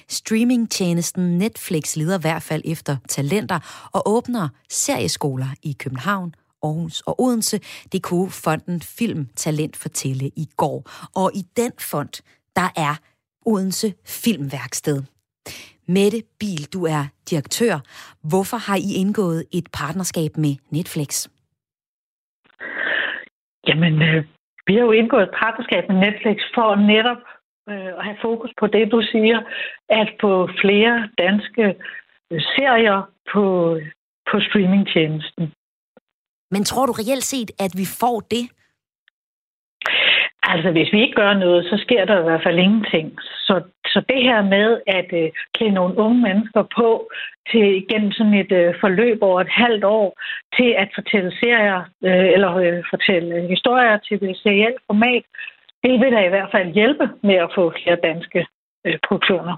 Streamingtjenesten 0.09 1.37
Netflix 1.37 1.95
leder 1.95 2.17
i 2.17 2.21
hvert 2.21 2.43
fald 2.43 2.61
efter 2.65 2.97
talenter 3.09 3.89
og 3.91 4.03
åbner 4.05 4.49
serieskoler 4.69 5.47
i 5.63 5.75
København, 5.79 6.33
Aarhus 6.63 7.02
og 7.02 7.21
Odense. 7.21 7.58
Det 7.93 8.04
kunne 8.04 8.30
fonden 8.45 8.80
Film 8.97 9.23
Talent 9.36 9.76
fortælle 9.84 10.26
i 10.43 10.45
går. 10.58 10.80
Og 11.21 11.32
i 11.36 11.43
den 11.62 11.73
fond, 11.91 12.13
der 12.56 12.69
er 12.88 12.95
Odense 13.45 13.93
Filmværksted. 14.06 14.99
Mette 15.88 16.19
Bil, 16.39 16.63
du 16.73 16.86
er 16.86 17.04
direktør. 17.30 17.76
Hvorfor 18.30 18.58
har 18.67 18.78
I 18.88 18.89
indgået 19.02 19.45
et 19.54 19.67
partnerskab 19.82 20.32
med 20.38 20.54
Netflix? 20.71 21.12
Jamen, 23.67 24.02
øh, 24.02 24.23
vi 24.67 24.73
har 24.76 24.82
jo 24.82 24.91
indgået 24.91 25.23
et 25.23 25.36
partnerskab 25.43 25.84
med 25.89 25.97
Netflix 26.06 26.38
for 26.56 26.76
netop 26.76 27.21
øh, 27.69 27.91
at 27.97 28.04
have 28.08 28.17
fokus 28.21 28.52
på 28.60 28.67
det, 28.67 28.91
du 28.91 29.02
siger, 29.12 29.39
at 29.89 30.10
få 30.21 30.49
flere 30.62 31.10
danske 31.17 31.65
øh, 32.32 32.41
serier 32.56 32.99
på, 33.34 33.43
på 34.32 34.39
streamingtjenesten. 34.39 35.54
Men 36.53 36.63
tror 36.63 36.85
du 36.85 36.91
reelt 36.91 37.23
set, 37.23 37.49
at 37.65 37.71
vi 37.81 37.85
får 38.01 38.17
det? 38.35 38.45
Altså, 40.51 40.69
hvis 40.71 40.93
vi 40.93 40.99
ikke 41.01 41.19
gør 41.21 41.33
noget, 41.33 41.65
så 41.65 41.75
sker 41.85 42.05
der 42.05 42.19
i 42.19 42.23
hvert 42.23 42.43
fald 42.43 42.59
ingenting. 42.59 43.07
Så, 43.47 43.55
så 43.85 43.99
det 44.09 44.21
her 44.29 44.41
med 44.55 44.67
at 44.87 45.09
øh, 45.21 45.29
klæde 45.55 45.71
nogle 45.71 45.97
unge 45.97 46.21
mennesker 46.27 46.63
på 46.77 46.89
til 47.51 47.67
gennem 47.89 48.11
sådan 48.11 48.33
et 48.33 48.51
øh, 48.51 48.75
forløb 48.81 49.17
over 49.21 49.41
et 49.41 49.53
halvt 49.63 49.83
år 49.83 50.07
til 50.57 50.69
at 50.83 50.89
fortælle 50.95 51.31
serier 51.41 51.79
øh, 52.07 52.27
eller 52.35 52.51
øh, 52.55 52.83
fortælle 52.93 53.47
historier 53.53 53.97
til 53.97 54.19
det 54.19 54.37
serielle 54.43 54.81
format, 54.89 55.23
det 55.83 55.93
vil 56.01 56.11
da 56.15 56.21
i 56.25 56.33
hvert 56.33 56.51
fald 56.51 56.73
hjælpe 56.79 57.05
med 57.23 57.35
at 57.35 57.51
få 57.55 57.63
flere 57.79 57.97
danske 58.09 58.45
øh, 58.85 58.97
produktioner. 59.07 59.55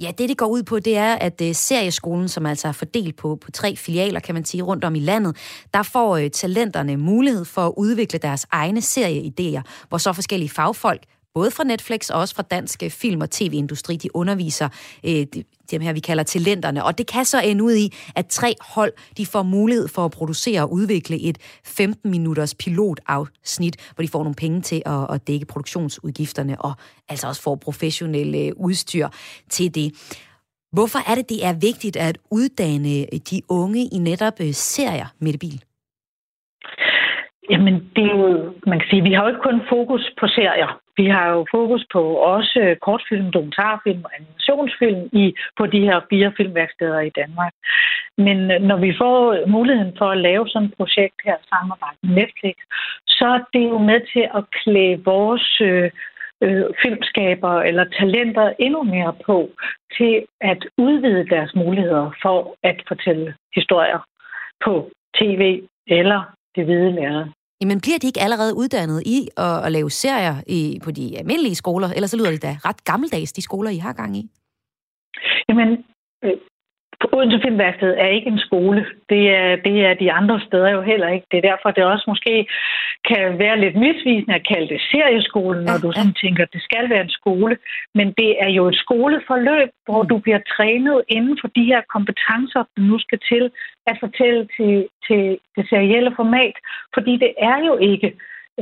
Ja, 0.00 0.10
det 0.18 0.28
det 0.28 0.38
går 0.38 0.46
ud 0.46 0.62
på, 0.62 0.78
det 0.78 0.96
er, 0.96 1.14
at 1.14 1.40
uh, 1.40 1.52
serieskolen, 1.52 2.28
som 2.28 2.46
altså 2.46 2.68
er 2.68 2.72
fordelt 2.72 3.16
på, 3.16 3.38
på 3.44 3.50
tre 3.50 3.76
filialer, 3.76 4.20
kan 4.20 4.34
man 4.34 4.44
sige, 4.44 4.62
rundt 4.62 4.84
om 4.84 4.94
i 4.94 5.00
landet, 5.00 5.36
der 5.74 5.82
får 5.82 6.18
uh, 6.18 6.26
talenterne 6.32 6.96
mulighed 6.96 7.44
for 7.44 7.66
at 7.66 7.72
udvikle 7.76 8.18
deres 8.18 8.46
egne 8.50 8.80
serieidéer, 8.80 9.62
hvor 9.88 9.98
så 9.98 10.12
forskellige 10.12 10.50
fagfolk 10.50 11.02
både 11.38 11.50
fra 11.56 11.64
Netflix 11.64 12.10
og 12.10 12.20
også 12.20 12.34
fra 12.34 12.42
dansk 12.56 12.82
øh, 12.82 12.90
film- 12.90 13.20
og 13.26 13.30
tv-industri, 13.30 13.94
de 13.96 14.16
underviser 14.16 14.68
øh, 15.08 15.24
dem 15.72 15.80
her, 15.80 15.92
vi 15.92 16.00
kalder 16.00 16.22
talenterne. 16.22 16.84
Og 16.84 16.98
det 16.98 17.06
kan 17.14 17.24
så 17.24 17.38
ende 17.50 17.64
ud 17.64 17.76
i, 17.84 17.86
at 18.16 18.26
tre 18.26 18.50
hold, 18.74 18.92
de 19.18 19.26
får 19.26 19.42
mulighed 19.42 19.88
for 19.88 20.04
at 20.04 20.10
producere 20.18 20.60
og 20.62 20.72
udvikle 20.72 21.16
et 21.28 21.38
15-minutters 21.78 22.54
pilotafsnit, 22.62 23.76
hvor 23.94 24.02
de 24.02 24.08
får 24.08 24.22
nogle 24.26 24.40
penge 24.44 24.60
til 24.60 24.82
at, 24.86 25.14
at 25.14 25.28
dække 25.28 25.46
produktionsudgifterne, 25.46 26.54
og 26.60 26.72
altså 27.08 27.26
også 27.28 27.42
får 27.42 27.56
professionelle 27.56 28.38
øh, 28.38 28.52
udstyr 28.56 29.06
til 29.50 29.74
det. 29.74 29.88
Hvorfor 30.72 31.00
er 31.10 31.14
det, 31.14 31.28
det 31.28 31.40
er 31.48 31.54
vigtigt 31.68 31.96
at 31.96 32.18
uddanne 32.30 32.94
de 33.30 33.38
unge 33.48 33.82
i 33.96 33.98
netop 33.98 34.36
serier 34.38 34.52
serier, 34.52 35.08
Mette 35.20 35.38
Bil? 35.38 35.60
Jamen, 37.50 37.74
det 37.96 38.04
er 38.04 38.16
jo, 38.16 38.52
man 38.66 38.78
kan 38.78 38.88
sige, 38.90 39.02
vi 39.02 39.12
har 39.12 39.22
jo 39.22 39.28
ikke 39.28 39.46
kun 39.48 39.60
fokus 39.68 40.02
på 40.20 40.26
serier. 40.26 40.85
Vi 40.96 41.06
har 41.06 41.28
jo 41.30 41.46
fokus 41.50 41.86
på 41.92 42.02
også 42.14 42.76
kortfilm, 42.82 43.32
dokumentarfilm 43.32 44.02
og 44.04 44.10
animationsfilm 44.18 45.02
i, 45.12 45.34
på 45.58 45.66
de 45.66 45.80
her 45.80 46.00
fire 46.10 46.32
filmværksteder 46.36 47.00
i 47.00 47.10
Danmark. 47.20 47.52
Men 48.18 48.50
øh, 48.50 48.60
når 48.60 48.76
vi 48.76 48.94
får 48.98 49.46
muligheden 49.46 49.94
for 49.98 50.08
at 50.10 50.18
lave 50.18 50.48
sådan 50.48 50.68
et 50.68 50.74
projekt 50.76 51.16
her 51.24 51.36
samarbejde 51.48 51.98
med 52.02 52.14
Netflix, 52.14 52.56
så 53.06 53.26
er 53.26 53.42
det 53.54 53.64
jo 53.72 53.78
med 53.78 54.00
til 54.12 54.24
at 54.38 54.44
klæde 54.62 55.04
vores 55.04 55.60
øh, 55.60 55.90
øh, 56.42 56.64
filmskaber 56.82 57.54
eller 57.68 57.84
talenter 57.84 58.52
endnu 58.58 58.82
mere 58.82 59.14
på 59.26 59.50
til 59.96 60.24
at 60.40 60.66
udvide 60.78 61.28
deres 61.28 61.54
muligheder 61.54 62.10
for 62.22 62.56
at 62.62 62.82
fortælle 62.88 63.34
historier 63.54 64.00
på 64.64 64.90
tv 65.18 65.62
eller 65.86 66.20
det 66.56 66.64
hvide 66.64 66.92
lærred. 66.92 67.26
Jamen 67.60 67.80
bliver 67.84 67.98
de 67.98 68.06
ikke 68.06 68.24
allerede 68.26 68.52
uddannet 68.56 69.02
i 69.16 69.18
at, 69.36 69.64
at 69.66 69.72
lave 69.72 69.90
serier 69.90 70.36
i, 70.46 70.80
på 70.84 70.90
de 70.90 71.18
almindelige 71.18 71.54
skoler? 71.54 71.88
Ellers 71.96 72.10
så 72.10 72.16
lyder 72.16 72.30
det 72.30 72.42
da 72.42 72.52
ret 72.68 72.84
gammeldags, 72.84 73.32
de 73.32 73.42
skoler, 73.42 73.70
I 73.70 73.76
har 73.76 73.92
gang 73.92 74.16
i. 74.16 74.24
Jamen, 75.48 75.68
øh, 76.24 76.36
Odense 77.12 77.40
Filmværksted 77.44 77.94
er 77.98 78.06
ikke 78.06 78.30
en 78.30 78.38
skole. 78.38 78.86
Det 79.08 79.22
er, 79.40 79.56
det 79.56 79.76
er 79.86 79.94
de 79.94 80.12
andre 80.12 80.40
steder 80.46 80.70
jo 80.70 80.82
heller 80.82 81.08
ikke. 81.08 81.26
Det 81.30 81.38
er 81.38 81.48
derfor, 81.50 81.70
det 81.70 81.84
også 81.84 82.04
måske 82.08 82.46
kan 83.08 83.38
være 83.38 83.60
lidt 83.60 83.76
misvisende 83.76 84.34
at 84.34 84.46
kalde 84.52 84.68
det 84.68 84.80
serieskolen, 84.92 85.64
når 85.64 85.72
ja, 85.72 85.78
du 85.78 85.92
sådan 85.92 86.16
ja. 86.16 86.20
tænker, 86.22 86.42
at 86.42 86.52
det 86.52 86.62
skal 86.62 86.90
være 86.90 87.00
en 87.00 87.16
skole. 87.20 87.58
Men 87.94 88.06
det 88.20 88.30
er 88.44 88.50
jo 88.58 88.68
et 88.68 88.76
skoleforløb, 88.84 89.70
hvor 89.84 90.02
du 90.02 90.18
bliver 90.18 90.40
trænet 90.56 91.02
inden 91.08 91.38
for 91.40 91.48
de 91.48 91.64
her 91.64 91.80
kompetencer, 91.94 92.62
du 92.76 92.82
nu 92.82 92.98
skal 92.98 93.20
til 93.30 93.50
at 93.86 93.96
fortælle 94.00 94.48
til, 94.56 94.88
til 95.06 95.38
det 95.56 95.64
serielle 95.68 96.12
format. 96.16 96.56
Fordi 96.94 97.12
det 97.24 97.32
er 97.38 97.58
jo 97.68 97.74
ikke 97.76 98.08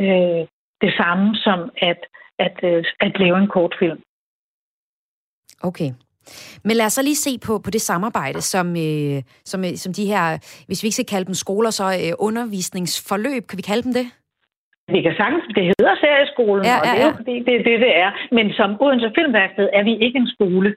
øh, 0.03 0.43
det 0.85 0.93
samme 1.01 1.37
som 1.37 1.59
at, 1.77 2.01
at, 2.39 2.57
øh, 2.63 2.85
at 3.01 3.19
lave 3.19 3.39
en 3.39 3.49
kortfilm. 3.49 4.01
Okay. 5.63 5.91
Men 6.65 6.77
lad 6.77 6.87
os 6.87 6.93
så 6.93 7.03
lige 7.03 7.25
se 7.27 7.39
på, 7.47 7.59
på 7.65 7.71
det 7.71 7.81
samarbejde, 7.81 8.41
som, 8.41 8.67
øh, 8.77 9.23
som, 9.45 9.61
øh, 9.65 9.77
som 9.83 9.93
de 9.93 10.07
her, 10.07 10.25
hvis 10.67 10.83
vi 10.83 10.87
ikke 10.87 11.01
skal 11.01 11.13
kalde 11.15 11.27
dem 11.31 11.35
skoler, 11.35 11.71
så 11.71 11.85
øh, 11.85 12.13
undervisningsforløb, 12.19 13.43
kan 13.47 13.57
vi 13.57 13.63
kalde 13.63 13.83
dem 13.83 13.93
det? 13.93 14.07
Vi 14.89 15.01
kan 15.03 15.15
sagtens, 15.17 15.45
det 15.57 15.65
hedder 15.73 15.95
serieskolen, 16.05 16.65
ja, 16.65 16.77
ja, 16.77 16.81
ja. 16.85 16.91
og 16.91 16.97
det 16.97 17.03
er 17.03 17.11
jo 17.11 17.17
fordi, 17.23 17.37
det 17.47 17.55
er 17.55 17.63
det, 17.69 17.81
det 17.87 17.93
er. 18.05 18.11
Men 18.37 18.53
som 18.53 18.71
Odense 18.81 19.11
Filmværksted 19.15 19.69
er 19.73 19.83
vi 19.85 19.95
ikke 20.07 20.19
en 20.19 20.31
skole. 20.37 20.71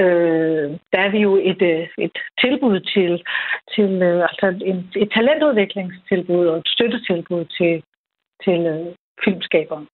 Øh, 0.00 0.66
der 0.92 1.00
er 1.06 1.10
vi 1.10 1.18
jo 1.18 1.32
et, 1.50 1.62
øh, 1.62 1.88
et 1.98 2.16
tilbud 2.42 2.80
til, 2.94 3.12
til 3.74 3.90
øh, 4.08 4.22
altså 4.28 4.46
en, 4.70 4.78
et 5.02 5.10
talentudviklingstilbud 5.16 6.46
og 6.46 6.56
et 6.58 6.68
støttetilbud 6.74 7.44
til, 7.58 7.74
til 8.44 8.60
filmskaberen. 9.24 9.86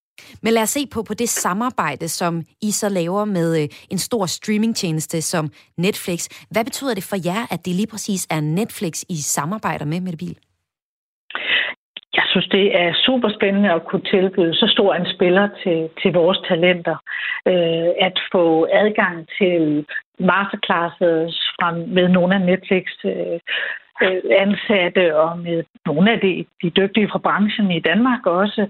Men 0.43 0.53
lad 0.53 0.61
os 0.61 0.69
se 0.69 0.87
på, 0.93 1.03
på 1.03 1.13
det 1.13 1.29
samarbejde, 1.29 2.07
som 2.07 2.43
I 2.61 2.71
så 2.71 2.89
laver 2.89 3.25
med 3.25 3.61
øh, 3.61 3.67
en 3.91 3.97
stor 3.97 4.25
streamingtjeneste 4.25 5.21
som 5.21 5.45
Netflix. 5.77 6.19
Hvad 6.51 6.63
betyder 6.65 6.93
det 6.93 7.03
for 7.03 7.17
jer, 7.29 7.41
at 7.53 7.65
det 7.65 7.73
lige 7.75 7.91
præcis 7.93 8.27
er 8.29 8.41
Netflix, 8.41 8.93
I 9.09 9.15
samarbejder 9.15 9.85
med 9.85 10.01
Mette 10.01 10.17
bil? 10.17 10.37
Jeg 12.15 12.23
synes, 12.31 12.47
det 12.47 12.65
er 12.81 12.93
super 13.05 13.29
spændende 13.37 13.71
at 13.71 13.85
kunne 13.89 14.05
tilbyde 14.15 14.53
så 14.53 14.67
stor 14.75 14.93
en 14.93 15.07
spiller 15.15 15.49
til, 15.63 15.89
til 16.01 16.13
vores 16.13 16.39
talenter. 16.47 16.97
Øh, 17.47 17.89
at 18.07 18.15
få 18.31 18.67
adgang 18.71 19.27
til 19.37 19.85
masterclasses 20.19 21.33
fra, 21.55 21.71
med 21.71 22.07
nogle 22.09 22.35
af 22.35 22.41
Netflix 22.41 22.85
øh, 23.05 23.39
øh, 24.03 24.21
ansatte 24.45 25.17
og 25.17 25.39
med 25.39 25.63
nogle 25.85 26.11
af 26.11 26.19
de, 26.19 26.45
de 26.61 26.69
dygtige 26.69 27.09
fra 27.11 27.19
branchen 27.19 27.71
i 27.71 27.79
Danmark 27.79 28.25
også 28.25 28.67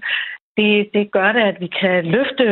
det, 0.56 0.88
det 0.94 1.12
gør 1.12 1.32
det, 1.32 1.42
at 1.50 1.60
vi 1.60 1.68
kan 1.80 2.04
løfte 2.04 2.44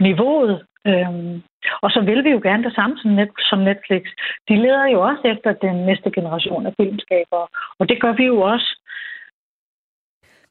niveauet. 0.00 0.66
Øhm, 0.86 1.42
og 1.82 1.90
så 1.90 2.00
vil 2.00 2.24
vi 2.24 2.30
jo 2.30 2.40
gerne 2.42 2.64
det 2.64 2.74
samme 2.74 2.96
som, 2.98 3.10
net, 3.10 3.30
som 3.50 3.58
Netflix. 3.58 4.02
De 4.48 4.56
leder 4.64 4.86
jo 4.94 5.00
også 5.00 5.22
efter 5.34 5.52
den 5.66 5.76
næste 5.88 6.10
generation 6.10 6.66
af 6.66 6.72
filmskabere, 6.80 7.46
og 7.78 7.88
det 7.88 8.00
gør 8.02 8.12
vi 8.12 8.24
jo 8.24 8.40
også. 8.40 8.68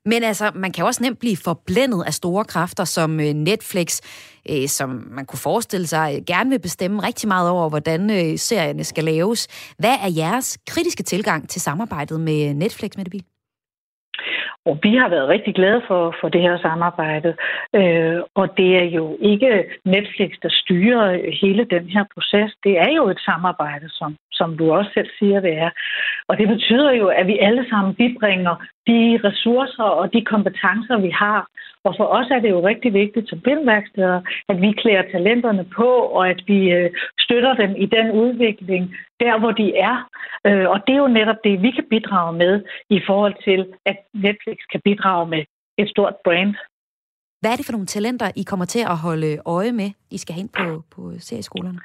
Men 0.06 0.24
altså, 0.24 0.52
man 0.56 0.72
kan 0.72 0.86
også 0.86 1.04
nemt 1.04 1.20
blive 1.20 1.38
forblændet 1.38 2.04
af 2.08 2.14
store 2.14 2.46
kræfter 2.46 2.84
som 2.84 3.20
øh, 3.20 3.34
Netflix, 3.34 4.02
øh, 4.50 4.68
som 4.68 4.90
man 5.12 5.26
kunne 5.26 5.40
forestille 5.40 5.88
sig 5.88 6.16
øh, 6.16 6.22
gerne 6.28 6.50
vil 6.50 6.60
bestemme 6.60 7.04
rigtig 7.04 7.28
meget 7.28 7.50
over, 7.50 7.70
hvordan 7.70 8.10
øh, 8.10 8.38
serierne 8.38 8.84
skal 8.84 9.04
laves. 9.04 9.48
Hvad 9.78 9.96
er 10.06 10.12
jeres 10.18 10.58
kritiske 10.68 11.04
tilgang 11.04 11.50
til 11.50 11.62
samarbejdet 11.62 12.20
med 12.20 12.54
Netflix 12.54 12.92
med 12.98 13.06
det? 13.06 13.26
Og 14.66 14.80
vi 14.84 14.96
har 14.96 15.10
været 15.10 15.28
rigtig 15.28 15.56
glade 15.56 15.82
for, 15.88 16.16
for 16.22 16.30
det 16.30 16.42
her 16.42 16.58
samarbejde. 16.58 17.36
Øh, 17.76 18.20
og 18.36 18.58
det 18.58 18.78
er 18.78 18.88
jo 18.98 19.18
ikke 19.22 19.66
Netflix, 19.86 20.32
der 20.42 20.50
styrer 20.52 21.06
hele 21.42 21.64
den 21.66 21.86
her 21.90 22.04
proces. 22.14 22.52
Det 22.64 22.74
er 22.80 22.92
jo 22.96 23.10
et 23.10 23.20
samarbejde, 23.20 23.90
som, 23.90 24.16
som 24.32 24.58
du 24.58 24.74
også 24.74 24.92
selv 24.94 25.10
siger, 25.20 25.40
det 25.40 25.54
er. 25.58 25.70
Og 26.28 26.38
det 26.38 26.48
betyder 26.48 26.92
jo, 26.92 27.08
at 27.08 27.28
vi 27.28 27.38
alle 27.38 27.66
sammen 27.70 27.96
bibringer 27.96 28.56
de 28.88 29.20
ressourcer 29.28 29.84
og 29.84 30.14
de 30.14 30.22
kompetencer, 30.26 30.98
vi 30.98 31.10
har. 31.10 31.48
Og 31.84 31.94
for 31.98 32.06
os 32.18 32.28
er 32.36 32.40
det 32.40 32.50
jo 32.50 32.68
rigtig 32.68 32.94
vigtigt 32.94 33.30
som 33.30 33.42
filmværksteder, 33.48 34.22
at 34.50 34.62
vi 34.62 34.72
klæder 34.72 35.04
talenterne 35.12 35.66
på, 35.76 35.90
og 36.18 36.30
at 36.30 36.42
vi 36.48 36.60
øh, 36.72 36.92
støtter 37.20 37.54
dem 37.54 37.72
i 37.78 37.86
den 37.86 38.12
udvikling, 38.12 38.96
der 39.20 39.40
hvor 39.40 39.52
de 39.52 39.68
er. 39.76 39.96
Øh, 40.48 40.70
og 40.70 40.78
det 40.88 40.94
er 40.94 41.04
jo 41.06 41.18
netop 41.20 41.40
det, 41.44 41.62
vi 41.62 41.72
kan 41.72 41.86
bidrage 41.90 42.34
med 42.38 42.64
i 42.90 43.00
forhold 43.08 43.36
til, 43.44 43.60
at 43.86 43.98
Netflix 44.14 44.58
kan 44.72 44.82
bidrage 44.84 45.28
med 45.28 45.44
et 45.78 45.90
stort 45.90 46.16
brand. 46.24 46.56
Hvad 47.42 47.52
er 47.52 47.56
det 47.56 47.66
for 47.66 47.72
nogle 47.72 47.94
talenter, 47.96 48.32
I 48.36 48.44
kommer 48.44 48.66
til 48.66 48.80
at 48.80 48.98
holde 48.98 49.38
øje 49.46 49.72
med, 49.72 49.90
I 50.12 50.18
skal 50.18 50.36
hen 50.36 50.50
på, 50.60 50.84
på 50.96 51.02
serieskolerne? 51.20 51.80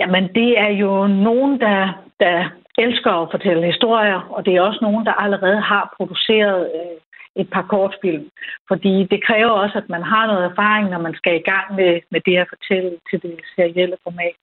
Jamen, 0.00 0.24
det 0.34 0.58
er 0.58 0.68
jo 0.68 1.06
nogen, 1.06 1.60
der, 1.60 2.04
der 2.20 2.50
elsker 2.78 3.12
at 3.12 3.30
fortælle 3.30 3.66
historier, 3.66 4.20
og 4.34 4.46
det 4.46 4.52
er 4.54 4.60
også 4.60 4.78
nogen, 4.82 5.06
der 5.06 5.12
allerede 5.12 5.60
har 5.60 5.94
produceret 5.96 6.70
øh, 6.74 6.96
et 7.42 7.50
par 7.50 7.62
kortfilm. 7.62 8.30
Fordi 8.68 8.94
det 9.10 9.24
kræver 9.26 9.50
også, 9.50 9.78
at 9.78 9.88
man 9.88 10.02
har 10.02 10.26
noget 10.26 10.44
erfaring, 10.44 10.90
når 10.90 10.98
man 10.98 11.14
skal 11.14 11.34
i 11.36 11.48
gang 11.52 11.74
med, 11.74 12.00
med 12.10 12.20
det 12.26 12.36
at 12.36 12.50
fortælle 12.54 12.92
til 13.10 13.22
det 13.22 13.40
serielle 13.56 13.96
format. 14.02 14.38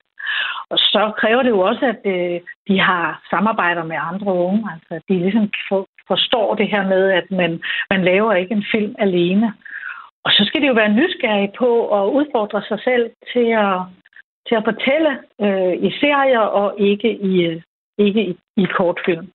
Og 0.70 0.78
så 0.78 1.12
kræver 1.20 1.42
det 1.42 1.50
jo 1.50 1.60
også, 1.60 1.84
at 1.86 2.02
øh, 2.14 2.40
de 2.68 2.80
har 2.80 3.22
samarbejder 3.30 3.84
med 3.84 3.96
andre 4.10 4.32
unge. 4.32 4.68
Altså, 4.72 4.94
at 4.94 5.02
de 5.08 5.14
ligesom 5.14 5.50
for, 5.68 5.86
forstår 6.08 6.54
det 6.54 6.68
her 6.68 6.84
med, 6.88 7.10
at 7.10 7.30
man, 7.30 7.60
man 7.90 8.04
laver 8.04 8.32
ikke 8.32 8.54
en 8.54 8.66
film 8.74 8.94
alene. 8.98 9.52
Og 10.24 10.30
så 10.32 10.44
skal 10.44 10.62
de 10.62 10.66
jo 10.66 10.72
være 10.72 10.96
nysgerrige 10.98 11.52
på 11.58 11.70
at 11.98 12.10
udfordre 12.18 12.62
sig 12.68 12.80
selv 12.84 13.10
til 13.32 13.48
at, 13.66 13.78
til 14.48 14.54
at 14.54 14.64
fortælle 14.70 15.10
øh, 15.44 15.74
i 15.88 15.90
serier 16.00 16.46
og 16.60 16.74
ikke 16.78 17.10
i, 17.30 17.42
øh, 17.42 17.62
ikke 17.98 18.20
i, 18.30 18.38
i 18.56 18.64
kortfilm. 18.76 19.26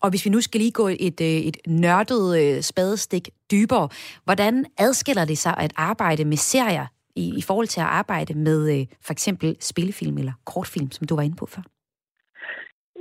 Og 0.00 0.10
hvis 0.10 0.24
vi 0.26 0.30
nu 0.30 0.40
skal 0.40 0.60
lige 0.60 0.72
gå 0.72 0.88
et, 0.88 1.20
øh, 1.20 1.38
et 1.48 1.56
nørdet 1.66 2.24
øh, 2.40 2.62
spadestik 2.62 3.28
dybere, 3.50 3.88
hvordan 4.24 4.64
adskiller 4.78 5.24
det 5.24 5.38
sig 5.38 5.54
at 5.58 5.72
arbejde 5.76 6.24
med 6.24 6.36
serier 6.36 6.86
i, 7.16 7.34
i 7.38 7.42
forhold 7.42 7.66
til 7.66 7.80
at 7.80 7.86
arbejde 7.86 8.34
med 8.38 8.86
for 9.06 9.12
eksempel 9.12 9.56
spillefilm 9.60 10.18
eller 10.18 10.32
kortfilm, 10.44 10.90
som 10.90 11.06
du 11.06 11.14
var 11.16 11.22
inde 11.22 11.36
på 11.36 11.46
før? 11.46 11.62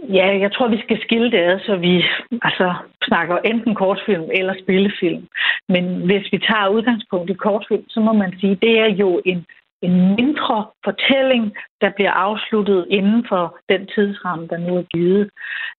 Ja, 0.10 0.28
jeg 0.44 0.52
tror, 0.52 0.68
vi 0.68 0.82
skal 0.84 1.02
skille 1.02 1.32
det 1.32 1.38
ad, 1.38 1.60
så 1.60 1.76
vi 1.76 2.04
altså, 2.42 2.74
snakker 3.04 3.38
enten 3.38 3.76
kortfilm 3.76 4.28
eller 4.34 4.54
spillefilm. 4.64 5.28
Men 5.70 6.06
hvis 6.06 6.26
vi 6.32 6.38
tager 6.38 6.74
udgangspunkt 6.76 7.30
i 7.30 7.34
kortfilm, 7.34 7.86
så 7.90 8.00
må 8.00 8.14
man 8.14 8.34
sige, 8.40 8.52
at 8.52 8.62
det 8.62 8.80
er 8.80 8.92
jo 9.04 9.22
en 9.26 9.46
en 9.84 10.16
mindre 10.16 10.66
fortælling, 10.84 11.54
der 11.82 11.90
bliver 11.90 12.12
afsluttet 12.12 12.86
inden 12.90 13.26
for 13.30 13.58
den 13.70 13.88
tidsramme, 13.96 14.48
der 14.48 14.58
nu 14.58 14.78
er 14.78 14.88
givet. 14.96 15.30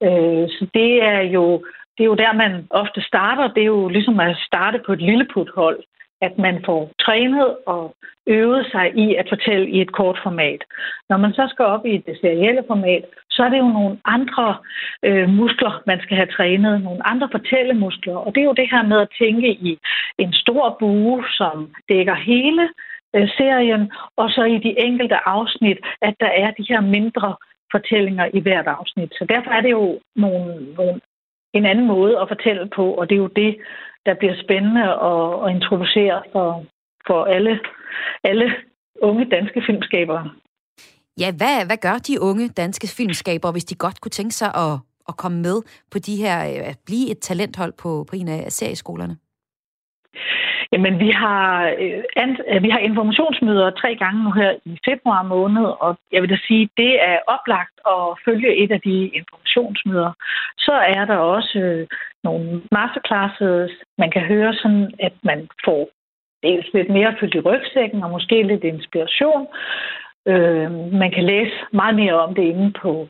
Øh, 0.02 0.48
så 0.56 0.66
det 0.74 1.02
er 1.02 1.20
jo 1.20 1.64
det 1.96 2.02
er 2.04 2.10
jo 2.12 2.14
der, 2.14 2.32
man 2.32 2.66
ofte 2.70 3.00
starter. 3.02 3.48
Det 3.48 3.62
er 3.62 3.72
jo 3.78 3.88
ligesom 3.88 4.20
at 4.20 4.36
starte 4.36 4.78
på 4.86 4.92
et 4.92 5.02
lilleputhold, 5.02 5.78
at 6.20 6.38
man 6.38 6.62
får 6.66 6.90
trænet 7.00 7.56
og 7.66 7.94
øvet 8.26 8.66
sig 8.72 8.86
i 8.96 9.14
at 9.14 9.26
fortælle 9.28 9.66
i 9.68 9.80
et 9.80 9.92
kort 9.92 10.18
format. 10.22 10.64
Når 11.08 11.16
man 11.16 11.32
så 11.32 11.44
skal 11.50 11.64
op 11.64 11.86
i 11.86 11.96
det 12.06 12.16
serielle 12.20 12.64
format, 12.66 13.04
så 13.30 13.42
er 13.42 13.48
det 13.48 13.58
jo 13.58 13.68
nogle 13.68 13.98
andre 14.04 14.56
øh, 15.02 15.28
muskler, 15.28 15.82
man 15.86 16.00
skal 16.02 16.16
have 16.16 16.34
trænet, 16.36 16.82
nogle 16.82 17.06
andre 17.06 17.28
fortællemuskler. 17.32 18.16
Og 18.16 18.34
det 18.34 18.40
er 18.40 18.44
jo 18.44 18.60
det 18.60 18.70
her 18.70 18.82
med 18.82 18.98
at 19.00 19.12
tænke 19.18 19.48
i 19.48 19.78
en 20.18 20.32
stor 20.32 20.76
bue, 20.80 21.24
som 21.38 21.74
dækker 21.88 22.14
hele 22.14 22.68
Øh, 23.16 23.28
serien, 23.38 23.92
og 24.16 24.30
så 24.30 24.42
i 24.44 24.58
de 24.66 24.80
enkelte 24.88 25.28
afsnit, 25.28 25.78
at 26.02 26.14
der 26.20 26.30
er 26.42 26.50
de 26.50 26.66
her 26.68 26.80
mindre 26.80 27.36
fortællinger 27.74 28.26
i 28.34 28.40
hvert 28.40 28.66
afsnit. 28.66 29.10
Så 29.18 29.24
derfor 29.28 29.50
er 29.50 29.60
det 29.60 29.70
jo 29.70 30.00
nogle, 30.16 30.74
nogle, 30.78 31.00
en 31.52 31.66
anden 31.66 31.86
måde 31.86 32.18
at 32.20 32.28
fortælle 32.28 32.68
på, 32.76 32.84
og 32.94 33.08
det 33.08 33.14
er 33.14 33.24
jo 33.26 33.36
det, 33.42 33.56
der 34.06 34.14
bliver 34.14 34.36
spændende 34.44 34.84
at, 35.10 35.28
at 35.44 35.54
introducere 35.56 36.22
for, 36.32 36.64
for 37.06 37.24
alle, 37.24 37.60
alle 38.24 38.46
unge 39.02 39.24
danske 39.24 39.62
filmskabere. 39.66 40.30
Ja, 41.20 41.32
hvad, 41.32 41.66
hvad 41.66 41.76
gør 41.76 41.98
de 42.08 42.20
unge 42.20 42.48
danske 42.48 42.86
filmskabere, 42.96 43.52
hvis 43.52 43.64
de 43.64 43.74
godt 43.74 44.00
kunne 44.00 44.16
tænke 44.18 44.34
sig 44.34 44.48
at, 44.54 44.74
at 45.08 45.16
komme 45.16 45.38
med 45.42 45.62
på 45.90 45.98
de 45.98 46.16
her, 46.16 46.36
øh, 46.48 46.68
at 46.70 46.78
blive 46.86 47.10
et 47.10 47.18
talenthold 47.18 47.72
på, 47.72 48.04
på 48.10 48.16
en 48.16 48.28
af 48.28 48.52
serieskolerne? 48.52 49.16
Jamen, 50.74 51.00
vi 51.00 51.10
har, 51.10 51.74
øh, 51.82 52.02
øh, 52.48 52.62
vi 52.62 52.70
har 52.70 52.78
informationsmøder 52.78 53.70
tre 53.70 53.96
gange 53.96 54.24
nu 54.24 54.30
her 54.30 54.50
i 54.64 54.78
februar 54.84 55.22
måned, 55.22 55.66
og 55.84 55.96
jeg 56.12 56.22
vil 56.22 56.30
da 56.30 56.38
sige, 56.46 56.68
det 56.76 56.92
er 57.10 57.18
oplagt 57.26 57.76
at 57.94 58.04
følge 58.24 58.56
et 58.62 58.72
af 58.72 58.80
de 58.80 58.96
informationsmøder. 59.18 60.12
Så 60.58 60.72
er 60.72 61.04
der 61.04 61.16
også 61.16 61.58
øh, 61.58 61.86
nogle 62.24 62.62
masterclasses, 62.72 63.70
man 63.98 64.10
kan 64.10 64.22
høre 64.22 64.54
sådan, 64.54 64.94
at 64.98 65.12
man 65.22 65.48
får 65.64 65.88
dels 66.42 66.66
lidt 66.74 66.90
mere 66.90 67.16
fyldt 67.20 67.34
i 67.34 67.40
rygsækken 67.40 68.02
og 68.02 68.10
måske 68.10 68.42
lidt 68.42 68.64
inspiration. 68.64 69.46
Øh, 70.26 70.70
man 71.02 71.10
kan 71.10 71.24
læse 71.24 71.56
meget 71.72 71.94
mere 71.94 72.14
om 72.26 72.34
det 72.34 72.42
inde 72.42 72.72
på, 72.82 73.08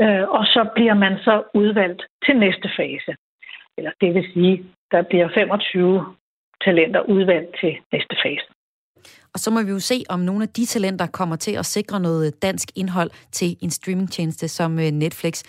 øh, 0.00 0.28
og 0.28 0.46
så 0.46 0.68
bliver 0.74 0.94
man 0.94 1.18
så 1.18 1.42
udvalgt 1.54 2.02
til 2.24 2.36
næste 2.36 2.70
fase. 2.76 3.16
Eller 3.78 3.90
det 4.00 4.14
vil 4.14 4.32
sige, 4.32 4.64
der 4.90 5.02
bliver 5.02 5.28
25 5.34 6.04
talenter 6.64 7.00
udvalgt 7.00 7.56
til 7.60 7.76
næste 7.92 8.16
fase. 8.22 8.51
Og 9.34 9.40
så 9.40 9.50
må 9.50 9.62
vi 9.62 9.70
jo 9.70 9.80
se, 9.80 10.04
om 10.08 10.20
nogle 10.20 10.42
af 10.42 10.48
de 10.48 10.66
talenter 10.66 11.06
kommer 11.06 11.36
til 11.36 11.52
at 11.52 11.66
sikre 11.66 12.00
noget 12.00 12.42
dansk 12.42 12.70
indhold 12.74 13.10
til 13.32 13.56
en 13.60 13.70
streamingtjeneste 13.70 14.48
som 14.48 14.78
øh, 14.78 14.90
Netflix. 14.90 15.42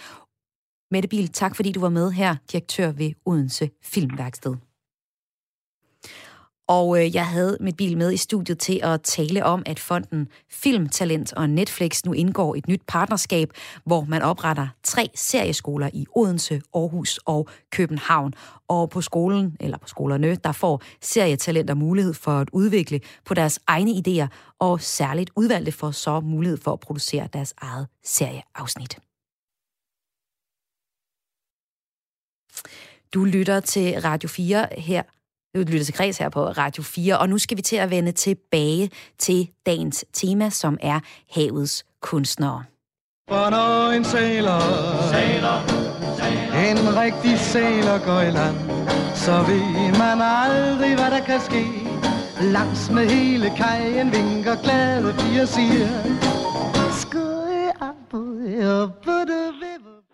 Mette 0.91 1.10
Biel, 1.10 1.28
tak 1.28 1.56
fordi 1.56 1.72
du 1.72 1.80
var 1.80 1.89
med 1.89 2.12
her, 2.12 2.36
direktør 2.52 2.91
ved 2.91 3.12
Odense 3.26 3.69
Filmværksted. 3.84 4.56
Og 6.67 6.99
øh, 6.99 7.15
jeg 7.15 7.28
havde 7.28 7.58
mit 7.60 7.78
bil 7.78 7.97
med 7.97 8.12
i 8.13 8.17
studiet 8.17 8.60
til 8.60 8.80
at 8.84 9.02
tale 9.02 9.45
om, 9.45 9.63
at 9.65 9.80
fonden 9.80 10.28
Filmtalent 10.49 11.34
og 11.34 11.49
Netflix 11.49 12.04
nu 12.06 12.13
indgår 12.13 12.56
et 12.56 12.67
nyt 12.67 12.82
partnerskab, 12.88 13.52
hvor 13.86 14.04
man 14.04 14.21
opretter 14.21 14.67
tre 14.84 15.10
serieskoler 15.15 15.89
i 15.93 16.06
Odense, 16.15 16.62
Aarhus 16.76 17.19
og 17.26 17.49
København. 17.71 18.34
Og 18.67 18.89
på 18.89 19.02
skolen, 19.02 19.58
eller 19.60 19.78
på 19.78 19.88
skolerne, 19.88 20.36
der 20.36 20.52
får 20.52 20.82
serietalenter 21.02 21.73
mulighed 21.73 22.13
for 22.13 22.32
at 22.32 22.49
udvikle 22.54 22.99
på 23.26 23.34
deres 23.34 23.60
egne 23.67 23.91
idéer, 23.91 24.28
og 24.60 24.82
særligt 24.82 25.32
udvalgte 25.36 25.71
får 25.71 25.91
så 25.91 26.19
mulighed 26.19 26.58
for 26.58 26.71
at 26.71 26.80
producere 26.80 27.28
deres 27.34 27.54
eget 27.58 27.88
serieafsnit. 28.04 28.99
Du 33.13 33.23
lytter 33.23 33.60
til 33.60 34.02
Radio 34.02 34.30
4 34.30 34.67
her. 34.78 35.04
Du 35.55 35.59
lytter 35.59 35.83
til 35.83 35.93
Kreds 35.93 36.17
her 36.17 36.29
på 36.29 36.45
Radio 36.45 36.83
4, 36.83 37.19
og 37.19 37.29
nu 37.29 37.37
skal 37.37 37.57
vi 37.57 37.61
til 37.61 37.75
at 37.75 37.89
vende 37.89 38.11
tilbage 38.11 38.89
til 39.17 39.49
dagens 39.65 40.05
tema, 40.13 40.49
som 40.49 40.77
er 40.81 40.99
havets 41.31 41.85
kunstnere. 42.01 42.63
For 43.29 43.49
når 43.49 43.91
en 43.91 44.05
sailor, 44.05 44.61
sailor, 45.11 45.59
en 46.69 46.97
rigtig 46.97 47.39
sailor 47.39 48.05
går 48.05 48.21
i 48.21 48.31
land, 48.31 48.55
så 49.15 49.43
ved 49.47 49.97
man 49.97 50.21
aldrig, 50.21 50.95
hvad 50.95 51.11
der 51.11 51.25
kan 51.25 51.41
ske. 51.41 51.65
Langs 52.41 52.89
med 52.89 53.09
hele 53.09 53.51
kajen 53.57 54.11
vinker 54.11 54.55
glade 54.63 55.13
piger 55.19 55.45
siger, 55.45 55.87
Skud, 57.01 57.33
og 57.81 58.91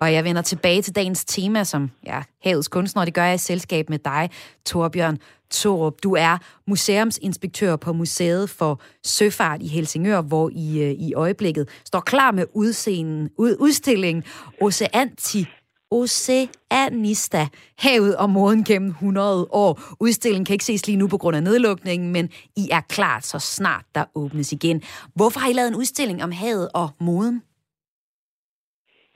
og 0.02 0.14
jeg 0.14 0.24
vender 0.24 0.42
tilbage 0.42 0.82
til 0.82 0.96
dagens 0.96 1.26
tema, 1.26 1.64
som 1.64 1.92
ja, 2.06 2.22
havets 2.44 2.68
kunstner, 2.68 3.02
og 3.02 3.06
det 3.06 3.14
gør 3.14 3.24
jeg 3.24 3.36
i 3.36 3.38
selskab 3.38 3.90
med 3.90 4.00
dig, 4.00 4.30
Torbjørn 4.66 5.18
Torup. 5.52 5.94
Du 6.04 6.16
er 6.16 6.38
museumsinspektør 6.68 7.76
på 7.76 7.94
Museet 7.94 8.50
for 8.50 8.82
Søfart 9.04 9.62
i 9.62 9.68
Helsingør, 9.68 10.22
hvor 10.22 10.50
I 10.54 10.82
øh, 10.84 10.92
i 10.92 11.14
øjeblikket 11.14 11.70
står 11.86 12.00
klar 12.00 12.32
med 12.32 12.46
udseenden, 12.54 13.30
ud, 13.38 13.56
udstillingen 13.60 14.24
Oceanti 14.62 15.48
Oceanista, 15.92 17.48
havet 17.78 18.16
og 18.16 18.30
moden 18.30 18.64
gennem 18.64 18.90
100 18.90 19.48
år. 19.52 19.82
Udstillingen 20.00 20.46
kan 20.46 20.54
ikke 20.54 20.66
ses 20.66 20.88
lige 20.88 20.96
nu 20.96 21.08
på 21.08 21.18
grund 21.18 21.36
af 21.36 21.44
nedlukningen, 21.44 22.12
men 22.12 22.30
I 22.56 22.70
er 22.72 22.82
klar 22.82 23.20
så 23.20 23.40
snart 23.40 23.86
der 23.96 24.04
åbnes 24.16 24.52
igen. 24.52 24.82
Hvorfor 25.16 25.40
har 25.40 25.50
I 25.50 25.54
lavet 25.54 25.68
en 25.68 25.76
udstilling 25.76 26.24
om 26.24 26.32
havet 26.32 26.70
og 26.74 26.90
moden? 27.00 27.42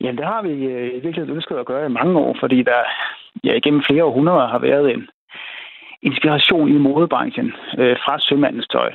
Jamen, 0.03 0.17
det 0.17 0.25
har 0.25 0.41
vi 0.41 0.53
øh, 0.65 0.87
i 0.87 0.99
virkeligheden 1.03 1.35
ønsket 1.35 1.55
at 1.55 1.65
gøre 1.65 1.85
i 1.85 1.97
mange 1.99 2.19
år, 2.19 2.37
fordi 2.39 2.63
der 2.63 2.81
ja, 3.43 3.53
igennem 3.53 3.83
flere 3.87 4.03
århundreder 4.03 4.47
har 4.47 4.59
været 4.59 4.93
en 4.93 5.07
inspiration 6.01 6.69
i 6.69 6.77
modebranchen 6.77 7.53
øh, 7.77 7.95
fra 8.05 8.19
sømandens 8.19 8.67
tøj. 8.67 8.91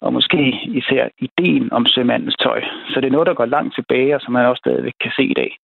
Og 0.00 0.12
måske 0.12 0.38
især 0.64 1.08
ideen 1.18 1.72
om 1.72 1.86
sømandens 1.86 2.36
tøj. 2.42 2.60
Så 2.90 3.00
det 3.00 3.06
er 3.06 3.16
noget, 3.16 3.26
der 3.26 3.34
går 3.34 3.46
langt 3.46 3.74
tilbage, 3.74 4.14
og 4.14 4.20
som 4.20 4.32
man 4.32 4.46
også 4.46 4.62
stadigvæk 4.64 4.92
kan 5.00 5.12
se 5.16 5.24
i 5.24 5.34
dag. 5.34 5.56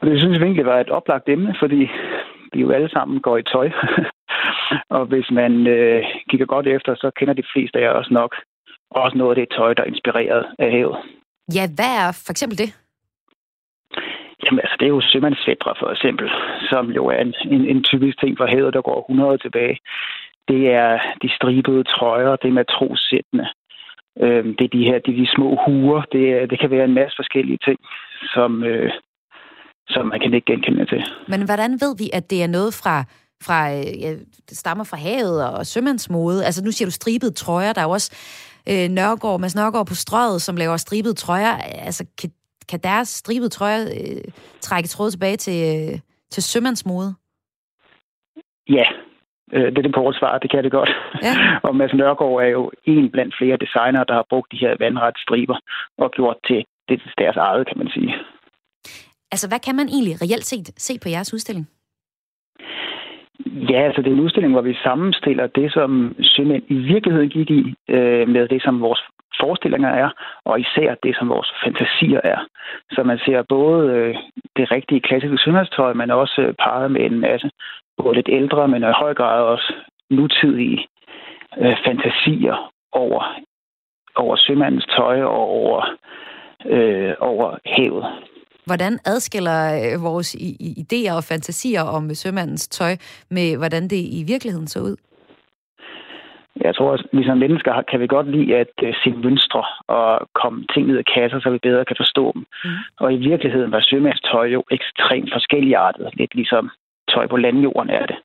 Og 0.00 0.06
det 0.06 0.20
synes 0.20 0.38
jeg 0.38 0.44
egentlig 0.44 0.66
var 0.66 0.80
et 0.80 0.90
oplagt 0.90 1.28
emne, 1.28 1.54
fordi 1.58 1.90
vi 2.52 2.60
jo 2.60 2.70
alle 2.70 2.90
sammen 2.90 3.20
går 3.20 3.36
i 3.38 3.42
tøj. 3.42 3.70
og 4.96 5.06
hvis 5.06 5.30
man 5.30 5.66
øh, 5.66 6.04
kigger 6.28 6.46
godt 6.46 6.66
efter, 6.66 6.94
så 6.94 7.10
kender 7.16 7.34
de 7.34 7.50
fleste 7.52 7.78
af 7.78 7.82
jer 7.82 7.90
også 7.90 8.14
nok 8.14 8.34
også 8.90 9.18
noget 9.18 9.30
af 9.30 9.36
det 9.36 9.56
tøj, 9.56 9.74
der 9.74 9.82
er 9.82 9.86
inspireret 9.86 10.46
af 10.58 10.70
havet. 10.70 10.96
Ja, 11.54 11.64
hvad 11.76 11.92
er 12.04 12.22
for 12.26 12.30
eksempel 12.32 12.58
det? 12.58 12.87
Jamen 14.48 14.60
altså, 14.64 14.76
det 14.80 14.86
er 14.86 14.94
jo 14.96 15.00
sømandsfædre 15.00 15.74
for 15.80 15.90
eksempel, 15.94 16.28
som 16.70 16.84
jo 16.98 17.06
er 17.06 17.20
en, 17.26 17.34
en, 17.54 17.62
en 17.72 17.84
typisk 17.84 18.20
ting 18.20 18.32
for 18.38 18.46
havet, 18.46 18.74
der 18.74 18.82
går 18.82 19.00
100 19.00 19.38
tilbage. 19.38 19.76
Det 20.48 20.62
er 20.72 20.98
de 21.22 21.28
stribede 21.36 21.84
trøjer, 21.84 22.36
det 22.36 22.48
er 22.48 22.60
matrossættene. 22.62 23.46
Øhm, 24.24 24.50
det 24.56 24.64
er 24.64 24.74
de 24.78 24.84
her, 24.88 24.98
det 25.04 25.10
er 25.14 25.20
de 25.22 25.34
små 25.36 25.48
huer. 25.66 26.02
Det, 26.12 26.50
det 26.50 26.60
kan 26.60 26.70
være 26.70 26.84
en 26.84 26.94
masse 26.94 27.16
forskellige 27.16 27.58
ting, 27.66 27.78
som, 28.34 28.64
øh, 28.64 28.90
som 29.88 30.06
man 30.06 30.20
kan 30.20 30.34
ikke 30.34 30.52
genkende 30.52 30.86
til. 30.86 31.02
Men 31.28 31.44
hvordan 31.44 31.72
ved 31.72 31.92
vi, 31.98 32.10
at 32.12 32.30
det 32.30 32.42
er 32.42 32.46
noget 32.46 32.74
fra, 32.82 33.04
fra 33.46 33.58
øh, 33.76 34.02
ja, 34.02 34.10
det 34.48 34.56
stammer 34.62 34.84
fra 34.84 34.96
havet 34.96 35.38
og 35.50 35.66
sømandsmode? 35.66 36.44
Altså 36.46 36.64
nu 36.64 36.70
siger 36.70 36.86
du 36.86 36.92
stribede 36.92 37.32
trøjer, 37.32 37.72
der 37.72 37.80
er 37.80 37.88
jo 37.88 37.90
også 37.90 38.10
øh, 38.70 38.88
Nørgaard, 38.88 39.40
Mads 39.40 39.54
Nørgaard 39.54 39.86
på 39.86 39.94
strøget, 39.94 40.42
som 40.42 40.56
laver 40.56 40.76
stribede 40.76 41.14
trøjer. 41.14 41.56
Altså 41.88 42.04
kan 42.20 42.30
kan 42.68 42.80
deres 42.80 43.08
stribede 43.08 43.48
trøjer 43.48 43.82
øh, 43.98 44.32
trække 44.60 44.88
tråd 44.88 45.10
tilbage 45.10 45.36
til, 45.36 45.58
øh, 45.72 45.98
til 46.30 46.42
sømandsmode? 46.42 47.14
Ja, 48.68 48.84
øh, 49.52 49.66
det 49.72 49.78
er 49.78 49.82
det 49.82 49.94
korte 49.94 50.18
svar, 50.18 50.38
det 50.38 50.50
kan 50.50 50.64
det 50.64 50.72
godt. 50.72 50.90
Ja. 51.22 51.34
og 51.66 51.76
Mads 51.76 51.94
Nørgaard 51.94 52.42
er 52.42 52.48
jo 52.48 52.70
en 52.84 53.10
blandt 53.10 53.34
flere 53.38 53.56
designere, 53.56 54.04
der 54.08 54.14
har 54.14 54.26
brugt 54.30 54.52
de 54.52 54.62
her 54.64 54.76
vandrette 54.78 55.22
striber 55.22 55.58
og 55.98 56.10
gjort 56.10 56.36
til 56.46 56.64
det 56.88 57.02
deres 57.18 57.36
eget, 57.36 57.66
kan 57.66 57.78
man 57.78 57.88
sige. 57.88 58.14
Altså, 59.32 59.48
hvad 59.48 59.60
kan 59.60 59.76
man 59.76 59.88
egentlig 59.88 60.14
reelt 60.22 60.44
set 60.44 60.68
se 60.76 60.98
på 61.02 61.08
jeres 61.08 61.34
udstilling? 61.34 61.68
Ja, 63.46 63.80
altså 63.86 64.02
det 64.02 64.08
er 64.10 64.16
en 64.16 64.26
udstilling, 64.26 64.52
hvor 64.52 64.62
vi 64.62 64.74
sammenstiller 64.74 65.46
det, 65.46 65.72
som 65.72 66.16
sømænd 66.22 66.62
i 66.68 66.74
virkeligheden 66.74 67.30
gik 67.30 67.50
i, 67.50 67.74
øh, 67.88 68.28
med 68.28 68.48
det, 68.48 68.62
som 68.62 68.80
vores 68.80 69.00
forestillinger 69.40 69.88
er, 69.88 70.10
og 70.44 70.60
især 70.60 70.94
det, 71.02 71.16
som 71.16 71.28
vores 71.28 71.52
fantasier 71.64 72.20
er. 72.24 72.38
Så 72.90 73.02
man 73.02 73.18
ser 73.18 73.42
både 73.48 73.90
øh, 73.90 74.16
det 74.56 74.70
rigtige 74.70 75.00
klassiske 75.00 75.38
sømandstøj, 75.44 75.92
men 75.92 76.10
også 76.10 76.40
øh, 76.40 76.54
parret 76.54 76.90
med 76.90 77.00
en 77.00 77.20
masse 77.20 77.50
både 77.98 78.14
lidt 78.14 78.28
ældre, 78.32 78.68
men 78.68 78.82
i 78.82 78.98
høj 79.02 79.14
grad 79.14 79.42
også 79.42 79.72
nutidige 80.10 80.86
øh, 81.58 81.76
fantasier 81.86 82.72
over, 82.92 83.22
over 84.16 84.36
sømandens 84.36 84.86
tøj 84.96 85.22
og 85.22 85.44
over, 85.60 85.80
øh, 86.66 87.14
over 87.20 87.56
havet. 87.66 88.06
Hvordan 88.66 88.98
adskiller 89.04 89.60
øh, 89.74 90.02
vores 90.02 90.34
idéer 90.80 91.12
og 91.16 91.24
fantasier 91.24 91.82
om 91.82 92.14
sømandens 92.14 92.68
tøj 92.68 92.92
med, 93.30 93.56
hvordan 93.56 93.82
det 93.82 94.02
i 94.18 94.24
virkeligheden 94.26 94.66
så 94.66 94.80
ud? 94.80 94.96
Jeg 96.60 96.74
tror, 96.74 96.92
at 96.92 97.06
vi 97.12 97.24
som 97.24 97.38
mennesker 97.38 97.82
kan 97.90 98.00
vi 98.00 98.06
godt 98.06 98.30
lide 98.30 98.56
at 98.56 98.74
uh, 98.82 98.94
se 99.04 99.10
mønstre 99.10 99.64
og 99.88 100.28
komme 100.34 100.66
ting 100.74 100.86
ned 100.86 100.98
af 100.98 101.04
kasser, 101.04 101.40
så 101.40 101.50
vi 101.50 101.58
bedre 101.58 101.84
kan 101.84 101.96
forstå 101.98 102.32
dem. 102.34 102.44
Mm. 102.64 102.70
Og 103.00 103.14
i 103.14 103.16
virkeligheden 103.16 103.72
var 103.72 103.80
sømandstøj 103.80 104.46
jo 104.46 104.62
ekstremt 104.70 105.32
forskelligartet, 105.32 106.10
lidt 106.14 106.34
ligesom 106.34 106.70
tøj 107.14 107.26
på 107.26 107.36
landjorden 107.36 107.90
er 107.90 108.06
det. 108.06 108.16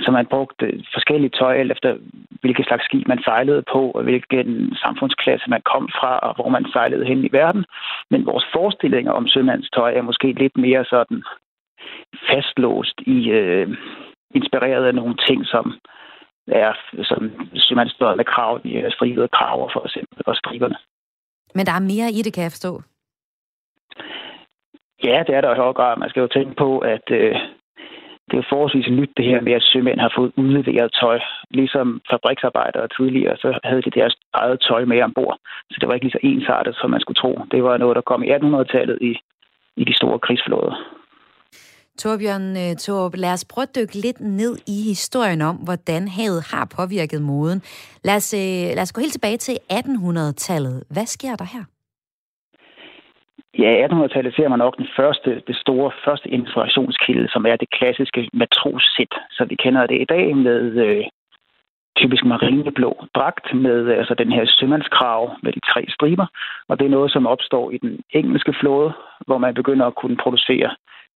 Så 0.00 0.10
man 0.10 0.26
brugte 0.26 0.66
forskellige 0.92 1.36
tøj, 1.38 1.54
alt 1.56 1.72
efter 1.72 1.96
hvilket 2.40 2.66
slags 2.66 2.84
skib 2.84 3.08
man 3.08 3.22
sejlede 3.22 3.62
på, 3.72 3.90
og 3.90 4.02
hvilken 4.02 4.76
samfundsklasse 4.76 5.50
man 5.50 5.62
kom 5.72 5.88
fra, 5.98 6.18
og 6.18 6.34
hvor 6.34 6.48
man 6.48 6.66
sejlede 6.72 7.04
hen 7.04 7.24
i 7.24 7.32
verden. 7.32 7.64
Men 8.10 8.26
vores 8.26 8.44
forestillinger 8.52 9.12
om 9.12 9.28
sømandstøj 9.28 9.92
er 9.94 10.02
måske 10.02 10.32
lidt 10.32 10.56
mere 10.56 10.84
sådan 10.84 11.22
fastlåst 12.28 13.00
i, 13.06 13.30
øh, 13.30 13.68
inspireret 14.34 14.84
af 14.84 14.94
nogle 14.94 15.16
ting, 15.28 15.46
som 15.46 15.74
er 16.48 16.72
som 17.02 17.48
sømandstøj 17.54 18.14
med 18.14 18.24
krav, 18.24 18.60
de 18.64 18.90
stribede 18.90 19.28
kraver 19.28 19.68
for 19.72 19.84
eksempel, 19.86 20.22
og 20.26 20.36
striberne. 20.36 20.76
Men 21.54 21.66
der 21.66 21.72
er 21.72 21.88
mere 21.92 22.08
i 22.18 22.22
det, 22.22 22.34
kan 22.34 22.42
jeg 22.42 22.52
forstå. 22.52 22.82
Ja, 25.04 25.22
det 25.26 25.34
er 25.34 25.40
der 25.40 25.54
i 25.54 25.62
høj 25.64 25.72
grad. 25.72 25.96
Man 25.96 26.10
skal 26.10 26.20
jo 26.20 26.26
tænke 26.26 26.54
på, 26.54 26.78
at 26.78 27.06
øh, 27.10 27.34
det 28.30 28.38
er 28.38 28.50
forholdsvis 28.52 28.88
nyt 28.98 29.12
det 29.16 29.24
her 29.24 29.40
med, 29.40 29.52
at 29.52 29.62
sømænd 29.62 30.00
har 30.00 30.12
fået 30.16 30.32
udleveret 30.36 30.92
tøj. 31.00 31.18
Ligesom 31.50 32.00
fabriksarbejdere 32.10 32.88
tidligere, 32.96 33.36
så 33.36 33.58
havde 33.64 33.82
de 33.82 33.90
deres 33.90 34.14
eget 34.32 34.60
tøj 34.68 34.84
med 34.84 35.02
ombord. 35.02 35.38
Så 35.70 35.76
det 35.80 35.88
var 35.88 35.94
ikke 35.94 36.06
lige 36.06 36.18
så 36.18 36.22
ensartet, 36.22 36.74
som 36.76 36.90
man 36.90 37.00
skulle 37.00 37.20
tro. 37.22 37.32
Det 37.50 37.64
var 37.64 37.76
noget, 37.76 37.96
der 37.96 38.10
kom 38.10 38.22
i 38.22 38.30
1800-tallet 38.30 38.98
i, 39.00 39.12
i 39.76 39.84
de 39.84 39.94
store 39.96 40.18
krigsflåder. 40.18 41.01
Torbjørn 42.00 42.46
øh, 42.62 42.76
Torb, 42.84 43.12
lad 43.14 43.32
os 43.32 43.44
prøve 43.52 43.66
at 43.68 43.76
dykke 43.78 43.96
lidt 44.04 44.20
ned 44.20 44.54
i 44.74 44.76
historien 44.92 45.42
om, 45.50 45.56
hvordan 45.56 46.02
havet 46.08 46.42
har 46.52 46.64
påvirket 46.78 47.22
moden. 47.22 47.60
Lad 48.04 48.16
os, 48.16 48.34
øh, 48.34 48.66
lad 48.76 48.82
os 48.86 48.92
gå 48.92 49.00
helt 49.00 49.12
tilbage 49.12 49.36
til 49.36 49.56
1800-tallet. 49.78 50.76
Hvad 50.94 51.06
sker 51.06 51.34
der 51.36 51.48
her? 51.54 51.64
Ja, 53.58 53.70
1800-tallet 53.86 54.34
ser 54.34 54.48
man 54.48 54.58
nok 54.58 54.76
den 54.76 54.88
første, 54.96 55.30
det 55.46 55.56
store 55.56 55.90
første 56.04 56.28
inspirationskilde, 56.28 57.28
som 57.32 57.46
er 57.46 57.56
det 57.56 57.70
klassiske 57.70 58.30
matrossæt, 58.32 59.14
så 59.30 59.44
vi 59.50 59.54
kender 59.54 59.86
det 59.86 60.00
i 60.00 60.10
dag 60.14 60.36
med 60.36 60.62
øh, 60.86 61.04
typisk 61.96 62.24
marineblå 62.24 62.90
dragt 63.14 63.54
med 63.54 63.78
øh, 63.90 63.98
altså 63.98 64.14
den 64.14 64.32
her 64.32 64.44
sømandskrav 64.46 65.22
med 65.42 65.52
de 65.52 65.60
tre 65.60 65.82
striber. 65.88 66.26
Og 66.68 66.78
det 66.78 66.84
er 66.86 66.96
noget, 66.96 67.12
som 67.12 67.26
opstår 67.26 67.70
i 67.70 67.78
den 67.78 68.00
engelske 68.10 68.54
flåde, 68.60 68.92
hvor 69.26 69.38
man 69.38 69.54
begynder 69.54 69.86
at 69.86 69.94
kunne 69.94 70.16
producere 70.16 70.70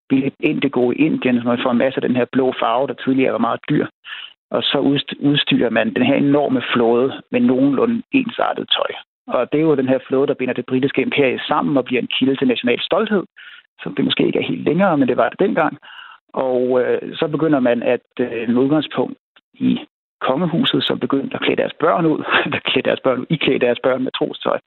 billigt 0.08 0.36
indigo 0.40 0.90
i 0.90 0.94
Indien, 0.94 1.40
så 1.40 1.46
man 1.48 1.62
får 1.62 1.70
en 1.70 1.78
masse 1.78 1.96
af 1.96 2.08
den 2.08 2.16
her 2.16 2.26
blå 2.32 2.54
farve, 2.60 2.86
der 2.86 2.94
tidligere 2.94 3.32
var 3.32 3.38
meget 3.48 3.60
dyr. 3.68 3.86
Og 4.50 4.62
så 4.62 4.78
udstyrer 5.20 5.70
man 5.70 5.94
den 5.94 6.06
her 6.06 6.14
enorme 6.14 6.62
flåde 6.72 7.22
med 7.30 7.40
nogenlunde 7.40 8.02
ensartet 8.12 8.68
tøj. 8.68 8.92
Og 9.26 9.52
det 9.52 9.58
er 9.58 9.62
jo 9.62 9.74
den 9.76 9.88
her 9.88 9.98
flåde, 10.06 10.26
der 10.26 10.34
binder 10.34 10.54
det 10.54 10.66
britiske 10.66 11.02
imperie 11.02 11.40
sammen 11.48 11.76
og 11.76 11.84
bliver 11.84 12.02
en 12.02 12.14
kilde 12.18 12.36
til 12.36 12.48
national 12.48 12.80
stolthed, 12.80 13.24
som 13.82 13.94
det 13.94 14.04
måske 14.04 14.26
ikke 14.26 14.38
er 14.38 14.48
helt 14.52 14.64
længere, 14.64 14.98
men 14.98 15.08
det 15.08 15.16
var 15.16 15.28
det 15.28 15.40
dengang. 15.40 15.78
Og 16.32 16.80
øh, 16.80 17.16
så 17.16 17.28
begynder 17.28 17.60
man 17.60 17.82
at 17.82 18.06
øh, 18.20 18.48
med 18.48 18.62
udgangspunkt 18.62 19.18
i 19.54 19.78
kongehuset, 20.20 20.84
som 20.84 20.98
begyndte 20.98 21.34
at 21.36 21.42
klæde 21.42 21.56
deres 21.56 21.76
børn 21.80 22.06
ud, 22.06 22.18
der 22.52 22.58
klæde 22.58 22.88
deres 22.88 23.00
børn 23.00 23.18
ud, 23.20 23.26
iklæde 23.30 23.58
deres 23.58 23.80
børn 23.82 24.02
med 24.04 24.12
trostøj, 24.12 24.58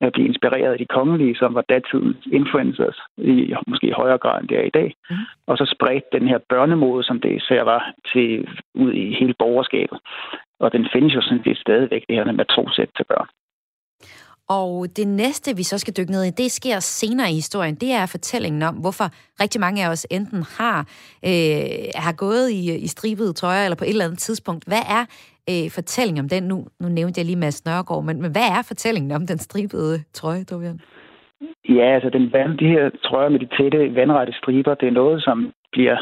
at 0.00 0.12
blive 0.12 0.28
inspireret 0.28 0.72
af 0.72 0.78
de 0.78 0.92
kongelige, 0.96 1.36
som 1.36 1.54
var 1.54 1.64
datidens 1.68 2.26
influencers, 2.32 2.98
i 3.18 3.54
måske 3.66 3.92
højere 3.92 4.18
grad 4.18 4.40
end 4.40 4.48
det 4.48 4.58
er 4.58 4.62
i 4.62 4.76
dag. 4.80 4.94
Mm. 5.10 5.16
Og 5.46 5.58
så 5.58 5.74
spredte 5.74 6.08
den 6.12 6.28
her 6.28 6.38
børnemode, 6.48 7.04
som 7.04 7.20
det 7.20 7.32
især 7.32 7.62
var, 7.62 7.92
til 8.12 8.48
ud 8.74 8.92
i 8.92 9.14
hele 9.14 9.34
borgerskabet. 9.38 9.98
Og 10.60 10.72
den 10.72 10.88
findes 10.92 11.14
jo 11.14 11.20
sådan 11.20 11.44
set 11.44 11.58
stadigvæk, 11.58 12.04
det 12.08 12.16
her 12.16 12.24
med 12.24 12.32
matrosæt 12.32 12.90
til 12.96 13.04
børn. 13.04 13.28
Og 14.48 14.86
det 14.96 15.08
næste, 15.08 15.56
vi 15.56 15.62
så 15.62 15.78
skal 15.78 15.94
dykke 15.98 16.12
ned 16.12 16.24
i, 16.24 16.30
det 16.30 16.50
sker 16.50 16.78
senere 16.80 17.30
i 17.30 17.34
historien. 17.34 17.74
Det 17.74 17.92
er 17.92 18.06
fortællingen 18.06 18.62
om, 18.62 18.74
hvorfor 18.74 19.04
rigtig 19.42 19.60
mange 19.60 19.84
af 19.84 19.90
os 19.90 20.06
enten 20.10 20.42
har, 20.58 20.78
øh, 21.28 21.66
har 21.94 22.14
gået 22.16 22.50
i, 22.50 22.60
i 22.86 22.86
stribede 22.86 23.32
trøjer, 23.32 23.64
eller 23.64 23.76
på 23.76 23.84
et 23.84 23.90
eller 23.90 24.04
andet 24.04 24.18
tidspunkt. 24.18 24.64
Hvad 24.66 24.84
er 24.98 25.04
øh, 25.50 25.70
fortællingen 25.70 26.24
om 26.24 26.28
den? 26.28 26.42
Nu, 26.42 26.66
nu 26.80 26.88
nævnte 26.88 27.18
jeg 27.18 27.26
lige 27.26 27.42
Mads 27.44 27.64
Nørgaard, 27.64 28.04
men, 28.04 28.22
men 28.22 28.32
hvad 28.32 28.48
er 28.58 28.62
fortællingen 28.62 29.12
om 29.12 29.26
den 29.26 29.38
stribede 29.38 30.02
trøje, 30.12 30.44
Dorian? 30.44 30.80
Ja, 31.68 31.94
altså 31.94 32.10
den 32.10 32.32
vand, 32.32 32.58
de 32.58 32.66
her 32.66 32.90
trøjer 33.04 33.28
med 33.28 33.40
de 33.40 33.48
tætte 33.56 33.94
vandrette 33.94 34.32
striber, 34.32 34.74
det 34.74 34.88
er 34.88 34.98
noget, 35.02 35.22
som 35.22 35.52
bliver 35.72 35.96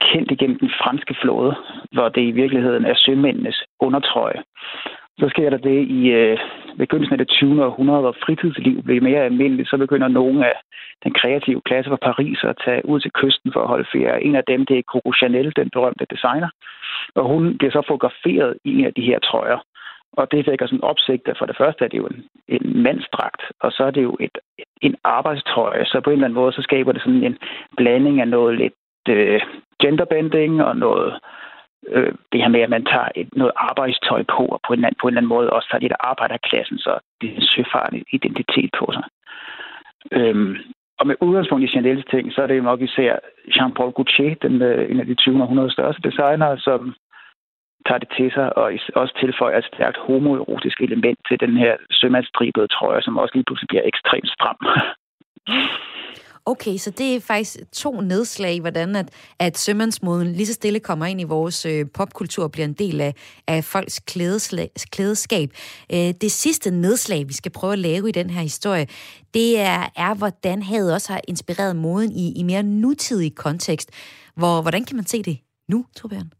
kendt 0.00 0.30
igennem 0.30 0.58
den 0.58 0.70
franske 0.80 1.14
flåde, 1.22 1.54
hvor 1.92 2.08
det 2.08 2.22
i 2.22 2.30
virkeligheden 2.30 2.84
er 2.84 2.94
sømændenes 2.96 3.64
undertrøje. 3.80 4.42
Så 5.18 5.28
sker 5.28 5.50
der 5.50 5.56
det 5.56 5.88
i 5.98 6.10
øh, 6.10 6.38
begyndelsen 6.78 7.12
af 7.14 7.18
det 7.18 7.28
20. 7.28 7.64
århundrede, 7.64 8.00
hvor 8.00 8.16
fritidsliv 8.24 8.82
blev 8.82 9.02
mere 9.02 9.24
almindeligt. 9.24 9.68
Så 9.68 9.76
begynder 9.76 10.08
nogle 10.08 10.46
af 10.46 10.54
den 11.04 11.12
kreative 11.12 11.60
klasse 11.60 11.90
fra 11.90 12.04
Paris 12.08 12.38
at 12.44 12.56
tage 12.64 12.86
ud 12.86 13.00
til 13.00 13.12
kysten 13.12 13.52
for 13.52 13.60
at 13.60 13.68
holde 13.68 13.88
ferie. 13.92 14.24
En 14.24 14.36
af 14.36 14.44
dem, 14.46 14.66
det 14.66 14.78
er 14.78 14.82
Coco 14.92 15.12
Chanel, 15.12 15.52
den 15.56 15.70
berømte 15.70 16.06
designer. 16.10 16.48
Og 17.14 17.24
hun 17.24 17.58
bliver 17.58 17.72
så 17.72 17.82
fotograferet 17.88 18.56
i 18.64 18.78
en 18.78 18.84
af 18.84 18.94
de 18.94 19.02
her 19.02 19.18
trøjer. 19.18 19.58
Og 20.12 20.32
det 20.32 20.46
vækker 20.46 20.66
sådan 20.66 20.84
opsigt, 20.92 21.28
at 21.28 21.38
for 21.38 21.46
det 21.46 21.56
første 21.56 21.84
er 21.84 21.88
det 21.88 21.98
jo 21.98 22.06
en, 22.06 22.24
en 22.48 22.82
mandsdragt, 22.82 23.42
og 23.60 23.72
så 23.72 23.84
er 23.84 23.90
det 23.90 24.02
jo 24.02 24.16
et, 24.20 24.38
en 24.80 24.96
arbejdstrøje. 25.04 25.84
Så 25.84 26.00
på 26.00 26.10
en 26.10 26.14
eller 26.14 26.24
anden 26.24 26.40
måde, 26.40 26.52
så 26.52 26.62
skaber 26.62 26.92
det 26.92 27.02
sådan 27.02 27.24
en 27.24 27.38
blanding 27.76 28.20
af 28.20 28.28
noget 28.28 28.58
lidt 28.58 28.74
øh, 29.08 29.40
genderbending 29.82 30.62
og 30.62 30.76
noget 30.76 31.18
øh, 31.88 32.14
det 32.32 32.40
her 32.40 32.48
med, 32.48 32.60
at 32.60 32.70
man 32.70 32.84
tager 32.84 33.08
et, 33.14 33.28
noget 33.36 33.52
arbejdstøj 33.56 34.22
på, 34.36 34.44
og 34.54 34.60
på 34.66 34.72
en, 34.72 34.80
på 35.00 35.06
en 35.06 35.12
eller 35.12 35.20
anden 35.20 35.34
måde 35.34 35.50
også 35.50 35.68
tager 35.70 35.80
lidt 35.80 36.00
arbejderklassen, 36.00 36.78
så 36.78 36.98
det 37.20 37.28
er 37.30 37.88
en 37.92 38.04
identitet 38.12 38.70
på 38.78 38.86
sig. 38.92 39.04
Øhm, 40.12 40.56
og 41.00 41.06
med 41.06 41.16
udgangspunkt 41.20 41.64
i 41.64 41.72
Chanel's 41.74 42.10
ting, 42.10 42.32
så 42.32 42.42
er 42.42 42.46
det 42.46 42.56
jo 42.56 42.62
nok 42.62 42.80
især 42.80 43.12
Jean-Paul 43.56 43.92
Gaultier, 43.96 44.34
den, 44.42 44.62
øh, 44.62 44.90
en 44.90 45.00
af 45.00 45.06
de 45.06 45.14
20. 45.14 45.42
århundredes 45.42 45.72
største 45.72 46.02
designere, 46.02 46.58
som 46.58 46.94
tager 47.86 47.98
det 47.98 48.08
til 48.16 48.32
sig 48.32 48.56
og 48.58 48.72
også 48.94 49.14
tilføjer 49.20 49.58
et 49.58 49.70
stærkt 49.74 49.98
homoerotisk 50.06 50.80
element 50.80 51.18
til 51.28 51.40
den 51.40 51.56
her 51.56 51.76
sømandstribede 51.90 52.68
trøje, 52.68 53.02
som 53.02 53.18
også 53.18 53.34
lige 53.34 53.44
pludselig 53.44 53.68
bliver 53.68 53.82
ekstremt 53.84 54.30
stram. 54.36 54.58
Okay, 56.46 56.76
så 56.76 56.90
det 56.90 57.16
er 57.16 57.20
faktisk 57.20 57.72
to 57.72 58.00
nedslag, 58.00 58.60
hvordan 58.60 58.96
at, 58.96 59.34
at 59.40 59.58
sømandsmoden 59.58 60.26
lige 60.32 60.46
så 60.46 60.52
stille 60.52 60.80
kommer 60.80 61.06
ind 61.06 61.20
i 61.20 61.24
vores 61.24 61.66
øh, 61.66 61.84
popkultur 61.98 62.44
og 62.44 62.52
bliver 62.52 62.66
en 62.66 62.72
del 62.72 63.00
af, 63.00 63.12
af 63.48 63.64
folks 63.64 64.00
klædeskab. 64.92 65.48
Øh, 65.92 66.10
det 66.24 66.30
sidste 66.30 66.70
nedslag, 66.70 67.28
vi 67.28 67.32
skal 67.32 67.52
prøve 67.52 67.72
at 67.72 67.78
lave 67.78 68.08
i 68.08 68.12
den 68.12 68.30
her 68.30 68.42
historie, 68.42 68.86
det 69.34 69.60
er, 69.60 69.80
er 69.96 70.14
hvordan 70.18 70.62
havet 70.62 70.94
også 70.94 71.12
har 71.12 71.20
inspireret 71.28 71.76
moden 71.76 72.12
i, 72.12 72.26
i 72.40 72.42
mere 72.42 72.62
nutidig 72.62 73.34
kontekst. 73.34 73.88
Hvor, 74.36 74.62
hvordan 74.62 74.84
kan 74.84 74.96
man 74.96 75.06
se 75.06 75.22
det 75.22 75.38
nu, 75.68 75.84
Torbjørn? 75.96 76.30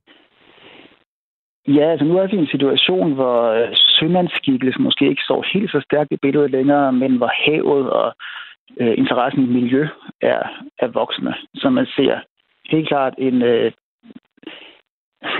Ja, 1.69 1.91
altså 1.93 2.05
nu 2.05 2.19
er 2.19 2.27
vi 2.27 2.37
i 2.37 2.41
en 2.41 2.55
situation, 2.55 3.13
hvor 3.13 3.39
øh, 3.59 3.69
sømandsskikkelse 3.73 4.79
måske 4.79 5.09
ikke 5.09 5.23
står 5.29 5.45
helt 5.53 5.71
så 5.71 5.81
stærkt 5.85 6.13
i 6.13 6.23
billedet 6.23 6.51
længere, 6.51 6.93
men 6.93 7.17
hvor 7.17 7.33
havet 7.45 7.91
og 7.91 8.15
øh, 8.81 8.95
interessen 8.99 9.43
i 9.43 9.47
miljø 9.47 9.89
er, 10.21 10.43
er 10.79 10.87
voksende. 10.87 11.35
Så 11.55 11.71
man 11.71 11.87
ser 11.87 12.21
helt 12.71 12.89
klart 12.89 13.15
en, 13.19 13.43
øh, 13.43 13.73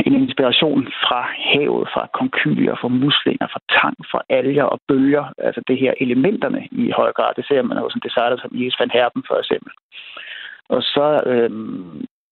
en 0.07 0.15
inspiration 0.15 0.87
fra 1.05 1.23
havet, 1.53 1.89
fra 1.95 2.09
konkylier, 2.15 2.75
fra 2.81 2.89
muslinger, 2.89 3.47
fra 3.53 3.61
tang, 3.75 3.97
fra 4.11 4.23
alger 4.29 4.65
og 4.65 4.79
bølger. 4.89 5.25
Altså 5.39 5.61
det 5.69 5.79
her 5.79 5.95
elementerne 6.01 6.69
i 6.73 6.91
høj 6.91 7.13
grad, 7.13 7.33
det 7.37 7.47
ser 7.47 7.63
man 7.63 7.79
jo 7.79 7.91
som 7.91 8.01
designer 8.01 8.37
som 8.37 8.51
Jes 8.55 8.81
van 8.81 8.91
Herben 8.91 9.23
for 9.29 9.37
eksempel. 9.43 9.73
Og 10.69 10.83
så 10.83 11.23
øh, 11.27 11.51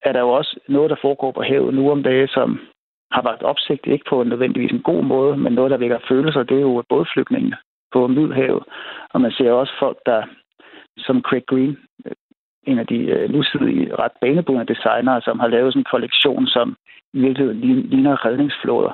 er 0.02 0.12
der 0.12 0.20
jo 0.20 0.28
også 0.28 0.58
noget, 0.68 0.90
der 0.90 0.96
foregår 1.02 1.32
på 1.32 1.42
havet 1.42 1.74
nu 1.74 1.90
om 1.90 2.02
dagen, 2.02 2.28
som 2.28 2.60
har 3.12 3.22
vagt 3.22 3.42
opsigt, 3.42 3.86
ikke 3.86 4.04
på 4.08 4.22
nødvendigvis 4.22 4.70
en 4.70 4.82
god 4.82 5.02
måde, 5.02 5.36
men 5.36 5.52
noget, 5.52 5.70
der 5.70 5.76
vækker 5.76 5.98
følelser, 6.08 6.42
det 6.42 6.56
er 6.56 6.60
jo 6.60 6.84
bådflygtningene 6.88 7.56
på 7.92 8.06
Middelhavet, 8.06 8.62
og 9.10 9.20
man 9.20 9.32
ser 9.32 9.52
også 9.52 9.72
folk, 9.78 9.98
der 10.06 10.22
som 10.98 11.22
Craig 11.22 11.46
Green, 11.46 11.78
en 12.66 12.78
af 12.78 12.86
de 12.86 12.98
øh, 13.14 13.30
nutidige 13.30 13.96
ret 13.96 14.12
banebrydende 14.20 14.74
designere, 14.74 15.20
som 15.22 15.40
har 15.40 15.48
lavet 15.48 15.72
sådan 15.72 15.80
en 15.80 15.92
kollektion, 15.92 16.46
som 16.46 16.76
i 17.12 17.18
virkeligheden 17.20 17.60
ligner 17.60 18.24
redningsflåder. 18.26 18.92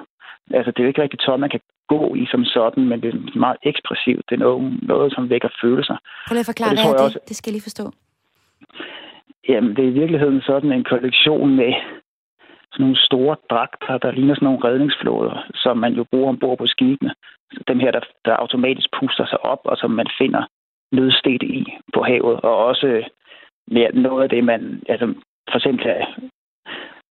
Altså, 0.50 0.70
det 0.70 0.78
er 0.78 0.84
jo 0.84 0.88
ikke 0.88 1.02
rigtig 1.02 1.20
tøj, 1.20 1.36
man 1.36 1.50
kan 1.50 1.60
gå 1.88 2.14
i 2.14 2.26
som 2.30 2.44
sådan, 2.44 2.84
men 2.88 3.00
det 3.02 3.14
er 3.14 3.38
meget 3.38 3.56
ekspressivt. 3.62 4.24
Det 4.28 4.34
er 4.34 4.44
noget, 4.46 4.82
noget 4.82 5.12
som 5.14 5.30
vækker 5.30 5.48
følelser. 5.62 5.96
Prøv 6.28 6.34
lige 6.34 6.46
at 6.46 6.52
forklare, 6.52 6.70
det 6.70 6.78
hvad 6.78 6.92
er 6.92 6.96
det? 6.96 7.04
Også, 7.06 7.20
det 7.28 7.36
skal 7.36 7.50
jeg 7.50 7.56
lige 7.56 7.68
forstå. 7.68 7.84
Jamen, 9.48 9.76
det 9.76 9.84
er 9.84 9.88
i 9.88 9.98
virkeligheden 10.00 10.40
sådan 10.40 10.72
en 10.72 10.84
kollektion 10.84 11.56
med 11.56 11.72
sådan 12.72 12.84
nogle 12.84 12.96
store 13.08 13.36
dragter, 13.50 13.98
der 13.98 14.10
ligner 14.10 14.34
sådan 14.34 14.46
nogle 14.46 14.64
redningsflåder, 14.68 15.36
som 15.54 15.78
man 15.78 15.92
jo 15.92 16.04
bruger 16.10 16.28
ombord 16.28 16.58
på 16.58 16.66
skibene. 16.66 17.14
Dem 17.68 17.78
her, 17.78 17.90
der, 17.90 18.00
der 18.24 18.32
automatisk 18.32 18.88
puster 19.00 19.26
sig 19.26 19.44
op, 19.44 19.60
og 19.64 19.76
som 19.76 19.90
man 19.90 20.06
finder 20.18 20.42
nødstedt 20.92 21.42
i 21.42 21.66
på 21.94 22.02
havet, 22.02 22.40
og 22.40 22.56
også 22.56 22.86
øh, 22.86 23.04
mere 23.66 23.92
noget 23.92 24.22
af 24.22 24.28
det, 24.28 24.44
man, 24.44 24.82
altså 24.88 25.14
for 25.50 25.56
eksempel 25.56 25.86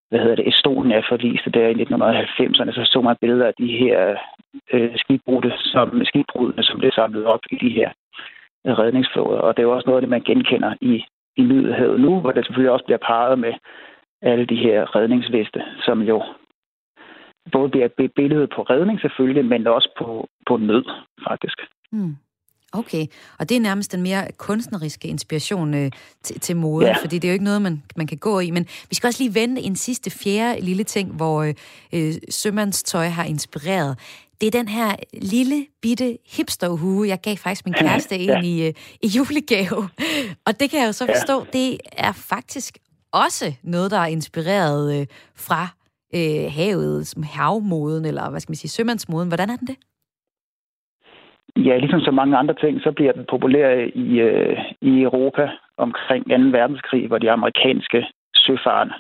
hvad 0.09 0.19
hedder 0.19 0.35
det, 0.35 0.47
Estonia 0.47 0.99
forliste 0.99 1.49
der 1.49 1.67
i 1.67 1.73
1990'erne, 1.73 2.71
så 2.71 2.81
så 2.85 3.01
man 3.01 3.15
billeder 3.21 3.47
af 3.47 3.53
de 3.57 3.67
her 3.67 4.15
øh, 4.73 4.91
skibbrudte, 4.97 5.51
som, 5.57 6.01
skibbrudene, 6.05 6.63
som 6.63 6.79
blev 6.79 6.91
samlet 6.91 7.25
op 7.25 7.39
i 7.51 7.55
de 7.55 7.69
her 7.69 7.89
øh, 8.67 8.73
redningsflåder. 8.79 9.39
Og 9.39 9.57
det 9.57 9.63
er 9.63 9.67
jo 9.67 9.75
også 9.75 9.87
noget 9.87 9.97
af 9.97 10.01
det, 10.01 10.09
man 10.09 10.21
genkender 10.21 10.73
i, 10.81 11.03
i 11.37 11.41
Middelhavet 11.41 11.99
nu, 11.99 12.19
hvor 12.19 12.31
det 12.31 12.45
selvfølgelig 12.45 12.71
også 12.71 12.85
bliver 12.85 13.05
parret 13.07 13.39
med 13.39 13.53
alle 14.21 14.45
de 14.45 14.55
her 14.55 14.95
redningsveste, 14.95 15.63
som 15.85 16.01
jo 16.01 16.23
både 17.51 17.69
bliver 17.69 18.09
billedet 18.15 18.49
på 18.55 18.61
redning 18.61 19.01
selvfølgelig, 19.01 19.45
men 19.45 19.67
også 19.67 19.89
på, 19.97 20.27
på 20.47 20.57
nød, 20.57 20.85
faktisk. 21.27 21.57
Mm. 21.91 22.15
Okay, 22.77 23.05
og 23.39 23.49
det 23.49 23.57
er 23.57 23.61
nærmest 23.61 23.91
den 23.91 24.01
mere 24.01 24.27
kunstneriske 24.37 25.07
inspiration 25.07 25.73
øh, 25.73 25.91
til, 26.23 26.39
til 26.39 26.55
mode, 26.55 26.85
ja. 26.85 26.97
fordi 27.01 27.19
det 27.19 27.27
er 27.27 27.31
jo 27.31 27.33
ikke 27.33 27.45
noget, 27.45 27.61
man, 27.61 27.83
man 27.95 28.07
kan 28.07 28.17
gå 28.17 28.39
i. 28.39 28.51
Men 28.51 28.67
vi 28.89 28.95
skal 28.95 29.07
også 29.07 29.23
lige 29.23 29.33
vende 29.33 29.61
en 29.61 29.75
sidste 29.75 30.09
fjerde 30.09 30.61
lille 30.61 30.83
ting, 30.83 31.11
hvor 31.11 31.43
øh, 31.43 31.53
øh 31.93 32.13
sømandstøj 32.29 33.07
har 33.07 33.23
inspireret. 33.23 33.97
Det 34.41 34.47
er 34.47 34.51
den 34.51 34.67
her 34.67 34.95
lille, 35.13 35.65
bitte 35.81 36.17
hipsterhue, 36.27 37.07
jeg 37.07 37.21
gav 37.21 37.37
faktisk 37.37 37.65
min 37.65 37.73
kæreste 37.73 38.15
ja. 38.15 38.37
en 38.37 38.45
i, 38.45 38.67
øh, 38.67 38.73
i 39.01 39.07
julegave. 39.07 39.89
Og 40.45 40.59
det 40.59 40.69
kan 40.69 40.79
jeg 40.79 40.87
jo 40.87 40.91
så 40.91 41.05
forstå, 41.05 41.39
ja. 41.39 41.59
det 41.59 41.77
er 41.91 42.11
faktisk 42.11 42.77
også 43.11 43.53
noget, 43.63 43.91
der 43.91 43.97
er 43.97 44.05
inspireret 44.05 44.99
øh, 44.99 45.07
fra 45.35 45.67
øh, 46.15 46.51
havet, 46.51 47.13
havmoden, 47.23 48.05
eller 48.05 48.29
hvad 48.29 48.39
skal 48.39 48.51
man 48.51 48.55
sige, 48.55 48.71
sømandsmoden. 48.71 49.27
Hvordan 49.27 49.49
er 49.49 49.55
den 49.55 49.67
det? 49.67 49.75
Ja, 51.57 51.77
ligesom 51.77 52.01
så 52.01 52.11
mange 52.11 52.37
andre 52.37 52.53
ting, 52.53 52.81
så 52.81 52.91
bliver 52.91 53.11
den 53.11 53.25
populær 53.29 53.69
i, 53.95 54.19
øh, 54.19 54.57
i 54.81 55.01
Europa 55.01 55.49
omkring 55.77 56.23
2. 56.29 56.57
verdenskrig, 56.57 57.07
hvor 57.07 57.17
de 57.17 57.31
amerikanske 57.31 58.07
søfarende 58.35 58.93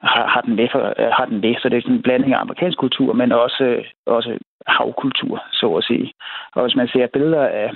har, 0.00 0.26
har, 0.26 0.40
den 0.40 0.56
med 0.56 0.68
for, 0.72 0.94
øh, 0.98 1.10
har 1.18 1.24
den 1.24 1.40
med. 1.40 1.54
Så 1.58 1.68
det 1.68 1.76
er 1.76 1.82
sådan 1.82 1.96
en 1.96 2.02
blanding 2.02 2.34
af 2.34 2.40
amerikansk 2.40 2.78
kultur, 2.78 3.12
men 3.12 3.32
også, 3.32 3.64
øh, 3.64 3.84
også 4.06 4.38
havkultur, 4.66 5.44
så 5.52 5.74
at 5.74 5.84
sige. 5.84 6.12
Og 6.54 6.62
hvis 6.62 6.76
man 6.76 6.88
ser 6.88 7.06
billeder 7.06 7.46
af 7.46 7.70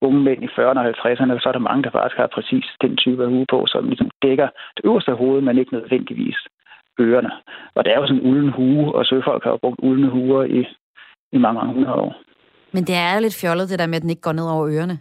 unge 0.00 0.20
mænd 0.20 0.44
i 0.44 0.46
40'erne 0.46 0.78
og 0.80 0.88
50'erne, 0.88 1.38
så 1.40 1.48
er 1.48 1.52
der 1.52 1.68
mange, 1.68 1.82
der 1.82 1.90
faktisk 1.90 2.16
har 2.16 2.26
præcis 2.26 2.66
den 2.80 2.96
type 2.96 3.22
af 3.24 3.28
hue 3.28 3.46
på, 3.50 3.66
som 3.66 3.84
ligesom 3.86 4.10
dækker 4.22 4.48
det 4.76 4.84
øverste 4.84 5.12
hoved, 5.12 5.40
men 5.40 5.58
ikke 5.58 5.74
nødvendigvis 5.74 6.38
ørerne. 7.00 7.30
Og 7.74 7.84
det 7.84 7.92
er 7.92 8.00
jo 8.00 8.06
sådan 8.06 8.22
en 8.22 8.30
ulden 8.30 8.48
hue, 8.48 8.94
og 8.94 9.06
søfolk 9.06 9.44
har 9.44 9.50
jo 9.50 9.56
brugt 9.56 9.80
uldne 9.82 10.08
huer 10.08 10.44
i, 10.44 10.66
i 11.32 11.38
mange, 11.38 11.58
mange 11.60 11.74
hundrede 11.74 11.96
år. 11.96 12.14
Men 12.72 12.84
det 12.84 12.94
er 12.94 13.14
jo 13.14 13.20
lidt 13.20 13.40
fjollet, 13.40 13.68
det 13.70 13.78
der 13.78 13.86
med, 13.86 13.96
at 13.96 14.02
den 14.02 14.10
ikke 14.10 14.22
går 14.22 14.32
ned 14.32 14.44
over 14.44 14.68
ørerne. 14.68 14.98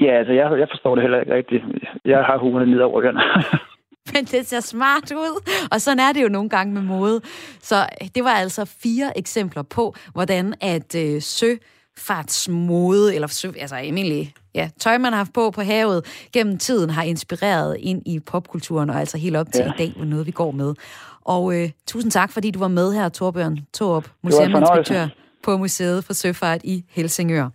Ja, 0.00 0.18
altså 0.18 0.32
jeg, 0.32 0.58
jeg 0.58 0.68
forstår 0.70 0.94
det 0.94 1.02
heller 1.02 1.20
ikke 1.20 1.34
rigtigt. 1.34 1.62
Jeg 2.04 2.18
har 2.18 2.38
huerne 2.38 2.70
ned 2.70 2.80
over 2.80 3.02
ørerne. 3.02 3.20
Men 4.14 4.24
det 4.24 4.46
ser 4.46 4.60
smart 4.60 5.12
ud, 5.12 5.50
og 5.72 5.80
sådan 5.80 6.00
er 6.00 6.12
det 6.12 6.22
jo 6.22 6.28
nogle 6.28 6.48
gange 6.48 6.74
med 6.74 6.82
mode. 6.82 7.20
Så 7.60 7.76
det 8.14 8.24
var 8.24 8.30
altså 8.30 8.76
fire 8.82 9.18
eksempler 9.18 9.62
på, 9.62 9.94
hvordan 10.12 10.54
at 10.60 10.94
øh, 10.94 11.22
søfartsmode, 11.22 13.14
eller 13.14 13.28
sø, 13.28 13.48
altså 13.60 13.76
almindelig 13.76 14.32
ja, 14.54 14.70
tøj, 14.80 14.98
man 14.98 15.12
har 15.12 15.16
haft 15.16 15.32
på 15.32 15.50
på 15.50 15.60
havet, 15.60 16.28
gennem 16.32 16.58
tiden 16.58 16.90
har 16.90 17.02
inspireret 17.02 17.76
ind 17.80 18.02
i 18.06 18.20
popkulturen, 18.20 18.90
og 18.90 18.96
altså 18.96 19.18
helt 19.18 19.36
op 19.36 19.46
til 19.52 19.62
ja. 19.64 19.72
i 19.72 19.74
dag, 19.78 19.92
hvor 19.96 20.04
noget 20.04 20.26
vi 20.26 20.30
går 20.32 20.50
med. 20.50 20.74
Og 21.24 21.62
øh, 21.62 21.70
tusind 21.86 22.12
tak, 22.12 22.32
fordi 22.32 22.50
du 22.50 22.58
var 22.58 22.68
med 22.68 22.92
her, 22.92 23.08
Torbjørn 23.08 23.58
Torup, 23.74 24.08
museuminspektør 24.22 25.08
på 25.42 25.56
Museet 25.56 26.04
for 26.04 26.12
Søfart 26.12 26.60
i 26.64 26.84
Helsingør, 26.88 27.48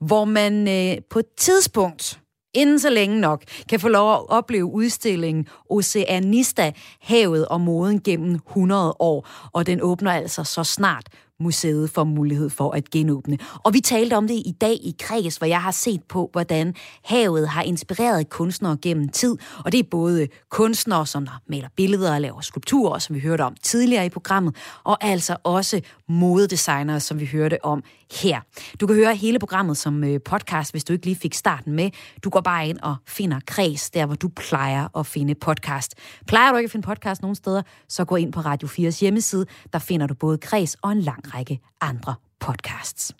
hvor 0.00 0.24
man 0.24 0.68
øh, 0.68 1.02
på 1.10 1.18
et 1.18 1.26
tidspunkt 1.36 2.18
inden 2.54 2.78
så 2.78 2.90
længe 2.90 3.20
nok, 3.20 3.42
kan 3.68 3.80
få 3.80 3.88
lov 3.88 4.14
at 4.14 4.28
opleve 4.28 4.64
udstillingen 4.64 5.46
Oceanista, 5.70 6.72
havet 7.00 7.48
og 7.48 7.60
moden 7.60 8.00
gennem 8.00 8.34
100 8.34 8.96
år. 8.98 9.28
Og 9.52 9.66
den 9.66 9.80
åbner 9.82 10.12
altså 10.12 10.44
så 10.44 10.64
snart 10.64 11.08
museet 11.42 11.90
får 11.90 12.04
mulighed 12.04 12.50
for 12.50 12.70
at 12.70 12.90
genåbne. 12.90 13.38
Og 13.64 13.74
vi 13.74 13.80
talte 13.80 14.14
om 14.14 14.28
det 14.28 14.34
i 14.34 14.54
dag 14.60 14.74
i 14.74 14.94
Kreds, 14.98 15.36
hvor 15.36 15.46
jeg 15.46 15.62
har 15.62 15.70
set 15.70 16.02
på, 16.08 16.28
hvordan 16.32 16.74
havet 17.04 17.48
har 17.48 17.62
inspireret 17.62 18.30
kunstnere 18.30 18.76
gennem 18.82 19.08
tid. 19.08 19.36
Og 19.64 19.72
det 19.72 19.78
er 19.78 19.88
både 19.90 20.28
kunstnere, 20.50 21.06
som 21.06 21.26
der 21.26 21.40
maler 21.46 21.68
billeder 21.76 22.14
og 22.14 22.20
laver 22.20 22.40
skulpturer, 22.40 22.98
som 22.98 23.14
vi 23.14 23.20
hørte 23.20 23.42
om 23.42 23.54
tidligere 23.62 24.06
i 24.06 24.08
programmet, 24.08 24.56
og 24.84 25.04
altså 25.04 25.36
også 25.44 25.80
modedesignere, 26.08 27.00
som 27.00 27.20
vi 27.20 27.26
hørte 27.26 27.64
om 27.64 27.82
her. 28.12 28.40
Du 28.80 28.86
kan 28.86 28.96
høre 28.96 29.14
hele 29.14 29.38
programmet 29.38 29.76
som 29.76 30.04
øh, 30.04 30.20
podcast, 30.20 30.72
hvis 30.72 30.84
du 30.84 30.92
ikke 30.92 31.04
lige 31.04 31.16
fik 31.16 31.34
starten 31.34 31.72
med. 31.72 31.90
Du 32.24 32.30
går 32.30 32.40
bare 32.40 32.68
ind 32.68 32.78
og 32.78 32.96
finder 33.06 33.40
Kreds, 33.46 33.90
der 33.90 34.06
hvor 34.06 34.14
du 34.14 34.28
plejer 34.28 34.98
at 34.98 35.06
finde 35.06 35.34
podcast. 35.34 35.94
Plejer 36.26 36.52
du 36.52 36.58
ikke 36.58 36.66
at 36.66 36.70
finde 36.70 36.86
podcast 36.86 37.22
nogen 37.22 37.34
steder, 37.34 37.62
så 37.88 38.04
gå 38.04 38.16
ind 38.16 38.32
på 38.32 38.40
Radio 38.40 38.68
4's 38.68 39.00
hjemmeside. 39.00 39.46
Der 39.72 39.78
finder 39.78 40.06
du 40.06 40.14
både 40.14 40.38
Kreds 40.38 40.76
og 40.82 40.92
en 40.92 41.00
lang 41.00 41.31
række 41.34 41.60
andre 41.80 42.14
podcasts. 42.40 43.14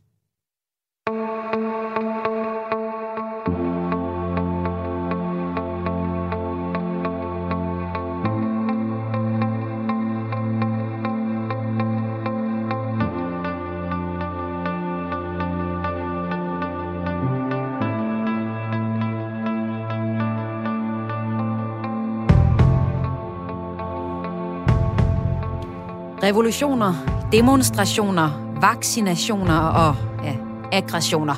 Revolutioner, 26.23 27.12
demonstrationer, 27.33 28.57
vaccinationer 28.61 29.59
og 29.59 29.97
ja, 30.25 30.37
aggressioner. 30.73 31.35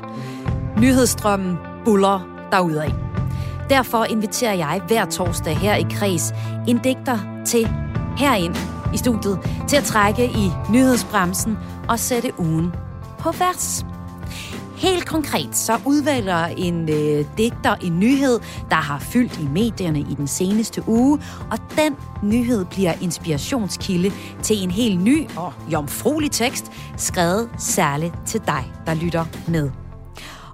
Nyhedsstrømmen 0.78 1.58
buller 1.84 2.46
derudad. 2.52 2.90
Derfor 3.70 4.04
inviterer 4.04 4.54
jeg 4.54 4.80
hver 4.86 5.04
torsdag 5.04 5.56
her 5.56 5.74
i 5.74 5.86
Kreds 5.90 6.32
en 6.68 6.78
digter 6.78 7.18
til 7.46 7.68
herind 8.16 8.56
i 8.94 8.96
studiet 8.96 9.38
til 9.68 9.76
at 9.76 9.84
trække 9.84 10.24
i 10.24 10.50
nyhedsbremsen 10.70 11.58
og 11.88 11.98
sætte 11.98 12.40
ugen 12.40 12.74
på 13.18 13.30
vers. 13.30 13.93
Helt 14.84 15.06
konkret 15.06 15.56
så 15.56 15.72
udvælger 15.86 16.44
en 16.46 16.88
øh, 16.88 17.24
digter 17.38 17.74
en 17.74 18.00
nyhed, 18.00 18.40
der 18.70 18.76
har 18.76 18.98
fyldt 18.98 19.38
i 19.38 19.44
medierne 19.44 19.98
i 19.98 20.14
den 20.16 20.26
seneste 20.26 20.82
uge, 20.86 21.18
og 21.50 21.58
den 21.76 21.96
nyhed 22.22 22.64
bliver 22.64 22.92
inspirationskilde 23.02 24.10
til 24.42 24.56
en 24.62 24.70
helt 24.70 25.00
ny 25.00 25.26
og 25.36 25.52
jomfruelig 25.72 26.30
tekst, 26.30 26.72
skrevet 26.96 27.50
særligt 27.58 28.14
til 28.26 28.40
dig, 28.46 28.72
der 28.86 28.94
lytter 28.94 29.24
med. 29.48 29.70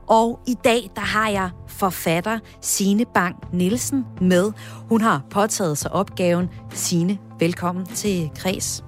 Og 0.06 0.40
i 0.46 0.54
dag, 0.64 0.90
der 0.94 1.02
har 1.02 1.28
jeg 1.28 1.50
forfatter 1.68 2.38
Sine 2.60 3.04
Bang 3.14 3.36
Nielsen 3.52 4.06
med. 4.20 4.52
Hun 4.88 5.00
har 5.00 5.22
påtaget 5.30 5.78
sig 5.78 5.92
opgaven. 5.92 6.48
Sine, 6.70 7.18
velkommen 7.38 7.86
til 7.86 8.30
Kres. 8.38 8.84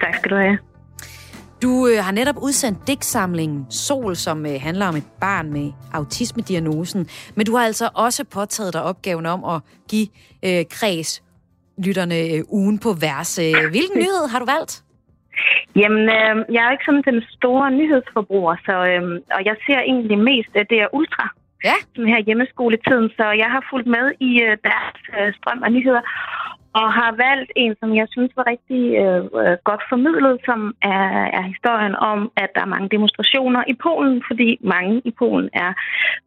Tak 0.00 0.14
skal 0.14 0.30
du 0.30 0.36
have. 0.36 0.73
Du 1.66 1.72
øh, 1.90 1.98
har 2.06 2.12
netop 2.12 2.38
udsendt 2.46 2.78
digtsamlingen 2.86 3.66
Sol, 3.70 4.16
som 4.16 4.46
øh, 4.46 4.56
handler 4.66 4.86
om 4.86 4.96
et 4.96 5.08
barn 5.20 5.52
med 5.52 5.66
autismediagnosen. 5.92 7.02
Men 7.36 7.46
du 7.46 7.56
har 7.56 7.64
altså 7.64 7.86
også 7.94 8.24
påtaget 8.36 8.74
dig 8.74 8.82
opgaven 8.82 9.26
om 9.26 9.40
at 9.44 9.58
give 9.90 10.08
øh, 10.46 10.62
kreds 10.76 11.10
lytterne 11.86 12.18
øh, 12.32 12.40
ugen 12.60 12.78
på 12.78 12.90
vers. 13.06 13.30
Øh, 13.38 13.54
hvilken 13.74 13.98
nyhed 14.02 14.24
har 14.32 14.38
du 14.38 14.46
valgt? 14.54 14.72
Jamen, 15.80 16.04
øh, 16.18 16.34
jeg 16.54 16.60
er 16.64 16.70
ikke 16.72 16.88
sådan 16.88 17.04
den 17.12 17.22
store 17.36 17.70
nyhedsforbruger, 17.70 18.56
så, 18.66 18.74
øh, 18.90 19.02
og 19.36 19.40
jeg 19.48 19.56
ser 19.66 19.80
egentlig 19.92 20.18
mest, 20.18 20.52
at 20.60 20.66
det 20.70 20.78
er 20.84 20.88
ultra. 21.00 21.24
Ja. 21.68 21.76
Som 21.94 22.04
her 22.12 22.20
hjemmeskoletiden, 22.26 23.08
så 23.18 23.24
jeg 23.42 23.48
har 23.54 23.62
fulgt 23.70 23.88
med 23.96 24.06
i 24.28 24.30
øh, 24.46 24.56
deres 24.68 24.98
øh, 25.18 25.28
strøm 25.38 25.62
af 25.66 25.72
nyheder 25.72 26.02
og 26.80 26.86
har 26.98 27.10
valgt 27.26 27.50
en, 27.56 27.72
som 27.80 27.90
jeg 28.00 28.06
synes 28.14 28.32
var 28.38 28.46
rigtig 28.52 28.84
øh, 29.02 29.22
øh, 29.42 29.56
godt 29.68 29.82
formidlet, 29.90 30.34
som 30.48 30.60
er, 30.82 31.08
er 31.38 31.44
historien 31.52 31.94
om, 32.12 32.20
at 32.42 32.50
der 32.54 32.62
er 32.62 32.72
mange 32.74 32.88
demonstrationer 32.94 33.62
i 33.72 33.74
Polen, 33.86 34.22
fordi 34.28 34.48
mange 34.74 34.94
i 35.04 35.12
Polen 35.20 35.48
er 35.64 35.72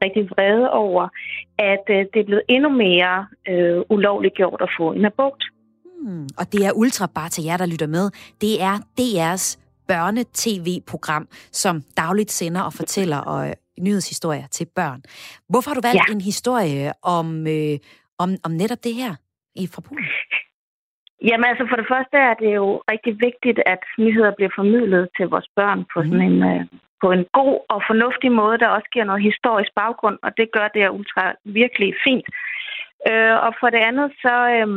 rigtig 0.04 0.24
vrede 0.32 0.68
over, 0.72 1.04
at 1.72 1.86
øh, 1.96 2.02
det 2.12 2.20
er 2.20 2.28
blevet 2.30 2.46
endnu 2.56 2.70
mere 2.86 3.16
øh, 3.52 3.80
ulovligt 3.90 4.36
gjort 4.36 4.62
at 4.62 4.70
få 4.78 4.86
en 4.98 5.06
abort. 5.06 5.44
Hmm. 6.02 6.28
Og 6.40 6.46
det 6.52 6.62
er 6.68 6.72
ultra 6.84 7.06
bare 7.16 7.30
til 7.30 7.44
jer, 7.44 7.58
der 7.58 7.66
lytter 7.66 7.88
med. 7.88 8.06
Det 8.42 8.54
er 8.70 8.76
DR's 9.00 9.46
børne-tv-program, 9.88 11.28
som 11.52 11.82
dagligt 11.98 12.32
sender 12.32 12.62
og 12.62 12.74
fortæller 12.74 13.18
og, 13.18 13.48
øh, 13.48 13.54
nyhedshistorier 13.80 14.48
til 14.48 14.68
børn. 14.76 15.02
Hvorfor 15.50 15.70
har 15.70 15.76
du 15.76 15.82
valgt 15.84 16.04
ja. 16.08 16.14
en 16.14 16.22
historie 16.22 16.92
om, 17.02 17.48
øh, 17.48 17.78
om, 18.18 18.30
om 18.44 18.52
netop 18.52 18.84
det 18.84 18.94
her? 18.94 19.16
I 19.62 19.68
fra 19.74 19.82
Polen? 19.88 20.10
Jamen 21.28 21.46
altså 21.52 21.66
for 21.70 21.78
det 21.82 21.88
første 21.94 22.18
er 22.18 22.34
det 22.34 22.52
jo 22.60 22.68
rigtig 22.92 23.14
vigtigt, 23.28 23.60
at 23.74 23.82
nyheder 23.98 24.32
bliver 24.38 24.52
formidlet 24.56 25.10
til 25.18 25.28
vores 25.34 25.50
børn 25.56 25.80
på 25.94 25.98
sådan 26.04 26.26
en, 26.30 26.44
øh, 26.52 26.66
på 27.02 27.08
en 27.12 27.26
god 27.40 27.56
og 27.74 27.80
fornuftig 27.90 28.32
måde, 28.32 28.58
der 28.58 28.68
også 28.68 28.90
giver 28.94 29.06
noget 29.06 29.28
historisk 29.30 29.72
baggrund, 29.76 30.18
og 30.26 30.32
det 30.38 30.48
gør 30.52 30.68
det 30.68 30.90
ultra 30.90 31.24
virkelig 31.62 31.90
fint. 32.06 32.28
Øh, 33.10 33.36
og 33.46 33.52
for 33.60 33.70
det 33.70 33.82
andet, 33.90 34.08
så, 34.24 34.36
øh, 34.56 34.68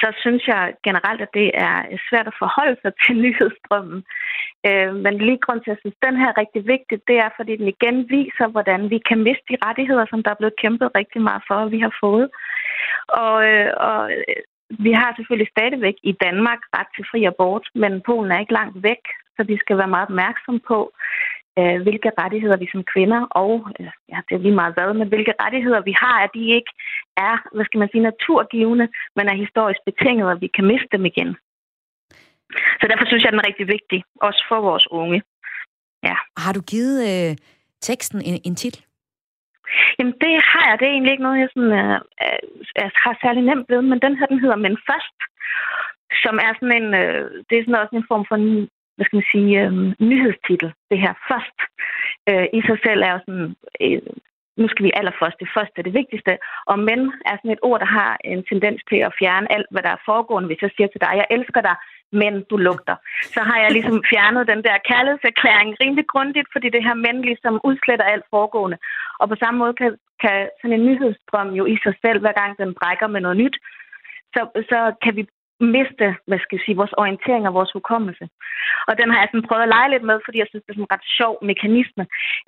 så 0.00 0.08
synes 0.22 0.42
jeg 0.52 0.74
generelt, 0.84 1.20
at 1.26 1.34
det 1.34 1.48
er 1.54 1.76
øh, 1.92 1.98
svært 2.08 2.26
at 2.26 2.38
forholde 2.42 2.76
sig 2.82 2.92
til 3.02 3.14
nyhedsstrømmen. 3.24 4.00
Øh, 4.68 4.94
men 5.04 5.14
lige 5.26 5.42
grund 5.44 5.60
til, 5.60 5.70
at 5.70 5.74
jeg 5.74 5.82
synes, 5.82 5.98
at 5.98 6.06
den 6.08 6.16
her 6.20 6.28
er 6.30 6.40
rigtig 6.42 6.62
vigtig, 6.74 6.96
det 7.08 7.16
er, 7.24 7.30
fordi 7.36 7.52
den 7.56 7.68
igen 7.74 7.96
viser, 8.16 8.46
hvordan 8.54 8.90
vi 8.90 8.98
kan 9.08 9.18
miste 9.26 9.46
de 9.50 9.62
rettigheder, 9.66 10.06
som 10.08 10.22
der 10.22 10.30
er 10.30 10.40
blevet 10.40 10.60
kæmpet 10.62 10.88
rigtig 11.00 11.20
meget 11.28 11.42
for, 11.48 11.54
og 11.64 11.70
vi 11.74 11.80
har 11.86 11.94
fået. 12.04 12.26
Og, 13.24 13.36
øh, 13.50 13.70
og 13.90 14.02
øh, 14.16 14.40
vi 14.84 14.92
har 15.00 15.10
selvfølgelig 15.16 15.50
stadigvæk 15.56 15.96
i 16.10 16.12
Danmark 16.26 16.60
ret 16.76 16.90
til 16.96 17.04
fri 17.10 17.20
abort, 17.24 17.66
men 17.74 17.92
Polen 18.06 18.32
er 18.32 18.40
ikke 18.40 18.58
langt 18.60 18.82
væk, 18.82 19.02
så 19.36 19.40
vi 19.50 19.56
skal 19.62 19.78
være 19.78 19.94
meget 19.94 20.08
opmærksom 20.08 20.60
på, 20.70 20.78
øh, 21.58 21.76
hvilke 21.84 22.10
rettigheder 22.20 22.56
vi 22.56 22.68
som 22.72 22.84
kvinder, 22.92 23.20
og 23.42 23.52
øh, 23.80 23.90
ja, 24.12 24.18
det 24.26 24.34
er 24.34 24.44
lige 24.44 24.60
meget 24.60 24.74
hvad, 24.74 24.94
men 24.94 25.08
hvilke 25.08 25.34
rettigheder 25.42 25.80
vi 25.80 25.94
har, 26.02 26.16
at 26.24 26.30
de 26.34 26.44
ikke 26.56 26.72
er, 27.28 27.36
hvad 27.54 27.64
skal 27.64 27.78
man 27.78 27.88
sige, 27.90 28.08
naturgivende, 28.10 28.88
men 29.16 29.28
er 29.28 29.42
historisk 29.44 29.80
betinget, 29.88 30.26
og 30.32 30.40
vi 30.40 30.48
kan 30.56 30.64
miste 30.72 30.88
dem 30.92 31.04
igen. 31.04 31.30
Så 32.80 32.84
derfor 32.90 33.06
synes 33.06 33.22
jeg, 33.22 33.32
den 33.32 33.40
er 33.40 33.48
rigtig 33.50 33.68
vigtig, 33.68 34.04
også 34.20 34.44
for 34.48 34.60
vores 34.60 34.86
unge. 34.90 35.22
Ja. 36.08 36.16
Har 36.44 36.52
du 36.52 36.60
givet 36.72 36.96
øh, 37.10 37.36
teksten 37.80 38.20
en, 38.28 38.40
en 38.44 38.54
titel? 38.54 38.82
Jamen, 39.98 40.14
det 40.24 40.32
har 40.50 40.64
jeg. 40.68 40.78
Det 40.78 40.86
er 40.86 40.92
egentlig 40.94 41.12
ikke 41.12 41.26
noget, 41.26 41.40
jeg 41.40 41.50
sådan, 41.54 41.74
uh, 41.82 41.98
uh, 42.82 42.90
har 43.04 43.14
særlig 43.24 43.42
nemt 43.42 43.68
ved, 43.72 43.82
men 43.82 43.98
den 44.06 44.16
her, 44.18 44.26
den 44.26 44.40
hedder 44.40 44.56
Men 44.56 44.76
Først, 44.90 45.18
som 46.24 46.34
er 46.46 46.52
sådan 46.54 46.76
en, 46.80 46.88
uh, 47.02 47.24
det 47.46 47.54
er 47.54 47.64
sådan 47.64 47.82
også 47.82 47.94
en 47.96 48.10
form 48.10 48.24
for 48.28 48.36
en, 48.42 48.68
hvad 48.96 49.04
skal 49.04 49.16
man 49.16 49.30
sige, 49.32 49.50
uh, 49.64 49.72
nyhedstitel. 50.10 50.68
Det 50.90 50.98
her 51.04 51.14
Først 51.30 51.58
uh, 52.30 52.46
i 52.58 52.60
sig 52.68 52.78
selv 52.86 53.00
er 53.02 53.12
jo 53.14 53.20
sådan, 53.26 53.48
uh, 53.84 54.16
nu 54.60 54.66
skal 54.68 54.84
vi 54.86 54.96
allerførst, 54.98 55.40
det 55.40 55.54
første 55.56 55.76
er 55.78 55.86
det 55.86 55.98
vigtigste. 56.00 56.32
Og 56.70 56.76
men 56.88 57.00
er 57.30 57.36
sådan 57.36 57.56
et 57.56 57.64
ord, 57.68 57.80
der 57.80 57.90
har 57.98 58.12
en 58.32 58.42
tendens 58.50 58.80
til 58.90 59.00
at 59.08 59.16
fjerne 59.20 59.52
alt, 59.56 59.68
hvad 59.70 59.82
der 59.82 59.92
er 59.94 60.04
foregående. 60.08 60.48
Hvis 60.48 60.62
jeg 60.62 60.70
siger 60.76 60.88
til 60.90 61.00
dig, 61.04 61.12
jeg 61.20 61.26
elsker 61.36 61.60
dig, 61.68 61.76
men 62.20 62.34
du 62.50 62.56
lugter. 62.56 62.96
Så 63.34 63.40
har 63.48 63.58
jeg 63.62 63.70
ligesom 63.72 63.96
fjernet 64.10 64.48
den 64.52 64.60
der 64.66 64.84
kærlighedserklæring 64.88 65.70
rimelig 65.80 66.06
grundigt, 66.12 66.48
fordi 66.52 66.68
det 66.70 66.82
her 66.86 66.94
men 66.94 67.22
ligesom 67.22 67.60
udsletter 67.68 68.04
alt 68.04 68.24
foregående. 68.30 68.78
Og 69.20 69.28
på 69.28 69.36
samme 69.42 69.58
måde 69.58 69.74
kan, 69.80 69.90
kan 70.24 70.48
sådan 70.60 70.76
en 70.76 70.86
nyhedsstrøm 70.86 71.50
jo 71.60 71.64
i 71.74 71.76
sig 71.84 71.94
selv, 72.04 72.18
hver 72.20 72.34
gang 72.40 72.52
den 72.62 72.74
brækker 72.80 73.06
med 73.06 73.20
noget 73.20 73.36
nyt, 73.36 73.56
så, 74.34 74.40
så 74.70 74.78
kan 75.02 75.16
vi 75.16 75.22
miste, 75.60 76.06
hvad 76.28 76.38
skal 76.40 76.56
jeg 76.56 76.64
sige, 76.64 76.80
vores 76.80 76.94
orientering 77.02 77.44
og 77.48 77.54
vores 77.58 77.72
hukommelse. 77.78 78.24
Og 78.88 78.94
den 78.98 79.08
har 79.10 79.18
jeg 79.20 79.28
sådan 79.30 79.48
prøvet 79.48 79.66
at 79.66 79.74
lege 79.76 79.90
lidt 79.90 80.06
med, 80.10 80.18
fordi 80.24 80.38
jeg 80.38 80.48
synes, 80.48 80.62
det 80.64 80.70
er 80.70 80.78
sådan 80.78 80.88
en 80.88 80.94
ret 80.96 81.06
sjov 81.18 81.32
mekanisme. 81.50 82.04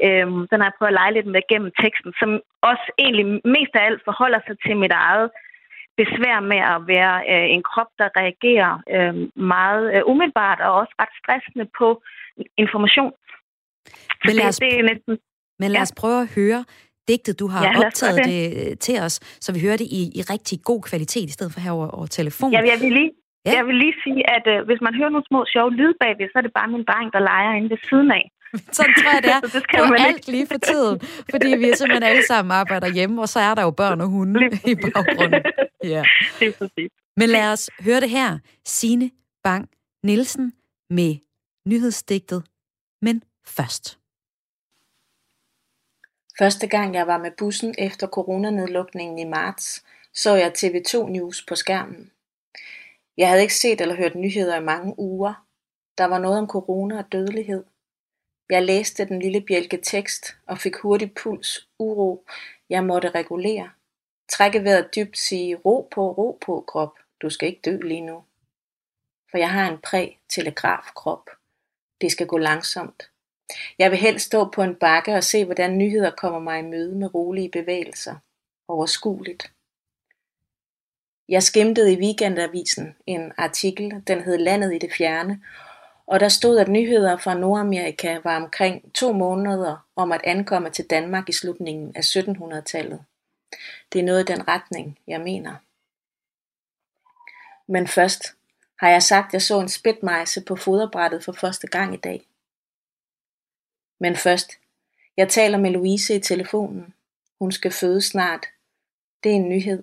Øhm, 0.07 0.41
den 0.51 0.59
har 0.59 0.69
jeg 0.69 0.77
prøvet 0.79 0.93
at 0.93 0.99
lege 1.01 1.15
lidt 1.15 1.29
med 1.35 1.43
gennem 1.51 1.71
teksten, 1.83 2.11
som 2.21 2.31
også 2.71 2.87
egentlig 3.05 3.27
mest 3.57 3.73
af 3.79 3.83
alt 3.89 4.03
forholder 4.09 4.41
sig 4.47 4.57
til 4.65 4.75
mit 4.83 4.95
eget 5.07 5.29
besvær 6.01 6.39
med 6.53 6.61
at 6.75 6.79
være 6.95 7.15
øh, 7.33 7.47
en 7.55 7.63
krop, 7.71 7.91
der 8.01 8.09
reagerer 8.21 8.73
øh, 8.95 9.15
meget 9.55 9.85
øh, 9.95 10.03
umiddelbart 10.13 10.61
og 10.67 10.73
også 10.81 10.95
ret 11.03 11.15
stressende 11.21 11.67
på 11.79 11.89
information. 12.65 13.13
Men 14.27 14.35
lad 14.39 14.49
os, 14.49 14.57
det, 14.57 14.71
det 14.71 14.79
er 14.81 14.89
næsten, 14.93 15.19
men 15.61 15.71
lad 15.71 15.83
os 15.87 15.95
prøve 16.01 16.21
at 16.23 16.33
høre 16.39 16.61
digtet, 17.09 17.35
du 17.43 17.47
har 17.55 17.63
ja, 17.65 17.73
optaget 17.87 18.17
det. 18.17 18.27
det 18.27 18.79
til 18.87 18.97
os, 19.07 19.15
så 19.45 19.49
vi 19.55 19.61
hører 19.61 19.77
det 19.83 19.89
i, 20.01 20.03
i 20.19 20.21
rigtig 20.35 20.59
god 20.71 20.81
kvalitet, 20.83 21.27
i 21.31 21.35
stedet 21.37 21.53
for 21.55 21.61
her 21.61 21.73
over, 21.73 22.07
telefon. 22.07 22.53
Ja, 22.53 22.61
jeg 22.73 22.79
vil 22.83 22.93
lige, 22.99 23.11
ja. 23.47 23.53
jeg 23.57 23.65
vil 23.67 23.77
lige 23.85 23.95
sige, 24.05 24.21
at 24.37 24.45
øh, 24.53 24.59
hvis 24.69 24.81
man 24.87 24.95
hører 24.99 25.13
nogle 25.15 25.27
små 25.31 25.41
sjove 25.53 25.71
lyd 25.81 25.93
bagved, 26.01 26.29
så 26.33 26.37
er 26.41 26.45
det 26.47 26.53
bare 26.59 26.69
min 26.75 26.85
dreng, 26.91 27.09
der 27.15 27.21
leger 27.31 27.53
inde 27.59 27.71
ved 27.75 27.81
siden 27.89 28.11
af. 28.21 28.25
Sådan 28.77 28.95
tror 28.99 29.11
jeg, 29.15 29.23
det 29.27 29.33
er 29.37 29.41
det 29.55 29.63
på 29.91 29.95
alt 30.07 30.17
ikke. 30.17 30.31
lige 30.31 30.47
for 30.53 30.59
tiden. 30.71 30.97
Fordi 31.33 31.49
vi 31.63 31.67
simpelthen 31.79 32.03
alle 32.03 32.27
sammen 32.27 32.53
arbejder 32.53 32.89
hjemme, 32.99 33.23
og 33.25 33.29
så 33.29 33.41
er 33.41 33.55
der 33.55 33.63
jo 33.63 33.71
børn 33.71 34.01
og 34.01 34.09
hunde 34.09 34.41
i 34.71 34.75
baggrunden. 34.75 35.43
Ja. 35.85 36.03
Det 36.39 36.49
er 36.49 36.53
præcis. 36.59 36.91
Men 37.17 37.29
lad 37.29 37.53
os 37.53 37.71
høre 37.85 38.01
det 38.01 38.11
her. 38.11 38.39
Sine 38.65 39.11
Bang 39.45 39.69
Nielsen 40.05 40.53
med 40.91 41.17
nyhedsdigtet, 41.67 42.43
men 43.03 43.23
først. 43.47 43.98
Første 46.39 46.67
gang 46.67 46.95
jeg 46.95 47.07
var 47.07 47.19
med 47.19 47.31
bussen 47.31 47.75
efter 47.79 48.07
coronanedlukningen 48.07 49.19
i 49.19 49.25
marts, 49.25 49.85
så 50.15 50.35
jeg 50.35 50.53
TV2 50.59 51.09
News 51.09 51.45
på 51.49 51.55
skærmen. 51.55 52.13
Jeg 53.17 53.29
havde 53.29 53.43
ikke 53.43 53.55
set 53.55 53.81
eller 53.81 53.95
hørt 53.95 54.15
nyheder 54.15 54.57
i 54.57 54.65
mange 54.65 54.99
uger. 54.99 55.47
Der 55.99 56.05
var 56.05 56.19
noget 56.19 56.39
om 56.39 56.47
corona 56.47 56.99
og 56.99 57.13
dødelighed. 57.13 57.65
Jeg 58.51 58.63
læste 58.63 59.05
den 59.05 59.19
lille 59.19 59.41
bjælke 59.41 59.77
tekst 59.77 60.37
og 60.47 60.59
fik 60.59 60.77
hurtig 60.77 61.15
puls, 61.15 61.69
uro, 61.79 62.25
jeg 62.71 62.85
måtte 62.85 63.11
regulere. 63.11 63.71
Trække 64.29 64.65
vejret 64.65 64.95
dybt, 64.97 65.19
sige 65.19 65.57
ro 65.57 65.89
på, 65.91 66.13
ro 66.13 66.39
på 66.47 66.65
krop, 66.69 66.99
du 67.23 67.31
skal 67.31 67.49
ikke 67.49 67.61
dø 67.65 67.81
lige 67.81 68.01
nu. 68.01 68.25
For 69.31 69.39
jeg 69.39 69.51
har 69.51 69.71
en 69.71 69.79
præ-telegrafkrop. 69.79 71.31
Det 72.01 72.13
skal 72.13 72.27
gå 72.27 72.39
langsomt. 72.39 73.11
Jeg 73.79 73.91
vil 73.91 73.99
helst 73.99 74.27
stå 74.27 74.51
på 74.51 74.63
en 74.63 74.75
bakke 74.75 75.15
og 75.15 75.25
se, 75.25 75.45
hvordan 75.45 75.79
nyheder 75.79 76.11
kommer 76.11 76.39
mig 76.39 76.59
i 76.59 76.63
møde 76.63 76.95
med 76.95 77.15
rolige 77.15 77.51
bevægelser. 77.51 78.17
Overskueligt. 78.69 79.53
Jeg 81.29 81.43
skimtede 81.43 81.93
i 81.93 81.99
weekendavisen 81.99 82.97
en 83.07 83.33
artikel, 83.37 84.03
den 84.07 84.21
hed 84.21 84.39
Landet 84.39 84.75
i 84.75 84.79
det 84.79 84.93
fjerne, 84.93 85.43
og 86.07 86.21
der 86.21 86.29
stod, 86.29 86.59
at 86.59 86.69
nyheder 86.69 87.17
fra 87.17 87.35
Nordamerika 87.35 88.19
var 88.25 88.37
omkring 88.37 88.95
to 88.95 89.13
måneder 89.13 89.87
om 89.97 90.13
at 90.13 90.21
ankomme 90.25 90.71
til 90.71 90.87
Danmark 90.91 91.29
i 91.29 91.33
slutningen 91.33 91.97
af 91.97 92.01
1700-tallet. 92.01 93.05
Det 93.93 93.99
er 93.99 94.05
noget 94.05 94.31
i 94.31 94.33
den 94.33 94.49
retning, 94.49 94.99
jeg 95.07 95.21
mener. 95.21 95.55
Men 97.73 97.89
først 97.89 98.23
har 98.79 98.91
jeg 98.91 99.03
sagt, 99.03 99.27
at 99.27 99.33
jeg 99.33 99.43
så 99.43 99.61
en 99.61 99.69
spætmejse 99.69 100.45
på 100.45 100.57
foderbrættet 100.57 101.25
for 101.25 101.33
første 101.33 101.67
gang 101.67 101.95
i 101.95 101.97
dag. 101.97 102.28
Men 104.01 104.17
først, 104.17 104.51
jeg 105.17 105.29
taler 105.29 105.59
med 105.59 105.71
Louise 105.71 106.15
i 106.15 106.21
telefonen. 106.21 106.95
Hun 107.39 107.53
skal 107.53 107.71
føde 107.71 108.03
snart. 108.03 108.47
Det 109.23 109.33
er 109.33 109.37
en 109.37 109.49
nyhed. 109.49 109.83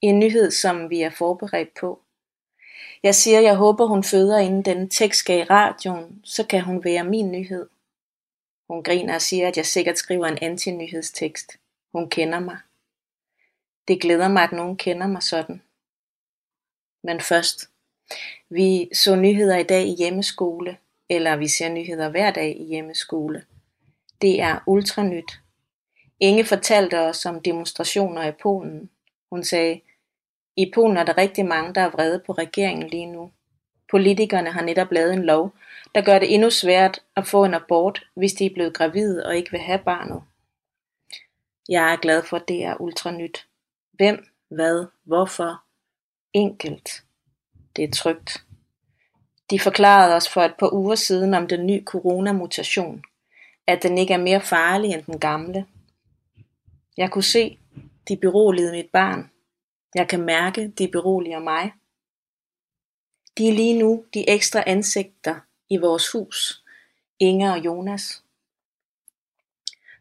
En 0.00 0.18
nyhed, 0.18 0.50
som 0.50 0.90
vi 0.90 1.00
er 1.00 1.10
forberedt 1.10 1.74
på. 1.74 2.02
Jeg 3.02 3.14
siger, 3.14 3.40
jeg 3.40 3.56
håber, 3.56 3.86
hun 3.86 4.04
føder, 4.04 4.38
inden 4.38 4.62
den 4.62 4.88
tekst 4.88 5.20
skal 5.20 5.38
i 5.38 5.44
radioen, 5.44 6.20
så 6.24 6.46
kan 6.46 6.62
hun 6.62 6.84
være 6.84 7.04
min 7.04 7.30
nyhed. 7.32 7.68
Hun 8.68 8.82
griner 8.82 9.14
og 9.14 9.22
siger, 9.22 9.48
at 9.48 9.56
jeg 9.56 9.66
sikkert 9.66 9.98
skriver 9.98 10.26
en 10.26 10.38
antinyhedstekst. 10.42 11.58
Hun 11.92 12.10
kender 12.10 12.40
mig. 12.40 12.58
Det 13.88 14.00
glæder 14.00 14.28
mig, 14.28 14.42
at 14.42 14.52
nogen 14.52 14.76
kender 14.76 15.06
mig 15.06 15.22
sådan. 15.22 15.62
Men 17.02 17.20
først, 17.20 17.70
vi 18.48 18.88
så 18.94 19.16
nyheder 19.16 19.56
i 19.56 19.62
dag 19.62 19.86
i 19.86 19.94
hjemmeskole, 19.98 20.78
eller 21.14 21.36
vi 21.36 21.48
ser 21.48 21.68
nyheder 21.68 22.08
hver 22.08 22.30
dag 22.30 22.56
i 22.60 22.64
hjemmeskole. 22.64 23.44
Det 24.22 24.40
er 24.40 24.58
ultranyt. 24.66 25.40
Inge 26.20 26.44
fortalte 26.44 27.00
os 27.00 27.26
om 27.26 27.40
demonstrationer 27.42 28.28
i 28.28 28.32
Polen. 28.42 28.90
Hun 29.30 29.44
sagde, 29.44 29.80
i 30.56 30.70
Polen 30.74 30.96
er 30.96 31.04
der 31.04 31.18
rigtig 31.18 31.46
mange, 31.46 31.74
der 31.74 31.80
er 31.80 31.90
vrede 31.90 32.22
på 32.26 32.32
regeringen 32.32 32.88
lige 32.88 33.06
nu. 33.06 33.30
Politikerne 33.90 34.50
har 34.50 34.62
netop 34.62 34.92
lavet 34.92 35.12
en 35.12 35.22
lov, 35.22 35.54
der 35.94 36.00
gør 36.02 36.18
det 36.18 36.34
endnu 36.34 36.50
svært 36.50 37.00
at 37.16 37.26
få 37.26 37.44
en 37.44 37.54
abort, 37.54 38.06
hvis 38.14 38.32
de 38.32 38.46
er 38.46 38.54
blevet 38.54 38.74
gravide 38.74 39.26
og 39.26 39.36
ikke 39.36 39.50
vil 39.50 39.60
have 39.60 39.78
barnet. 39.78 40.22
Jeg 41.68 41.92
er 41.92 41.96
glad 41.96 42.22
for, 42.22 42.36
at 42.36 42.48
det 42.48 42.64
er 42.64 42.80
ultranyt. 42.80 43.46
Hvem, 43.92 44.26
hvad, 44.48 44.86
hvorfor? 45.04 45.62
Enkelt. 46.32 47.02
Det 47.76 47.84
er 47.84 47.90
trygt. 47.90 48.44
De 49.50 49.60
forklarede 49.60 50.16
os 50.16 50.28
for 50.28 50.42
et 50.42 50.54
par 50.58 50.72
uger 50.72 50.94
siden 50.94 51.34
om 51.34 51.48
den 51.48 51.66
nye 51.66 51.84
coronamutation, 51.84 53.04
at 53.66 53.82
den 53.82 53.98
ikke 53.98 54.14
er 54.14 54.18
mere 54.18 54.40
farlig 54.40 54.92
end 54.92 55.02
den 55.02 55.18
gamle. 55.18 55.66
Jeg 56.96 57.10
kunne 57.10 57.24
se, 57.24 57.58
de 58.08 58.16
beroligede 58.16 58.72
mit 58.72 58.90
barn. 58.92 59.30
Jeg 59.94 60.08
kan 60.08 60.20
mærke, 60.20 60.68
de 60.68 60.88
beroliger 60.88 61.38
mig. 61.38 61.72
De 63.38 63.48
er 63.48 63.52
lige 63.52 63.78
nu 63.78 64.04
de 64.14 64.30
ekstra 64.30 64.62
ansigter 64.66 65.40
i 65.68 65.76
vores 65.76 66.12
hus, 66.12 66.64
Inger 67.18 67.52
og 67.52 67.64
Jonas. 67.64 68.22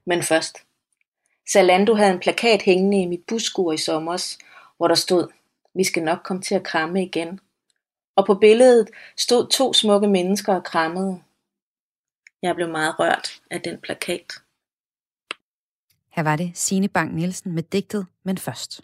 Men 0.06 0.24
først. 0.24 0.58
Zalando 1.52 1.94
havde 1.94 2.14
en 2.14 2.20
plakat 2.20 2.62
hængende 2.62 3.02
i 3.02 3.06
mit 3.06 3.24
busskur 3.28 3.74
i 3.74 3.78
sommer, 3.78 4.38
hvor 4.78 4.88
der 4.88 4.96
stod, 4.96 5.28
vi 5.74 5.84
skal 5.84 6.04
nok 6.04 6.20
komme 6.24 6.42
til 6.42 6.56
at 6.56 6.64
kramme 6.64 7.04
igen 7.04 7.40
og 8.22 8.28
på 8.28 8.36
billedet 8.36 8.90
stod 9.18 9.48
to 9.48 9.74
smukke 9.74 10.08
mennesker 10.08 10.54
og 10.54 10.64
krammede. 10.64 11.22
Jeg 12.42 12.56
blev 12.56 12.70
meget 12.70 13.00
rørt 13.00 13.42
af 13.52 13.62
den 13.62 13.78
plakat. 13.78 14.34
Her 16.12 16.24
var 16.24 16.36
det 16.36 16.52
Signe 16.56 16.88
Bang 16.88 17.16
Nielsen 17.16 17.52
med 17.52 17.64
digtet, 17.64 18.06
men 18.24 18.38
først. 18.38 18.82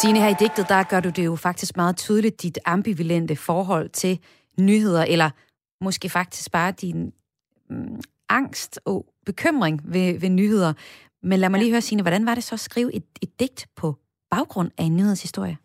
Signe, 0.00 0.20
her 0.20 0.28
i 0.28 0.34
digtet, 0.40 0.68
der 0.68 0.82
gør 0.82 1.00
du 1.00 1.10
det 1.10 1.24
jo 1.24 1.36
faktisk 1.36 1.76
meget 1.76 1.96
tydeligt, 1.96 2.42
dit 2.42 2.58
ambivalente 2.64 3.36
forhold 3.36 3.88
til 3.88 4.20
nyheder, 4.58 5.04
eller 5.04 5.30
måske 5.80 6.08
faktisk 6.08 6.50
bare 6.52 6.72
din 6.72 7.12
mm, 7.70 8.00
angst 8.40 8.80
og 8.86 9.06
bekymring 9.26 9.76
ved, 9.94 10.08
ved 10.22 10.30
nyheder. 10.30 10.72
Men 11.22 11.38
lad 11.38 11.48
mig 11.50 11.58
lige 11.60 11.72
høre, 11.74 11.80
Signe, 11.80 12.02
hvordan 12.02 12.26
var 12.26 12.34
det 12.34 12.44
så 12.44 12.54
at 12.54 12.66
skrive 12.68 12.90
et, 12.98 13.06
et 13.22 13.40
digt 13.40 13.66
på 13.80 13.88
baggrund 14.30 14.70
af 14.78 14.84
en 14.84 14.96
nyhedshistorie? 14.96 15.56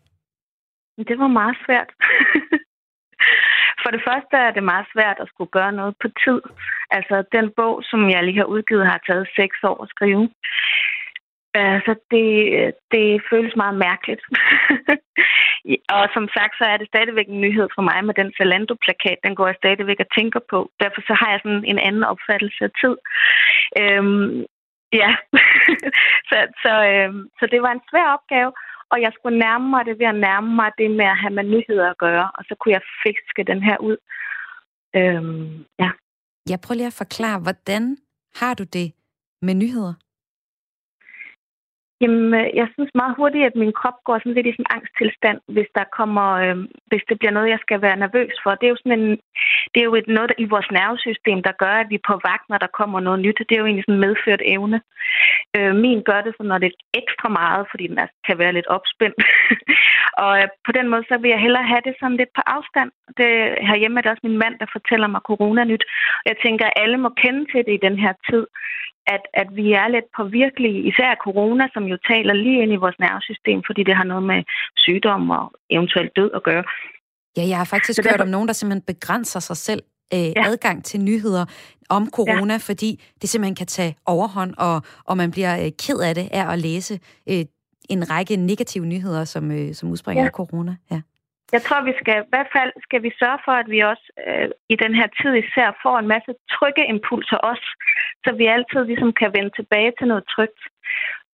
Det 1.10 1.18
var 1.18 1.28
meget 1.40 1.56
svært. 1.66 1.90
For 3.82 3.90
det 3.94 4.02
første 4.08 4.36
er 4.46 4.52
det 4.56 4.62
meget 4.72 4.86
svært 4.94 5.16
at 5.20 5.28
skulle 5.28 5.50
gøre 5.58 5.72
noget 5.72 5.94
på 6.02 6.08
tid. 6.24 6.40
Altså, 6.90 7.16
den 7.32 7.46
bog, 7.56 7.74
som 7.90 8.10
jeg 8.10 8.24
lige 8.24 8.42
har 8.42 8.50
udgivet, 8.54 8.86
har 8.86 9.00
taget 9.06 9.28
seks 9.36 9.56
år 9.70 9.82
at 9.82 9.88
skrive. 9.94 10.24
Altså, 11.54 11.92
det, 12.10 12.28
det 12.92 13.22
føles 13.30 13.56
meget 13.56 13.76
mærkeligt. 13.86 14.22
og 15.96 16.04
som 16.14 16.26
sagt, 16.36 16.54
så 16.58 16.64
er 16.72 16.76
det 16.76 16.88
stadigvæk 16.88 17.28
en 17.28 17.40
nyhed 17.40 17.68
for 17.74 17.82
mig 17.82 18.04
med 18.04 18.14
den 18.14 18.32
Zalando-plakat. 18.36 19.18
Den 19.24 19.34
går 19.34 19.46
jeg 19.46 19.56
stadigvæk 19.58 20.00
og 20.00 20.12
tænker 20.18 20.40
på. 20.50 20.70
Derfor 20.80 21.00
så 21.08 21.14
har 21.20 21.30
jeg 21.30 21.40
sådan 21.42 21.64
en 21.72 21.78
anden 21.78 22.04
opfattelse 22.12 22.64
af 22.64 22.72
tid. 22.82 22.96
Øhm, 23.80 24.44
ja, 25.02 25.10
så, 26.30 26.38
så, 26.64 26.72
øhm, 26.92 27.22
så 27.38 27.44
det 27.52 27.62
var 27.62 27.72
en 27.72 27.86
svær 27.90 28.08
opgave. 28.16 28.52
og 28.92 29.00
jeg 29.04 29.12
skulle 29.14 29.38
nærme 29.38 29.68
mig 29.70 29.82
det 29.86 29.98
ved 29.98 30.06
at 30.06 30.20
nærme 30.28 30.50
mig 30.60 30.70
det 30.78 30.90
med 30.90 31.04
at 31.14 31.20
have 31.22 31.34
med 31.38 31.44
nyheder 31.44 31.90
at 31.90 31.98
gøre, 31.98 32.30
og 32.34 32.44
så 32.48 32.54
kunne 32.54 32.72
jeg 32.72 32.82
fiske 33.02 33.42
den 33.52 33.62
her 33.62 33.76
ud. 33.78 33.96
Øhm, 34.96 35.64
ja. 35.78 35.90
Jeg 36.50 36.58
prøver 36.60 36.76
lige 36.76 36.86
at 36.86 37.02
forklare, 37.02 37.38
hvordan 37.40 37.96
har 38.40 38.54
du 38.54 38.64
det 38.64 38.92
med 39.42 39.54
nyheder? 39.54 39.94
Jamen, 42.02 42.34
øh, 42.40 42.46
jeg 42.60 42.68
synes 42.74 42.90
meget 42.94 43.14
hurtigt, 43.18 43.48
at 43.48 43.56
min 43.62 43.72
krop 43.80 43.98
går 44.04 44.18
sådan 44.18 44.34
lidt 44.34 44.46
i 44.46 44.52
sådan 44.52 44.66
en 44.66 44.74
angsttilstand, 44.76 45.38
hvis 45.54 45.70
der 45.78 45.84
kommer, 45.98 46.28
øh, 46.44 46.56
hvis 46.90 47.04
det 47.08 47.18
bliver 47.18 47.34
noget, 47.36 47.52
jeg 47.54 47.60
skal 47.62 47.82
være 47.86 48.02
nervøs 48.04 48.34
for. 48.42 48.50
Det 48.50 48.66
er 48.66 48.74
jo 48.74 48.82
sådan 48.82 48.98
en, 49.00 49.08
det 49.72 49.78
er 49.80 49.88
jo 49.90 49.94
et, 50.00 50.08
noget 50.08 50.28
der, 50.30 50.38
i 50.44 50.46
vores 50.54 50.70
nervesystem, 50.78 51.38
der 51.48 51.60
gør, 51.64 51.74
at 51.82 51.90
vi 51.90 51.96
er 51.98 52.08
på 52.10 52.16
vagt, 52.28 52.46
når 52.48 52.58
der 52.64 52.76
kommer 52.78 53.00
noget 53.00 53.20
nyt. 53.24 53.38
Det 53.48 53.54
er 53.54 53.62
jo 53.62 53.66
egentlig 53.66 53.86
sådan 53.86 53.98
en 53.98 54.06
medført 54.06 54.42
evne. 54.56 54.78
Øh, 55.56 55.72
min 55.84 56.00
gør 56.08 56.20
det, 56.26 56.32
så 56.36 56.42
når 56.42 56.58
det 56.58 56.68
er 56.70 56.78
ekstra 57.02 57.28
meget, 57.40 57.64
fordi 57.70 57.84
den 57.90 57.98
er, 58.04 58.08
kan 58.26 58.38
være 58.42 58.56
lidt 58.56 58.68
opspændt. 58.76 59.18
og 60.24 60.32
øh, 60.40 60.48
på 60.66 60.72
den 60.78 60.86
måde, 60.92 61.04
så 61.08 61.14
vil 61.22 61.32
jeg 61.34 61.44
hellere 61.46 61.70
have 61.72 61.82
det 61.86 61.94
sådan 62.00 62.20
lidt 62.20 62.32
på 62.36 62.42
afstand. 62.56 62.90
Det, 63.18 63.30
herhjemme 63.68 63.96
er 63.96 64.02
det 64.02 64.10
også 64.10 64.26
min 64.26 64.42
mand, 64.44 64.54
der 64.62 64.74
fortæller 64.76 65.08
mig 65.14 65.20
corona-nyt. 65.30 65.84
Jeg 66.28 66.36
tænker, 66.44 66.64
at 66.66 66.78
alle 66.82 66.98
må 67.04 67.08
kende 67.22 67.42
til 67.52 67.60
det 67.66 67.74
i 67.74 67.84
den 67.86 67.96
her 68.04 68.12
tid 68.30 68.46
at, 69.06 69.22
at 69.34 69.48
vi 69.58 69.72
er 69.72 69.88
lidt 69.88 70.04
påvirkelige, 70.16 70.78
især 70.90 71.14
corona, 71.24 71.68
som 71.74 71.84
jo 71.84 71.96
taler 72.10 72.34
lige 72.34 72.62
ind 72.62 72.72
i 72.72 72.82
vores 72.84 72.98
nervesystem, 72.98 73.62
fordi 73.66 73.82
det 73.82 73.96
har 73.96 74.04
noget 74.04 74.22
med 74.22 74.42
sygdom 74.76 75.30
og 75.30 75.52
eventuelt 75.70 76.16
død 76.16 76.30
at 76.34 76.42
gøre. 76.42 76.64
Ja, 77.36 77.42
jeg 77.48 77.56
har 77.56 77.64
faktisk 77.64 78.02
Så 78.02 78.08
hørt 78.10 78.20
om 78.20 78.28
nogen, 78.28 78.48
der 78.48 78.54
simpelthen 78.54 78.94
begrænser 78.94 79.40
sig 79.40 79.56
selv 79.56 79.82
øh, 80.14 80.20
ja. 80.20 80.46
adgang 80.46 80.84
til 80.84 81.00
nyheder 81.00 81.44
om 81.88 82.10
corona, 82.10 82.54
ja. 82.54 82.58
fordi 82.58 83.02
det 83.20 83.28
simpelthen 83.28 83.54
kan 83.54 83.66
tage 83.66 83.96
overhånd, 84.06 84.54
og, 84.58 84.82
og 85.04 85.16
man 85.16 85.30
bliver 85.30 85.64
øh, 85.64 85.70
ked 85.86 85.98
af 86.00 86.14
det 86.14 86.28
af 86.32 86.52
at 86.52 86.58
læse 86.58 87.00
øh, 87.30 87.44
en 87.90 88.10
række 88.10 88.36
negative 88.36 88.86
nyheder, 88.86 89.24
som, 89.24 89.50
øh, 89.50 89.74
som 89.74 89.90
udspringer 89.90 90.22
ja. 90.22 90.26
af 90.26 90.32
corona. 90.32 90.76
Ja. 90.90 91.00
Jeg 91.52 91.62
tror, 91.62 91.80
vi 91.90 91.94
skal, 92.00 92.16
i 92.22 92.30
hvert 92.32 92.50
fald 92.56 92.72
skal 92.86 93.02
vi 93.02 93.10
sørge 93.20 93.40
for, 93.44 93.54
at 93.62 93.68
vi 93.74 93.78
også 93.92 94.06
øh, 94.26 94.48
i 94.74 94.76
den 94.82 94.92
her 94.98 95.08
tid 95.20 95.32
især 95.34 95.68
får 95.84 95.96
en 95.98 96.08
masse 96.14 96.32
trygge 96.54 96.84
impulser 96.94 97.38
også, 97.50 97.68
så 98.24 98.30
vi 98.40 98.46
altid 98.46 98.80
ligesom 98.84 99.12
kan 99.20 99.30
vende 99.36 99.52
tilbage 99.58 99.92
til 99.98 100.06
noget 100.08 100.24
trygt. 100.34 100.62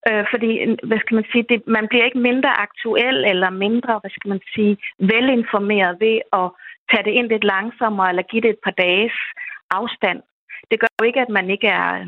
Øh, 0.09 0.25
fordi, 0.33 0.51
hvad 0.89 0.99
skal 1.01 1.15
man 1.19 1.27
sige, 1.33 1.45
det, 1.51 1.59
man 1.67 1.89
bliver 1.89 2.05
ikke 2.05 2.27
mindre 2.31 2.61
aktuel 2.67 3.19
eller 3.33 3.51
mindre, 3.51 3.93
hvad 4.01 4.13
skal 4.17 4.29
man 4.29 4.43
sige, 4.55 4.73
velinformeret 4.99 5.95
ved 6.05 6.17
at 6.41 6.47
tage 6.91 7.05
det 7.07 7.13
ind 7.19 7.29
lidt 7.29 7.45
langsommere 7.45 8.09
eller 8.09 8.31
give 8.31 8.43
det 8.43 8.51
et 8.51 8.65
par 8.65 8.77
dages 8.85 9.17
afstand. 9.71 10.21
Det 10.71 10.81
gør 10.81 10.91
jo 11.01 11.07
ikke, 11.07 11.21
at 11.21 11.33
man 11.39 11.51
ikke 11.51 11.69
er 11.69 12.07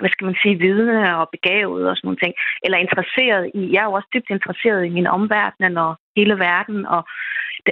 hvad 0.00 0.10
skal 0.10 0.24
man 0.24 0.36
sige, 0.42 0.58
vidne 0.66 1.16
og 1.18 1.28
begavet 1.36 1.88
og 1.88 1.96
sådan 1.96 2.06
nogle 2.08 2.22
ting, 2.24 2.34
eller 2.64 2.78
interesseret 2.78 3.50
i, 3.54 3.60
jeg 3.72 3.80
er 3.80 3.88
jo 3.90 3.92
også 3.98 4.08
dybt 4.14 4.30
interesseret 4.30 4.86
i 4.86 4.94
min 4.96 5.06
omverden 5.06 5.78
og 5.78 5.92
hele 6.16 6.34
verden, 6.38 6.86
og 6.86 7.02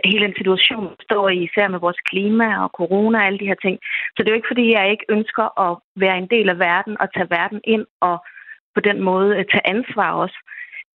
hele 0.04 0.26
den 0.26 0.36
situation 0.36 0.86
står 1.06 1.28
i, 1.28 1.38
især 1.48 1.68
med 1.68 1.80
vores 1.86 2.00
klima 2.10 2.48
og 2.64 2.70
corona 2.78 3.18
og 3.18 3.26
alle 3.26 3.38
de 3.38 3.50
her 3.50 3.60
ting. 3.64 3.76
Så 4.14 4.18
det 4.18 4.28
er 4.28 4.34
jo 4.34 4.40
ikke, 4.40 4.52
fordi 4.52 4.64
jeg 4.72 4.90
ikke 4.90 5.06
ønsker 5.08 5.46
at 5.66 5.72
være 6.04 6.18
en 6.18 6.28
del 6.34 6.48
af 6.54 6.58
verden 6.58 6.94
og 7.02 7.06
tage 7.14 7.30
verden 7.38 7.60
ind 7.64 7.86
og 8.00 8.16
på 8.74 8.80
den 8.88 8.98
måde 9.08 9.30
øh, 9.38 9.44
tage 9.52 9.68
ansvar 9.74 10.10
også. 10.24 10.38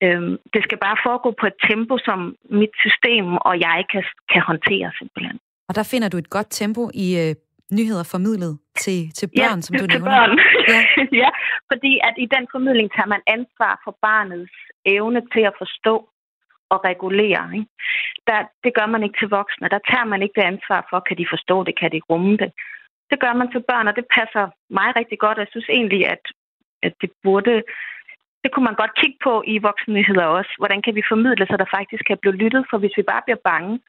Øhm, 0.03 0.33
det 0.53 0.61
skal 0.63 0.77
bare 0.87 0.97
foregå 1.07 1.29
på 1.39 1.45
et 1.51 1.57
tempo, 1.69 1.97
som 2.07 2.19
mit 2.59 2.73
system 2.85 3.25
og 3.47 3.53
jeg 3.67 3.79
kan, 3.91 4.03
kan 4.33 4.41
håndtere 4.49 4.89
simpelthen. 4.99 5.37
Og 5.69 5.75
der 5.75 5.83
finder 5.91 6.09
du 6.09 6.17
et 6.17 6.29
godt 6.29 6.49
tempo 6.49 6.83
i 7.05 7.07
øh, 7.23 7.35
nyheder 7.77 8.05
formidlet 8.13 8.53
til, 8.83 8.99
til 9.17 9.27
børn, 9.37 9.59
ja, 9.59 9.65
som 9.65 9.73
du 9.81 9.87
til 9.87 9.89
nævner? 9.89 10.11
Børn. 10.11 10.31
Ja. 10.73 10.81
ja, 11.23 11.29
fordi 11.71 11.91
at 12.07 12.15
i 12.25 12.27
den 12.35 12.45
formidling 12.53 12.87
tager 12.95 13.09
man 13.13 13.21
ansvar 13.35 13.73
for 13.83 13.93
barnets 14.07 14.55
evne 14.85 15.21
til 15.33 15.43
at 15.49 15.53
forstå 15.61 15.95
at 16.73 16.83
regulere. 16.89 17.43
Ikke? 17.57 17.69
Der, 18.27 18.39
det 18.63 18.71
gør 18.77 18.87
man 18.93 19.03
ikke 19.03 19.19
til 19.19 19.29
voksne. 19.29 19.69
Der 19.75 19.79
tager 19.91 20.07
man 20.11 20.21
ikke 20.21 20.37
det 20.39 20.45
ansvar 20.53 20.87
for, 20.89 20.99
kan 20.99 21.17
de 21.17 21.31
forstå 21.33 21.63
det, 21.63 21.79
kan 21.79 21.91
de 21.91 22.01
rumme 22.09 22.37
det. 22.37 22.51
Det 23.11 23.19
gør 23.19 23.33
man 23.33 23.51
til 23.51 23.63
børn, 23.69 23.87
og 23.87 23.95
det 23.95 24.05
passer 24.17 24.45
mig 24.69 24.89
rigtig 24.95 25.19
godt. 25.19 25.37
Jeg 25.37 25.47
synes 25.51 25.69
egentlig, 25.69 26.01
at, 26.15 26.23
at 26.83 26.93
det 27.01 27.11
burde... 27.23 27.63
Det 28.43 28.51
kunne 28.51 28.67
man 28.69 28.81
godt 28.81 28.99
kigge 29.01 29.17
på 29.23 29.43
i 29.47 29.57
voksennyheder 29.57 30.25
også. 30.25 30.51
Hvordan 30.57 30.81
kan 30.81 30.95
vi 30.95 31.09
formidle, 31.11 31.45
så 31.45 31.57
der 31.57 31.75
faktisk 31.77 32.03
kan 32.07 32.17
blive 32.21 32.35
lyttet? 32.41 32.65
For 32.69 32.77
hvis 32.77 32.97
vi 32.97 33.03
bare 33.11 33.21
bliver 33.25 33.41
bange, 33.51 33.79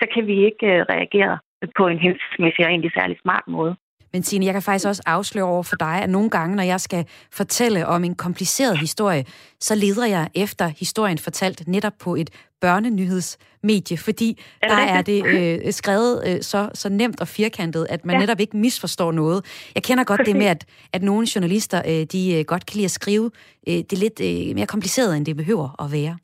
så 0.00 0.06
kan 0.14 0.26
vi 0.26 0.44
ikke 0.48 0.66
øh, 0.66 0.86
reagere 0.94 1.38
på 1.76 1.86
en 1.86 1.98
hensigtsmæssig 1.98 2.64
og 2.64 2.70
egentlig 2.70 2.92
særlig 2.94 3.18
smart 3.22 3.46
måde. 3.46 3.76
Men 4.12 4.22
Tine, 4.22 4.46
jeg 4.46 4.52
kan 4.52 4.62
faktisk 4.62 4.86
også 4.86 5.02
afsløre 5.06 5.44
over 5.44 5.62
for 5.62 5.76
dig, 5.76 6.02
at 6.02 6.10
nogle 6.10 6.30
gange, 6.30 6.56
når 6.56 6.62
jeg 6.62 6.80
skal 6.80 7.06
fortælle 7.32 7.86
om 7.86 8.04
en 8.04 8.14
kompliceret 8.14 8.78
historie, 8.78 9.24
så 9.60 9.74
leder 9.74 10.06
jeg 10.06 10.28
efter 10.34 10.68
historien 10.68 11.18
fortalt 11.18 11.68
netop 11.68 11.92
på 12.00 12.14
et 12.14 12.30
børnenyhedsmedie, 12.60 13.98
fordi 13.98 14.44
er 14.62 14.68
der 14.68 14.76
er 14.76 15.02
det 15.02 15.26
øh, 15.26 15.72
skrevet 15.72 16.22
øh, 16.26 16.42
så, 16.42 16.68
så 16.74 16.88
nemt 16.88 17.20
og 17.20 17.28
firkantet, 17.28 17.86
at 17.90 18.04
man 18.04 18.14
ja. 18.16 18.20
netop 18.20 18.40
ikke 18.40 18.56
misforstår 18.56 19.12
noget. 19.12 19.44
Jeg 19.74 19.82
kender 19.82 20.04
godt 20.04 20.18
Præcis. 20.18 20.32
det 20.32 20.38
med, 20.38 20.46
at, 20.46 20.64
at 20.92 21.02
nogle 21.02 21.26
journalister, 21.34 21.82
øh, 21.86 22.06
de 22.12 22.34
øh, 22.34 22.44
godt 22.44 22.66
kan 22.66 22.74
lide 22.74 22.84
at 22.84 22.90
skrive 22.90 23.30
øh, 23.68 23.74
det 23.74 23.98
lidt 23.98 24.20
øh, 24.20 24.54
mere 24.54 24.66
kompliceret, 24.66 25.16
end 25.16 25.26
det 25.26 25.36
behøver 25.36 25.84
at 25.84 25.92
være. 25.92 26.18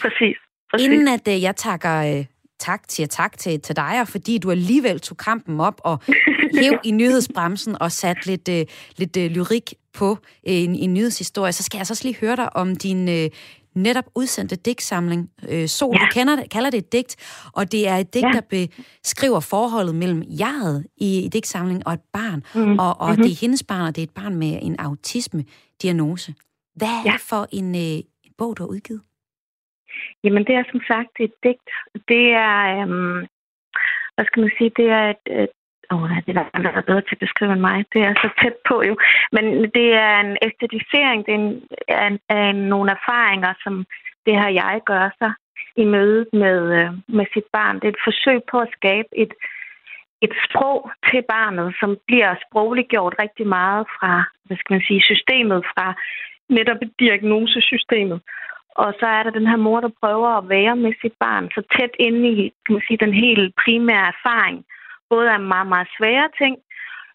Præcis. 0.00 0.36
Præcis. 0.70 0.86
Inden 0.86 1.08
at 1.08 1.28
øh, 1.28 1.42
jeg 1.42 1.56
takker 1.56 2.18
øh, 2.18 2.24
tak, 2.62 2.82
siger 2.88 3.06
tak 3.06 3.38
til, 3.38 3.60
til 3.60 3.76
dig, 3.76 4.00
og 4.00 4.08
fordi 4.08 4.38
du 4.38 4.50
alligevel 4.50 5.00
tog 5.00 5.16
kampen 5.16 5.60
op 5.60 5.80
og 5.84 5.98
hæv 6.60 6.72
i 6.84 6.90
nyhedsbremsen 6.90 7.82
og 7.82 7.92
sat 7.92 8.26
lidt, 8.26 8.48
øh, 8.48 8.66
lidt 8.96 9.16
øh, 9.16 9.30
lyrik 9.30 9.74
på 9.94 10.10
øh, 10.48 10.54
en, 10.54 10.74
en 10.74 10.94
nyhedshistorie, 10.94 11.52
så 11.52 11.62
skal 11.62 11.78
jeg 11.78 11.86
så 11.86 11.92
også 11.92 12.04
lige 12.04 12.16
høre 12.20 12.36
dig 12.36 12.56
om 12.56 12.76
din 12.76 13.08
øh, 13.08 13.30
netop 13.74 14.04
udsendte 14.14 14.56
digtsamling 14.56 15.30
øh, 15.48 15.68
Sol. 15.68 15.94
Ja. 15.94 15.98
Du 15.98 16.06
kender 16.12 16.36
det, 16.36 16.50
kalder 16.50 16.70
det 16.70 16.78
et 16.78 16.92
digt, 16.92 17.16
og 17.52 17.72
det 17.72 17.88
er 17.88 17.96
et 17.96 18.14
digt, 18.14 18.26
ja. 18.26 18.40
der 18.50 18.66
beskriver 19.02 19.40
forholdet 19.40 19.94
mellem 19.94 20.22
jeget 20.28 20.86
i, 20.96 21.18
i 21.18 21.28
digtsamlingen 21.28 21.86
og 21.86 21.92
et 21.92 22.00
barn, 22.12 22.42
mm. 22.54 22.78
og, 22.78 23.00
og 23.00 23.08
mm-hmm. 23.08 23.22
det 23.22 23.32
er 23.32 23.36
hendes 23.36 23.62
barn, 23.62 23.86
og 23.86 23.96
det 23.96 24.02
er 24.02 24.06
et 24.06 24.14
barn 24.14 24.34
med 24.34 24.58
en 24.62 24.76
autisme-diagnose. 24.78 26.34
Hvad 26.76 26.88
er 26.88 27.02
ja. 27.04 27.12
det 27.12 27.20
for 27.20 27.48
en, 27.52 27.74
øh, 27.74 28.02
bog, 28.38 28.56
du 28.56 28.62
har 28.62 28.68
udgivet? 28.68 29.00
Jamen, 30.24 30.44
det 30.44 30.54
er 30.54 30.64
som 30.70 30.80
sagt 30.90 31.14
et 31.20 31.34
digt. 31.44 31.70
Det 32.08 32.26
er, 32.32 32.58
øhm, 32.80 33.18
hvad 34.14 34.24
skal 34.26 34.40
man 34.40 34.52
sige, 34.58 34.72
det 34.76 34.88
er 34.90 35.04
et, 35.10 35.24
et 35.42 35.48
Åh, 35.92 36.02
oh, 36.02 36.10
det 36.26 36.36
er 36.36 36.44
der, 36.54 36.62
der 36.62 36.70
er 36.70 36.88
bedre 36.90 37.00
til 37.00 37.18
at 37.18 37.24
beskrive 37.26 37.52
end 37.52 37.60
mig. 37.60 37.84
Det 37.92 38.00
er 38.02 38.14
så 38.14 38.28
tæt 38.42 38.56
på 38.68 38.82
jo. 38.88 38.94
Men 39.32 39.44
det 39.78 39.88
er 40.06 40.20
en 40.20 40.36
æstetisering, 40.46 41.26
det 41.26 41.34
er, 41.34 41.38
en, 41.38 41.62
er, 41.88 42.06
en, 42.06 42.18
er 42.28 42.52
nogle 42.52 42.90
erfaringer, 42.90 43.52
som 43.64 43.74
det 44.26 44.34
her 44.40 44.48
jeg 44.48 44.80
gør 44.86 45.10
sig 45.20 45.32
i 45.76 45.84
mødet 45.84 46.28
med, 46.32 46.58
øh, 46.78 46.90
med 47.08 47.26
sit 47.34 47.48
barn. 47.52 47.76
Det 47.76 47.84
er 47.84 47.96
et 47.96 48.06
forsøg 48.08 48.40
på 48.50 48.58
at 48.58 48.74
skabe 48.78 49.08
et, 49.12 49.32
et 50.22 50.34
sprog 50.44 50.90
til 51.10 51.22
barnet, 51.28 51.74
som 51.80 51.98
bliver 52.06 52.34
sprogligt 52.46 52.88
gjort 52.88 53.14
rigtig 53.22 53.46
meget 53.46 53.86
fra, 53.96 54.24
hvad 54.44 54.56
skal 54.56 54.74
man 54.74 54.84
sige, 54.88 55.02
systemet, 55.02 55.64
fra 55.72 55.86
netop 56.48 56.80
diagnosesystemet. 56.98 58.20
Og 58.74 58.94
så 59.00 59.06
er 59.06 59.22
der 59.22 59.30
den 59.30 59.46
her 59.46 59.56
mor, 59.56 59.80
der 59.80 59.98
prøver 60.00 60.28
at 60.28 60.48
være 60.48 60.76
med 60.76 60.92
sit 61.00 61.12
barn 61.20 61.50
så 61.54 61.62
tæt 61.76 61.94
inde 61.98 62.28
i 62.28 62.52
kan 62.66 62.72
man 62.74 62.82
sige, 62.86 63.04
den 63.04 63.14
helt 63.14 63.54
primære 63.64 64.06
erfaring. 64.14 64.64
Både 65.10 65.30
af 65.30 65.40
meget, 65.40 65.68
meget 65.68 65.88
svære 65.98 66.28
ting, 66.38 66.56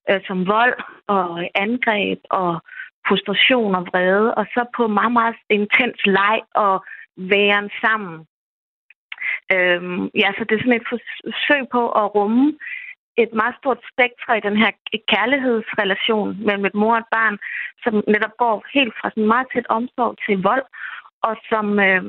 øh, 0.09 0.21
som 0.27 0.47
vold 0.47 0.75
og 1.07 1.49
angreb 1.55 2.19
og 2.29 2.61
frustration 3.07 3.75
og 3.75 3.87
vrede, 3.91 4.35
og 4.35 4.45
så 4.53 4.65
på 4.77 4.87
meget, 4.87 5.11
meget 5.11 5.35
intens 5.49 5.99
leg 6.05 6.39
og 6.53 6.85
væren 7.17 7.69
sammen. 7.81 8.17
Øhm, 9.53 10.03
ja, 10.21 10.29
så 10.37 10.41
det 10.43 10.55
er 10.55 10.63
sådan 10.63 10.79
et 10.81 10.89
forsøg 10.91 11.61
på 11.71 11.81
at 12.01 12.15
rumme 12.15 12.53
et 13.23 13.33
meget 13.33 13.55
stort 13.59 13.81
spektrum 13.91 14.37
i 14.37 14.45
den 14.47 14.57
her 14.63 14.71
kærlighedsrelation 15.13 16.29
mellem 16.45 16.65
et 16.65 16.75
mor 16.81 16.93
og 16.93 16.99
et 17.03 17.11
barn, 17.11 17.37
som 17.83 17.93
netop 18.13 18.35
går 18.43 18.55
helt 18.73 18.93
fra 18.99 19.09
sådan 19.09 19.31
meget 19.33 19.47
tæt 19.53 19.67
omsorg 19.77 20.15
til 20.25 20.35
vold, 20.49 20.65
og 21.23 21.35
som, 21.49 21.79
øh, 21.79 22.03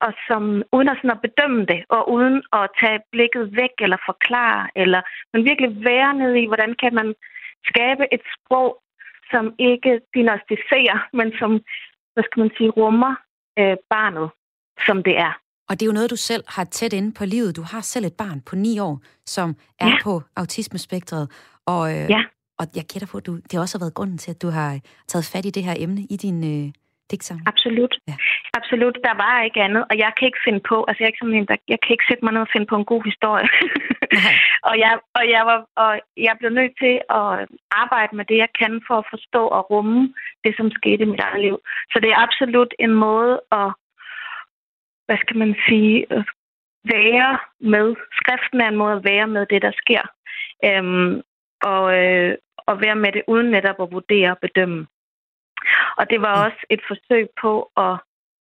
og 0.00 0.12
som 0.28 0.42
uden 0.72 0.88
at, 0.88 0.96
sådan 0.96 1.16
at 1.16 1.24
bedømme 1.26 1.62
det, 1.72 1.80
og 1.88 2.12
uden 2.14 2.36
at 2.52 2.70
tage 2.80 3.00
blikket 3.12 3.44
væk 3.60 3.74
eller 3.78 3.98
forklare, 4.10 4.68
eller 4.76 5.00
men 5.32 5.44
virkelig 5.44 5.70
være 5.84 6.14
nede 6.14 6.36
i, 6.42 6.46
hvordan 6.46 6.74
kan 6.82 6.94
man 6.94 7.14
skabe 7.70 8.04
et 8.14 8.24
sprog, 8.34 8.70
som 9.30 9.44
ikke 9.58 10.00
diagnostiserer, 10.14 10.98
men 11.18 11.32
som, 11.38 11.50
hvad 12.14 12.24
skal 12.24 12.40
man 12.40 12.50
sige, 12.56 12.70
rummer 12.70 13.14
øh, 13.58 13.76
barnet, 13.90 14.30
som 14.86 15.02
det 15.02 15.18
er. 15.18 15.34
Og 15.68 15.80
det 15.80 15.82
er 15.82 15.86
jo 15.86 15.92
noget, 15.92 16.10
du 16.10 16.16
selv 16.16 16.44
har 16.48 16.64
tæt 16.64 16.92
inde 16.92 17.12
på 17.12 17.24
livet. 17.24 17.56
Du 17.56 17.62
har 17.62 17.80
selv 17.80 18.04
et 18.04 18.12
barn 18.12 18.40
på 18.40 18.56
ni 18.56 18.78
år, 18.78 19.00
som 19.26 19.56
er 19.78 19.88
ja. 19.88 19.96
på 20.02 20.22
autismespektret. 20.36 21.30
Og, 21.66 21.90
øh, 21.90 22.10
ja. 22.10 22.22
og 22.58 22.66
jeg 22.76 22.84
gætter 22.84 23.06
på, 23.06 23.18
at 23.18 23.26
du, 23.26 23.36
det 23.50 23.60
også 23.60 23.78
har 23.78 23.84
været 23.84 23.94
grunden 23.94 24.18
til, 24.18 24.30
at 24.30 24.42
du 24.42 24.48
har 24.48 24.80
taget 25.08 25.24
fat 25.24 25.44
i 25.46 25.50
det 25.50 25.64
her 25.64 25.74
emne 25.78 26.00
i 26.00 26.16
din, 26.16 26.38
øh, 26.44 26.72
digtsamling? 27.10 27.48
Absolut. 27.52 27.94
Ja. 28.08 28.16
Absolut. 28.58 28.96
Der 29.08 29.14
var 29.24 29.42
ikke 29.42 29.60
andet, 29.66 29.82
og 29.90 29.94
jeg 30.04 30.12
kan 30.16 30.26
ikke 30.26 30.44
finde 30.46 30.62
på, 30.70 30.76
altså 30.88 30.98
jeg, 30.98 31.06
er 31.06 31.12
ikke 31.12 31.22
sådan 31.22 31.38
en, 31.38 31.48
der, 31.50 31.56
jeg 31.72 31.78
kan 31.80 31.92
ikke 31.94 32.08
sætte 32.08 32.24
mig 32.24 32.32
ned 32.32 32.46
og 32.46 32.52
finde 32.52 32.66
på 32.70 32.76
en 32.78 32.90
god 32.92 33.02
historie. 33.10 33.48
og, 34.68 34.74
jeg, 34.84 34.92
og, 35.18 35.24
jeg 35.34 35.42
var, 35.50 35.58
og 35.84 35.92
jeg 36.26 36.34
blev 36.38 36.50
nødt 36.58 36.74
til 36.82 36.94
at 37.20 37.28
arbejde 37.82 38.12
med 38.16 38.24
det, 38.30 38.38
jeg 38.44 38.50
kan 38.60 38.72
for 38.86 38.96
at 38.98 39.10
forstå 39.14 39.42
og 39.56 39.70
rumme 39.70 40.14
det, 40.44 40.52
som 40.56 40.70
skete 40.78 41.02
i 41.02 41.10
mit 41.12 41.24
eget 41.28 41.40
liv. 41.46 41.56
Så 41.92 41.96
det 42.02 42.10
er 42.10 42.22
absolut 42.26 42.72
en 42.78 42.94
måde 43.06 43.34
at 43.60 43.70
hvad 45.06 45.18
skal 45.24 45.36
man 45.36 45.54
sige, 45.68 46.06
være 46.84 47.38
med. 47.60 47.96
Skriften 48.20 48.60
er 48.60 48.68
en 48.68 48.76
måde 48.76 48.96
at 48.96 49.04
være 49.04 49.26
med 49.26 49.46
det, 49.46 49.62
der 49.62 49.72
sker. 49.82 50.02
Øhm, 50.68 51.22
og, 51.62 51.84
øh, 52.02 52.34
og 52.68 52.80
være 52.80 52.96
med 52.96 53.12
det 53.12 53.22
uden 53.28 53.50
netop 53.50 53.80
at 53.82 53.92
vurdere 53.92 54.30
og 54.30 54.38
bedømme. 54.38 54.86
Og 55.98 56.10
det 56.10 56.20
var 56.20 56.44
også 56.46 56.60
et 56.70 56.80
forsøg 56.88 57.28
på 57.42 57.70
at 57.76 57.94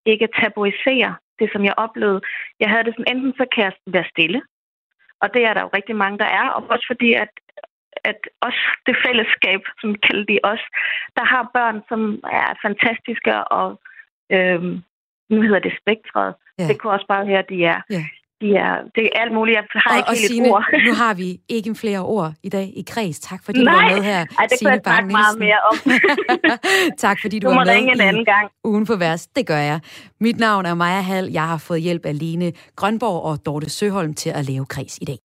ikke 0.07 0.29
tabuisere 0.41 1.15
det, 1.39 1.49
som 1.53 1.65
jeg 1.65 1.75
oplevede. 1.77 2.21
Jeg 2.61 2.69
havde 2.71 2.85
det 2.85 2.95
sådan, 2.95 3.17
enten 3.17 3.33
så 3.33 3.47
kan 3.55 3.65
jeg 3.65 3.73
være 3.87 4.13
stille, 4.15 4.43
og 5.23 5.35
det 5.35 5.43
er 5.45 5.55
der 5.55 5.63
jo 5.63 5.71
rigtig 5.75 5.97
mange, 5.97 6.19
der 6.19 6.25
er, 6.41 6.49
og 6.49 6.63
også 6.71 6.87
fordi, 6.87 7.13
at, 7.13 7.33
at 8.05 8.21
også 8.41 8.63
det 8.87 8.97
fællesskab, 9.07 9.61
som 9.81 9.95
kalder 9.95 10.25
de 10.25 10.39
os, 10.43 10.65
der 11.17 11.25
har 11.25 11.51
børn, 11.55 11.83
som 11.89 12.01
er 12.25 12.55
fantastiske, 12.67 13.45
og 13.59 13.81
øhm, 14.33 14.83
nu 15.31 15.43
hedder 15.43 15.59
det 15.59 15.79
spektret. 15.83 16.35
Ja. 16.59 16.69
Det 16.69 16.79
kunne 16.79 16.93
også 16.93 17.07
bare 17.07 17.27
høre, 17.27 17.39
at 17.39 17.49
de 17.49 17.65
er 17.65 17.81
ja 17.91 18.05
de 18.43 18.49
er, 18.67 18.75
det 18.97 19.03
er 19.05 19.13
alt 19.23 19.33
muligt. 19.39 19.55
Jeg 19.57 19.65
har 19.87 19.91
og, 19.91 19.97
ikke 19.99 20.11
og 20.11 20.17
Signe, 20.17 20.49
ord. 20.51 20.65
nu 20.89 20.93
har 21.03 21.15
vi 21.15 21.29
ikke 21.49 21.75
flere 21.75 21.99
ord 22.17 22.33
i 22.43 22.49
dag 22.49 22.67
i 22.77 22.83
kreds. 22.93 23.19
Tak 23.21 23.41
fordi 23.45 23.65
Nej. 23.65 23.75
du 23.75 23.81
var 23.81 23.95
med 23.95 24.03
her, 24.05 24.21
Ej, 24.39 24.47
det 24.51 24.59
Signe 24.59 24.81
kunne 24.85 24.95
jeg 24.95 25.05
meget 25.21 25.39
mere 25.39 25.59
om. 25.71 25.77
tak 27.05 27.19
fordi 27.23 27.39
du, 27.39 27.49
du 27.49 27.55
var 27.55 27.65
med 27.65 27.73
ringe 27.75 27.93
en 27.93 28.01
anden 28.01 28.25
gang. 28.25 28.47
ugen 28.65 28.87
på 28.87 28.97
vers. 28.97 29.27
Det 29.27 29.47
gør 29.47 29.57
jeg. 29.59 29.81
Mit 30.21 30.39
navn 30.39 30.67
er 30.67 30.75
Maja 30.75 31.01
Hall. 31.01 31.29
Jeg 31.33 31.47
har 31.49 31.59
fået 31.59 31.81
hjælp 31.83 32.07
af 32.07 32.19
Line 32.19 32.53
Grønborg 32.77 33.23
og 33.23 33.47
Dorte 33.47 33.71
Søholm 33.71 34.15
til 34.15 34.31
at 34.31 34.45
lave 34.45 34.67
kreds 34.67 34.99
i 35.03 35.05
dag. 35.05 35.19